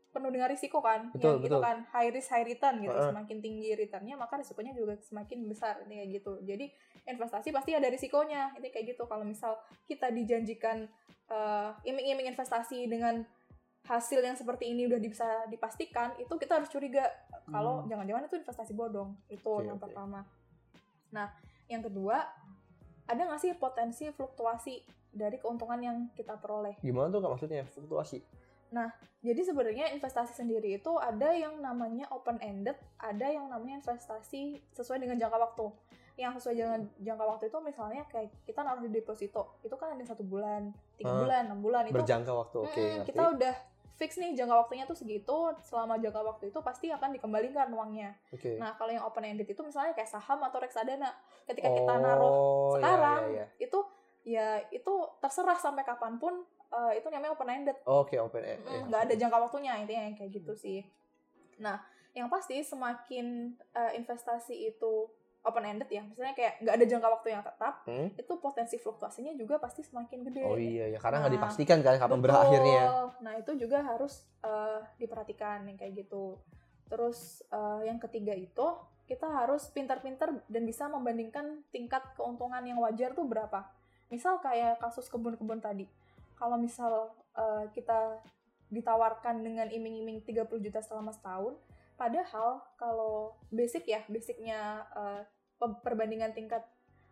penuh 0.09 0.33
dengan 0.33 0.49
risiko 0.49 0.81
kan. 0.81 1.13
Betul, 1.13 1.37
yang 1.37 1.45
itu 1.45 1.53
betul. 1.53 1.61
kan 1.61 1.77
high 1.93 2.09
risk 2.09 2.29
high 2.33 2.47
return 2.47 2.81
gitu. 2.81 2.95
Heeh. 2.97 3.09
Semakin 3.13 3.37
tinggi 3.45 3.69
returnnya, 3.77 4.15
maka 4.17 4.41
risikonya 4.41 4.73
juga 4.73 4.97
semakin 4.97 5.45
besar 5.45 5.85
ini 5.85 6.01
kayak 6.01 6.09
gitu. 6.17 6.33
Jadi 6.43 6.65
investasi 7.05 7.53
pasti 7.53 7.71
ada 7.77 7.87
risikonya. 7.91 8.57
Ini 8.57 8.67
kayak 8.73 8.97
gitu. 8.97 9.05
Kalau 9.05 9.21
misal 9.21 9.53
kita 9.85 10.09
dijanjikan 10.09 10.89
uh, 11.29 11.77
iming-iming 11.85 12.33
investasi 12.33 12.89
dengan 12.89 13.21
hasil 13.85 14.21
yang 14.21 14.37
seperti 14.37 14.69
ini 14.69 14.85
udah 14.85 14.99
bisa 15.01 15.27
dipastikan, 15.49 16.13
itu 16.21 16.29
kita 16.37 16.61
harus 16.61 16.69
curiga 16.69 17.09
kalau 17.49 17.81
Hmm. 17.81 17.89
jangan-jangan 17.89 18.29
itu 18.29 18.35
investasi 18.37 18.73
bodong. 18.77 19.17
Itu 19.29 19.49
Oke, 19.49 19.65
yang 19.65 19.77
oke. 19.81 19.89
pertama. 19.89 20.25
Nah, 21.09 21.33
yang 21.69 21.85
kedua, 21.85 22.25
ada 23.05 23.21
nggak 23.21 23.41
sih 23.41 23.53
potensi 23.55 24.09
fluktuasi 24.09 24.81
dari 25.09 25.37
keuntungan 25.37 25.79
yang 25.81 25.97
kita 26.17 26.37
peroleh? 26.37 26.77
gimana 26.81 27.09
tuh 27.09 27.21
kak 27.21 27.31
maksudnya 27.37 27.65
fluktuasi 27.65 28.21
Jadi 29.19 29.41
sebenarnya 29.41 29.91
investasi 29.97 30.31
sendiri 30.31 30.77
itu 30.79 30.93
ada 30.95 31.33
yang 31.33 31.59
namanya 31.59 32.07
open 32.13 32.39
ended, 32.39 32.77
ada 33.01 33.27
yang 33.27 33.49
namanya 33.49 33.83
investasi 33.83 34.61
sesuai 34.71 35.01
dengan 35.03 35.19
jangka 35.19 35.35
waktu. 35.35 35.67
Yang 36.15 36.39
sesuai 36.39 36.55
dengan 36.55 36.79
jangka 37.01 37.25
waktu 37.25 37.43
itu 37.51 37.57
misalnya 37.59 38.03
kayak 38.07 38.31
kita 38.45 38.61
naruh 38.63 38.85
di 38.85 38.91
deposito, 38.93 39.59
itu 39.65 39.75
kan 39.75 39.97
ada 39.97 40.05
satu 40.05 40.23
bulan, 40.23 40.71
tiga 40.95 41.11
Ah, 41.11 41.19
bulan, 41.19 41.41
enam 41.51 41.59
bulan 41.59 41.83
itu 41.89 41.95
berjangka 41.97 42.31
waktu 42.31 42.57
oke 42.63 42.83
ngerti 43.01 43.09
kita 43.11 43.23
udah 43.35 43.55
fix 43.99 44.15
nih 44.15 44.31
jangka 44.31 44.55
waktunya 44.55 44.87
tuh 44.87 44.95
segitu, 44.95 45.37
selama 45.59 45.99
jangka 45.99 46.23
waktu 46.23 46.43
itu 46.49 46.59
pasti 46.63 46.87
akan 46.87 47.19
dikembalikan 47.19 47.67
uangnya. 47.69 48.15
oke 48.31 48.55
Nah, 48.55 48.79
kalau 48.79 48.95
yang 48.95 49.03
open 49.03 49.27
ended 49.27 49.43
itu 49.45 49.59
misalnya 49.59 49.91
kayak 49.91 50.07
saham 50.07 50.39
atau 50.39 50.63
reksadana. 50.63 51.11
Ketika 51.43 51.67
kita 51.67 51.93
naruh 51.99 52.31
Oh, 52.31 52.79
ya, 52.79 52.79
sekarang 52.79 53.21
ya, 53.35 53.37
ya. 53.43 53.45
itu 53.59 53.79
ya 54.23 54.47
itu 54.71 54.93
terserah 55.19 55.59
sampai 55.59 55.83
kapan 55.83 56.15
pun 56.15 56.47
eh, 56.71 56.91
itu 56.95 57.07
namanya 57.11 57.35
open 57.35 57.49
ended. 57.51 57.75
oke 57.83 58.15
open 58.15 58.41
eh, 58.41 58.55
eh, 58.55 58.59
Mm, 58.63 58.87
nggak 58.87 59.01
ada 59.11 59.13
jangka 59.19 59.37
waktunya 59.43 59.75
intinya 59.75 60.03
yang 60.07 60.15
kayak 60.15 60.31
gitu 60.31 60.53
sih. 60.55 60.79
Nah, 61.59 61.83
yang 62.15 62.31
pasti 62.31 62.55
semakin 62.63 63.51
eh, 63.75 63.91
investasi 63.99 64.55
itu 64.71 64.93
open 65.39 65.63
ended 65.63 65.87
ya, 65.87 66.03
misalnya 66.03 66.35
kayak 66.35 66.59
nggak 66.59 66.75
ada 66.75 66.85
jangka 66.85 67.07
waktu 67.09 67.27
yang 67.31 67.41
tetap, 67.41 67.73
Hmm? 67.83 68.07
itu 68.11 68.33
potensi 68.37 68.75
fluktuasinya 68.75 69.31
juga 69.33 69.55
pasti 69.55 69.81
semakin 69.81 70.19
gede. 70.27 70.43
oh 70.43 70.55
iya 70.55 70.91
ya 70.91 70.99
karena 70.99 71.23
nggak 71.23 71.31
Nah, 71.31 71.37
dipastikan 71.39 71.79
kan 71.79 71.95
kapan 71.95 72.19
Betul. 72.19 72.25
berakhirnya 72.27 72.81
Nah 73.19 73.33
itu 73.35 73.51
juga 73.55 73.79
harus 73.81 74.27
eh, 74.39 74.79
diperhatikan 74.97 75.63
yang 75.63 75.75
kayak 75.75 75.95
gitu. 75.97 76.35
Terus 76.85 77.39
eh, 77.47 77.81
yang 77.85 77.97
ketiga 77.97 78.31
itu 78.31 78.67
kita 79.05 79.25
harus 79.25 79.65
pintar-pintar 79.69 80.29
dan 80.45 80.63
bisa 80.63 80.85
membandingkan 80.85 81.63
tingkat 81.69 82.03
keuntungan 82.13 82.61
yang 82.61 82.77
wajar 82.77 83.11
tuh 83.11 83.25
berapa. 83.25 83.65
Misal 84.07 84.37
kayak 84.39 84.77
kasus 84.77 85.07
kebun-kebun 85.07 85.59
tadi. 85.59 85.87
Kalau 86.35 86.59
misal 86.59 87.09
eh, 87.33 87.65
kita 87.71 88.19
ditawarkan 88.67 89.39
dengan 89.39 89.65
iming-iming 89.67 90.21
30 90.21 90.45
juta 90.59 90.79
selama 90.79 91.09
setahun, 91.09 91.57
padahal 91.99 92.63
kalau 92.73 93.35
basic 93.51 93.83
ya, 93.85 93.99
basicnya 94.07 94.87
pe- 95.59 95.79
perbandingan 95.83 96.31
tingkat 96.31 96.63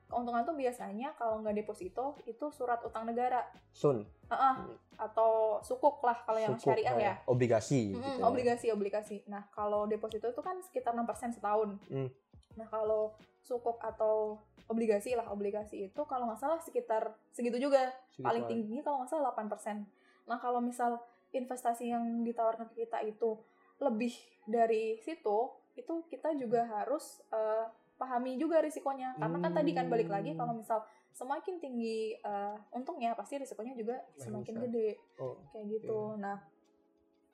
keuntungan 0.07 0.47
tuh 0.47 0.55
biasanya 0.55 1.11
kalau 1.19 1.43
nggak 1.43 1.59
deposito 1.59 2.15
itu 2.23 2.47
surat 2.47 2.79
utang 2.79 3.03
negara 3.03 3.43
sun 3.75 4.07
Heeh, 4.31 4.55
atau 4.95 5.59
sukuk 5.59 5.99
lah 5.99 6.15
kalau 6.23 6.39
yang 6.39 6.55
sukuk, 6.55 6.79
syariah 6.79 6.95
ya. 6.95 7.13
obligasi 7.27 7.91
Mm, 7.91 7.99
gitu 7.99 8.07
ya. 8.15 8.23
obligasi 8.23 8.65
obligasi. 8.71 9.17
Nah 9.27 9.43
kalau 9.51 9.83
deposito 9.83 10.31
itu 10.31 10.39
kan 10.39 10.55
sekitar 10.63 10.95
6% 10.95 11.35
setahun. 11.35 11.75
Hmm. 11.91 12.07
Nah 12.55 12.67
kalau 12.71 13.19
sukuk 13.43 13.83
atau 13.83 14.39
obligasi 14.67 15.15
lah 15.15 15.27
obligasi 15.27 15.91
itu 15.91 16.01
kalau 16.07 16.31
nggak 16.31 16.39
salah 16.39 16.59
sekitar 16.63 17.11
segitu 17.35 17.59
juga. 17.59 17.91
Segitu 18.11 18.23
Paling 18.31 18.43
tinggi 18.47 18.79
kalau 18.79 19.03
nggak 19.03 19.11
salah 19.11 19.35
8%. 19.35 19.83
Nah 20.27 20.39
kalau 20.39 20.63
misal 20.63 21.03
investasi 21.35 21.91
yang 21.91 22.23
ditawarkan 22.23 22.71
ke 22.71 22.87
kita 22.87 23.03
itu 23.03 23.35
lebih 23.77 24.13
dari 24.47 24.97
situ 25.01 25.53
itu 25.77 25.93
kita 26.09 26.33
juga 26.33 26.65
harus 26.65 27.21
uh, 27.29 27.69
pahami 27.97 28.37
juga 28.37 28.61
risikonya 28.61 29.17
karena 29.17 29.37
kan 29.41 29.51
tadi 29.53 29.71
kan 29.73 29.85
balik 29.89 30.09
lagi 30.09 30.33
Hmm. 30.33 30.39
kalau 30.41 30.53
misal 30.57 30.79
semakin 31.13 31.57
tinggi 31.57 32.13
uh, 32.21 32.57
untungnya 32.73 33.17
pasti 33.17 33.41
risikonya 33.41 33.73
juga 33.73 33.97
semakin 34.21 34.53
besar. 34.53 34.63
gede 34.69 34.89
Oh, 35.17 35.37
kayak 35.53 35.65
gitu 35.77 36.17
nah 36.17 36.37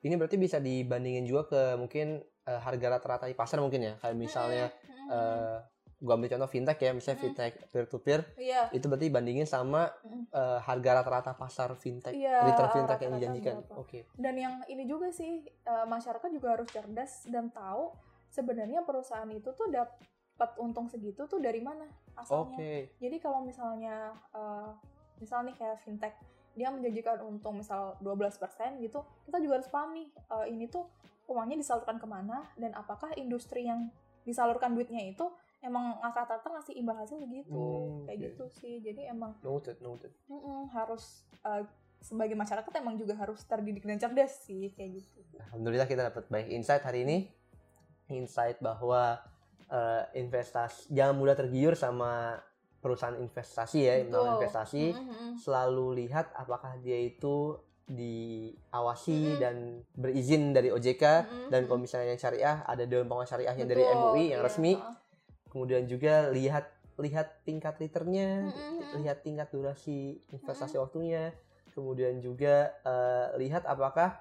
ini 0.04 0.20
berarti 0.20 0.36
bisa 0.36 0.60
dibandingin 0.60 1.24
juga 1.24 1.48
ke 1.48 1.60
mungkin 1.80 2.20
eh, 2.44 2.60
harga 2.60 3.00
rata-rata 3.00 3.24
di 3.24 3.32
pasar 3.32 3.56
mungkin 3.64 3.80
ya. 3.88 3.94
Kayak 4.04 4.16
misalnya 4.20 4.66
mm, 4.68 5.08
eh 5.08 5.56
gua 5.98 6.14
ambil 6.14 6.28
contoh 6.28 6.46
fintech 6.46 6.76
ya, 6.76 6.90
misalnya 6.90 7.16
Mm. 7.16 7.24
fintech 7.24 7.52
peer 7.68 7.84
to 7.84 7.98
peer 7.98 8.20
itu 8.70 8.84
berarti 8.84 9.08
bandingin 9.08 9.44
sama 9.44 9.88
Mm. 10.00 10.26
eh, 10.28 10.58
harga 10.60 10.90
rata-rata 10.98 11.32
pasar 11.32 11.72
fintech, 11.74 12.12
Iya, 12.12 12.44
return 12.44 12.70
fintech 12.72 12.98
yang 12.98 13.14
rata-rata 13.14 13.16
dijanjikan. 13.16 13.54
berapa. 13.62 13.74
Oke. 13.78 14.00
dan 14.14 14.34
yang 14.34 14.54
ini 14.66 14.84
juga 14.84 15.08
sih 15.10 15.30
uh, 15.64 15.84
masyarakat 15.84 16.28
juga 16.28 16.48
harus 16.52 16.68
cerdas 16.68 17.24
dan 17.26 17.48
tahu 17.48 17.94
sebenarnya 18.28 18.82
perusahaan 18.82 19.28
itu 19.28 19.46
tuh 19.48 19.68
dapat 19.68 20.50
untung 20.58 20.86
segitu 20.86 21.24
tuh 21.24 21.38
dari 21.38 21.58
mana 21.58 21.86
asalnya 22.14 22.54
Oke. 22.54 22.74
Jadi 22.98 23.16
kalau 23.18 23.40
misalnya 23.40 24.10
uh, 24.30 24.74
misal 25.16 25.42
nih 25.42 25.54
kayak 25.54 25.78
fintech 25.78 26.14
dia 26.52 26.70
menjanjikan 26.70 27.18
untung 27.20 27.58
misal 27.58 27.98
12% 27.98 28.38
gitu, 28.78 29.02
kita 29.24 29.38
juga 29.38 29.58
harus 29.58 29.66
paham 29.66 29.90
nih 29.92 30.06
uh, 30.28 30.46
ini 30.46 30.66
tuh 30.66 30.86
uangnya 31.26 31.56
disalurkan 31.56 31.98
ke 31.98 32.06
mana 32.06 32.46
dan 32.54 32.70
apakah 32.72 33.10
industri 33.14 33.64
yang 33.64 33.90
disalurkan 34.22 34.72
duitnya 34.72 35.02
itu 35.04 35.26
emang 35.64 35.96
rata-rata 35.98 36.44
ngasih 36.44 36.76
imbal 36.76 36.94
hasil 36.94 37.16
segitu 37.16 37.48
Hmm, 37.50 38.04
kayak 38.04 38.14
oke. 38.14 38.24
gitu 38.28 38.44
sih. 38.52 38.74
Jadi 38.78 39.08
emang 39.08 39.32
Noted, 39.40 39.80
noted. 39.80 40.12
mm-mm, 40.28 40.68
harus 40.70 41.24
uh, 41.40 41.64
sebagai 41.98 42.36
masyarakat 42.36 42.68
emang 42.76 42.94
juga 42.94 43.16
harus 43.16 43.40
terdidik 43.42 43.80
dan 43.82 43.96
cerdas 43.96 44.44
sih 44.44 44.68
kayak 44.70 45.00
gitu. 45.00 45.24
Alhamdulillah 45.40 45.88
kita 45.88 46.04
dapat 46.04 46.28
banyak 46.28 46.52
insight 46.52 46.84
hari 46.84 47.02
ini. 47.02 47.32
Insight 48.06 48.60
bahwa 48.60 49.16
eh, 49.64 50.04
investasi 50.14 50.92
jangan 50.92 51.16
mudah 51.16 51.32
tergiur 51.32 51.72
sama 51.72 52.36
perusahaan 52.78 53.16
investasi 53.16 53.78
ya, 53.80 53.94
Betul. 53.96 54.04
menawarkan 54.12 54.32
investasi. 54.36 54.84
Mm-mm. 54.92 55.30
Selalu 55.40 56.04
lihat 56.04 56.28
apakah 56.36 56.76
dia 56.78 57.00
itu 57.00 57.56
diawasi 57.84 59.16
Mm-mm. 59.32 59.40
dan 59.40 59.56
berizin 59.94 60.52
dari 60.52 60.68
OJK 60.68 61.00
Mm-mm. 61.00 61.48
dan 61.48 61.60
kalau 61.64 61.80
misalnya 61.80 62.12
yang 62.12 62.20
syariah 62.20 62.56
ada 62.64 62.84
dewan 62.84 63.08
pengawas 63.08 63.28
syariahnya 63.28 63.64
dari 63.64 63.80
Betul, 63.80 63.96
MUI 63.98 64.24
yang 64.28 64.40
iya. 64.40 64.46
resmi. 64.46 64.72
Kemudian 65.54 65.86
juga 65.86 66.34
lihat 66.34 66.66
lihat 66.98 67.46
tingkat 67.46 67.78
returnnya, 67.78 68.50
Mm-mm. 68.50 69.02
lihat 69.02 69.22
tingkat 69.22 69.54
durasi 69.54 70.18
investasi 70.34 70.78
waktunya, 70.78 71.30
kemudian 71.78 72.18
juga 72.18 72.74
eh, 72.82 73.38
lihat 73.38 73.62
apakah 73.62 74.18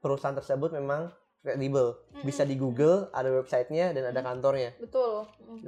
perusahaan 0.00 0.32
tersebut 0.32 0.72
memang 0.72 1.12
kredibel. 1.44 2.00
Mm-mm. 2.16 2.24
Bisa 2.24 2.48
di 2.48 2.56
Google, 2.56 3.12
ada 3.12 3.28
websitenya 3.28 3.92
dan 3.92 4.08
ada 4.08 4.20
Mm. 4.20 4.26
kantornya. 4.26 4.70
Betul. 4.80 5.28
Mm, 5.44 5.60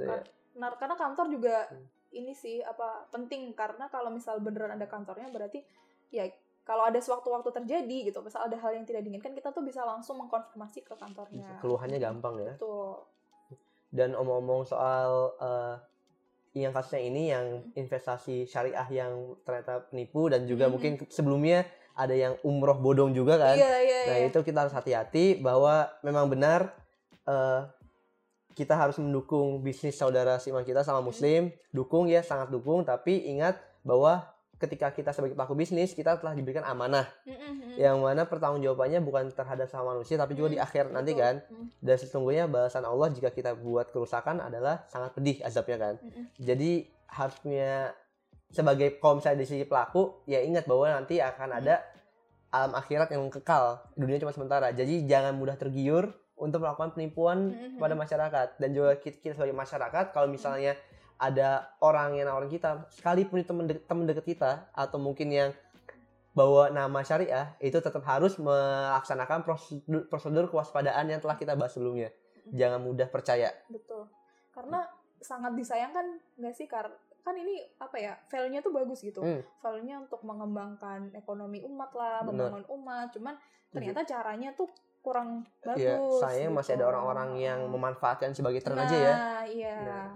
Nah, 0.53 0.69
karena 0.77 0.93
kantor 0.93 1.33
juga 1.33 1.65
Hmm. 1.65 1.85
ini 2.13 2.33
sih 2.33 2.61
apa 2.61 3.09
penting 3.09 3.57
karena 3.57 3.89
kalau 3.89 4.13
misal 4.13 4.37
beneran 4.37 4.77
ada 4.77 4.85
kantornya 4.85 5.33
berarti 5.33 5.65
ya 6.13 6.29
kalau 6.61 6.85
ada 6.85 7.01
sewaktu-waktu 7.01 7.49
terjadi 7.49 8.13
gitu, 8.13 8.21
misal 8.21 8.45
ada 8.45 8.53
hal 8.61 8.77
yang 8.77 8.85
tidak 8.85 9.01
diinginkan 9.01 9.33
kita 9.33 9.49
tuh 9.49 9.65
bisa 9.65 9.81
langsung 9.81 10.21
mengkonfirmasi 10.21 10.85
ke 10.85 10.93
kantornya. 10.93 11.57
Keluhannya 11.57 11.97
gampang 11.97 12.37
ya. 12.37 12.53
Betul. 12.53 13.01
Dan 13.93 14.17
omong-omong 14.17 14.65
soal 14.65 15.37
eh, 15.37 15.75
yang 16.57 16.73
kasusnya 16.73 17.01
ini 17.01 17.29
yang 17.29 17.45
investasi 17.73 18.45
syariah 18.45 18.85
yang 18.89 19.37
ternyata 19.45 19.85
penipu 19.89 20.29
dan 20.29 20.45
juga 20.45 20.65
Mhm. 20.65 20.71
mungkin 20.73 20.91
sebelumnya 21.09 21.65
ada 21.93 22.13
yang 22.13 22.33
umroh 22.41 22.77
bodong 22.77 23.13
juga 23.13 23.37
kan. 23.37 23.53
Iya, 23.53 23.69
iya, 23.85 23.99
Nah 24.09 24.17
iya. 24.17 24.25
itu 24.29 24.41
kita 24.41 24.65
harus 24.65 24.73
hati-hati 24.73 25.37
bahwa 25.37 25.93
memang 26.01 26.25
benar 26.25 26.73
eh, 27.23 27.61
kita 28.53 28.73
harus 28.73 28.97
mendukung 28.97 29.61
bisnis 29.61 29.95
saudara 29.95 30.37
seiman 30.37 30.61
kita 30.61 30.81
sama 30.81 31.01
muslim, 31.01 31.49
dukung 31.69 32.05
ya 32.05 32.21
sangat 32.21 32.49
dukung, 32.49 32.81
tapi 32.83 33.25
ingat 33.25 33.57
bahwa 33.81 34.32
ketika 34.63 34.87
kita 34.89 35.11
sebagai 35.11 35.35
pelaku 35.35 35.53
bisnis 35.53 35.91
kita 35.91 36.15
telah 36.15 36.31
diberikan 36.31 36.63
amanah 36.63 37.03
Mm, 37.21 37.31
mm, 37.31 37.53
mm. 37.53 37.75
yang 37.75 37.99
mana 37.99 38.23
pertanggungjawabannya 38.23 38.99
bukan 38.99 39.27
terhadap 39.29 39.67
sama 39.67 39.91
manusia 39.91 40.15
tapi 40.15 40.33
juga 40.33 40.47
di 40.47 40.57
Hmm, 40.57 40.63
akhir 40.63 40.83
nanti 40.89 41.11
kan. 41.13 41.43
Mm, 41.43 41.67
Dan 41.77 41.95
sesungguhnya 41.97 42.47
balasan 42.47 42.83
Allah 42.83 43.09
jika 43.09 43.27
kita 43.29 43.51
buat 43.53 43.89
kerusakan 43.89 44.39
adalah 44.39 44.87
sangat 44.87 45.11
pedih 45.11 45.37
azabnya 45.41 45.77
kan. 45.77 45.93
mm, 45.97 46.07
mm. 46.07 46.25
Jadi 46.39 46.71
harus 47.09 47.35
punya 47.37 47.91
sebagai 48.47 48.97
kalau 48.97 49.17
misalnya 49.17 49.39
di 49.39 49.47
sisi 49.47 49.65
pelaku 49.65 50.23
ya 50.25 50.39
ingat 50.39 50.63
bahwa 50.63 50.85
nanti 50.87 51.17
akan 51.17 51.49
ada 51.57 51.81
alam 52.49 52.71
akhirat 52.71 53.09
yang 53.09 53.25
kekal 53.27 53.81
dunia 53.93 54.17
cuma 54.17 54.29
sementara 54.29 54.69
jadi 54.69 55.01
jangan 55.03 55.33
mudah 55.33 55.57
tergiur 55.57 56.13
untuk 56.35 56.61
melakukan 56.61 56.93
penipuan 56.93 57.49
Mhm. 57.49 57.77
pada 57.77 57.93
masyarakat 57.93 58.47
dan 58.57 58.69
juga 58.69 58.93
kita, 58.95 59.17
kita 59.19 59.33
sebagai 59.33 59.53
masyarakat 59.53 60.05
kalau 60.11 60.27
misalnya 60.27 60.77
ada 61.23 61.71
orang 61.79 62.19
yang 62.19 62.27
nawarin 62.27 62.51
kita 62.51 62.83
sekalipun 62.91 63.39
itu 63.39 63.47
teman 63.47 63.65
deket, 63.71 63.87
teman 63.87 64.03
deket 64.03 64.25
kita 64.27 64.67
atau 64.75 64.99
mungkin 64.99 65.31
yang 65.31 65.49
bawa 66.35 66.67
nama 66.73 66.99
syariah 67.05 67.55
itu 67.63 67.79
tetap 67.79 68.03
harus 68.03 68.35
melaksanakan 68.35 69.47
prosedur, 69.47 70.09
prosedur 70.11 70.51
kewaspadaan 70.51 71.07
yang 71.07 71.23
telah 71.23 71.39
kita 71.39 71.55
bahas 71.55 71.71
sebelumnya. 71.71 72.11
Jangan 72.51 72.83
mudah 72.83 73.07
percaya. 73.07 73.55
Betul. 73.71 74.11
Karena 74.51 74.83
sangat 75.23 75.55
disayangkan 75.55 76.19
nggak 76.35 76.53
sih 76.57 76.67
kar? 76.67 76.91
Kan 77.23 77.39
ini 77.39 77.63
apa 77.79 77.95
ya 77.95 78.19
value-nya 78.27 78.59
tuh 78.59 78.75
bagus 78.75 78.99
gitu. 78.99 79.23
Hmm. 79.23 79.39
value-nya 79.63 80.03
untuk 80.03 80.19
mengembangkan 80.27 81.15
ekonomi 81.15 81.63
umat 81.63 81.95
lah 81.95 82.27
Bener. 82.27 82.51
membangun 82.51 82.65
umat. 82.81 83.15
Cuman 83.15 83.39
ternyata 83.71 84.03
caranya 84.03 84.51
tuh 84.51 84.67
kurang 85.03 85.43
bagus 85.59 85.83
ya 85.83 85.99
sayang 86.23 86.55
masih 86.55 86.79
ada 86.79 86.87
gitu. 86.87 86.91
orang-orang 86.95 87.29
yang 87.35 87.59
memanfaatkan 87.67 88.31
sebagai 88.31 88.63
tren 88.63 88.79
nah, 88.79 88.87
aja 88.87 88.95
ya. 88.95 89.15
Iya. 89.43 89.77
Nah, 89.83 90.07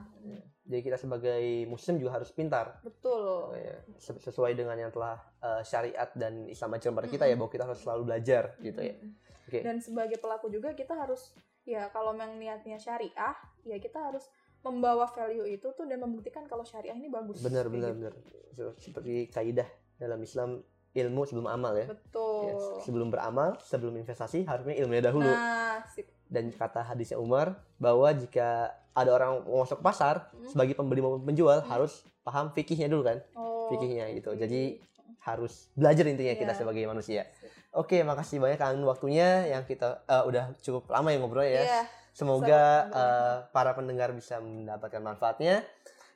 jadi 0.68 0.82
kita 0.84 0.97
sebagai 0.97 1.39
muslim 1.65 1.95
juga 1.97 2.11
harus 2.13 2.30
pintar 2.30 2.78
betul 2.82 3.55
Ya, 3.55 3.80
ses- 3.95 4.20
sesuai 4.22 4.53
dengan 4.53 4.76
yang 4.76 4.91
telah 4.91 5.15
uh, 5.39 5.59
syariat 5.61 6.11
dan 6.13 6.45
Islam 6.45 6.74
ajarkan 6.74 6.93
pada 6.93 7.07
kita 7.07 7.24
ya 7.24 7.30
Mm-mm. 7.30 7.39
bahwa 7.41 7.51
kita 7.51 7.65
harus 7.65 7.80
selalu 7.80 8.01
belajar 8.05 8.43
gitu 8.59 8.80
ya. 8.82 8.95
Oke. 9.41 9.59
dan 9.61 9.80
sebagai 9.80 10.18
pelaku 10.18 10.47
juga 10.47 10.72
kita 10.72 10.91
harus 10.93 11.32
ya 11.63 11.88
kalau 11.88 12.11
memang 12.11 12.36
niatnya 12.36 12.76
syariah 12.76 13.32
ya 13.63 13.78
kita 13.78 13.99
harus 14.01 14.28
membawa 14.59 15.07
value 15.07 15.47
itu 15.47 15.72
tuh 15.72 15.84
dan 15.84 15.97
membuktikan 15.97 16.43
kalau 16.43 16.61
syariah 16.61 16.91
ini 16.91 17.07
bagus 17.07 17.39
Benar 17.39 17.68
benar 17.68 17.91
gitu. 17.91 18.03
benar. 18.03 18.13
Se- 18.51 18.76
Seperti 18.82 19.28
kaidah 19.28 19.68
dalam 19.95 20.20
Islam 20.20 20.59
ilmu 20.91 21.22
sebelum 21.24 21.47
amal 21.47 21.72
ya. 21.74 21.88
betul 21.88 22.43
Ya, 22.43 22.53
sebelum 22.82 23.07
beramal, 23.07 23.55
sebelum 23.61 23.95
investasi 23.95 24.43
harusnya 24.43 24.76
ilmunya 24.76 25.03
dahulu. 25.05 25.26
nah 25.26 25.80
sip. 25.86 26.11
Dan 26.28 26.51
kata 26.51 26.84
hadisnya 26.86 27.15
Umar 27.15 27.55
bahwa 27.78 28.11
jika 28.11 28.69
ada 28.91 29.09
orang 29.09 29.43
mau 29.43 29.61
masuk 29.61 29.80
pasar 29.80 30.28
Hmm. 30.30 30.47
sebagai 30.47 30.73
pembeli 30.73 30.99
maupun 30.99 31.23
penjual 31.23 31.61
Hmm. 31.61 31.69
harus 31.69 32.01
paham 32.21 32.51
fikihnya 32.51 32.88
dulu 32.88 33.05
kan. 33.05 33.17
oh 33.34 33.69
Fikihnya 33.69 34.11
gitu. 34.13 34.32
oke. 34.32 34.39
Jadi 34.39 34.80
harus 35.19 35.67
belajar 35.73 36.07
intinya 36.07 36.34
kita 36.34 36.51
Iya. 36.51 36.59
sebagai 36.59 36.84
manusia. 36.84 37.28
Sip. 37.34 37.51
Oke, 37.73 37.99
makasih 38.01 38.39
banyak 38.39 38.55
Kang 38.55 38.80
waktunya 38.82 39.43
yang 39.45 39.63
kita 39.63 40.01
eh, 40.03 40.23
udah 40.23 40.55
cukup 40.57 40.88
lama 40.88 41.11
ya 41.11 41.17
ngobrol 41.17 41.43
ya. 41.43 41.61
Iya. 41.61 41.82
Semoga 42.11 42.61
eh, 42.89 43.36
para 43.51 43.71
pendengar 43.71 44.09
bisa 44.11 44.39
mendapatkan 44.39 44.97
manfaatnya 44.99 45.61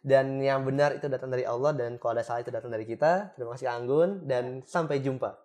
dan 0.01 0.39
yang 0.39 0.63
benar 0.63 0.97
itu 0.97 1.05
datang 1.05 1.29
dari 1.29 1.45
Allah 1.45 1.71
dan 1.71 1.95
kalau 1.95 2.15
ada 2.15 2.23
salah 2.23 2.41
itu 2.41 2.49
datang 2.49 2.71
dari 2.71 2.83
kita. 2.83 3.35
Terima 3.35 3.53
kasih 3.53 3.67
Kang 3.67 3.77
Anggun 3.83 4.09
dan 4.25 4.43
sampai 4.65 4.97
jumpa. 4.97 5.37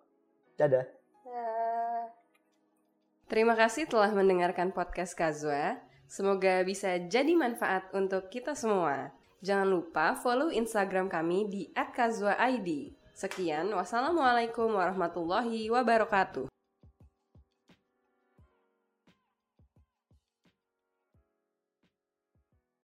Dadah. 0.57 0.96
Terima 3.27 3.59
kasih 3.59 3.91
telah 3.91 4.07
mendengarkan 4.15 4.71
podcast 4.71 5.11
Kazwa. 5.11 5.75
Semoga 6.07 6.63
bisa 6.63 6.95
jadi 6.95 7.35
manfaat 7.35 7.91
untuk 7.91 8.31
kita 8.31 8.55
semua. 8.55 9.11
Jangan 9.43 9.67
lupa 9.67 10.15
follow 10.15 10.47
Instagram 10.47 11.11
kami 11.11 11.43
di 11.51 11.61
@kazwa_id. 11.75 12.95
Sekian, 13.11 13.67
wassalamualaikum 13.75 14.71
warahmatullahi 14.71 15.67
wabarakatuh. 15.67 16.56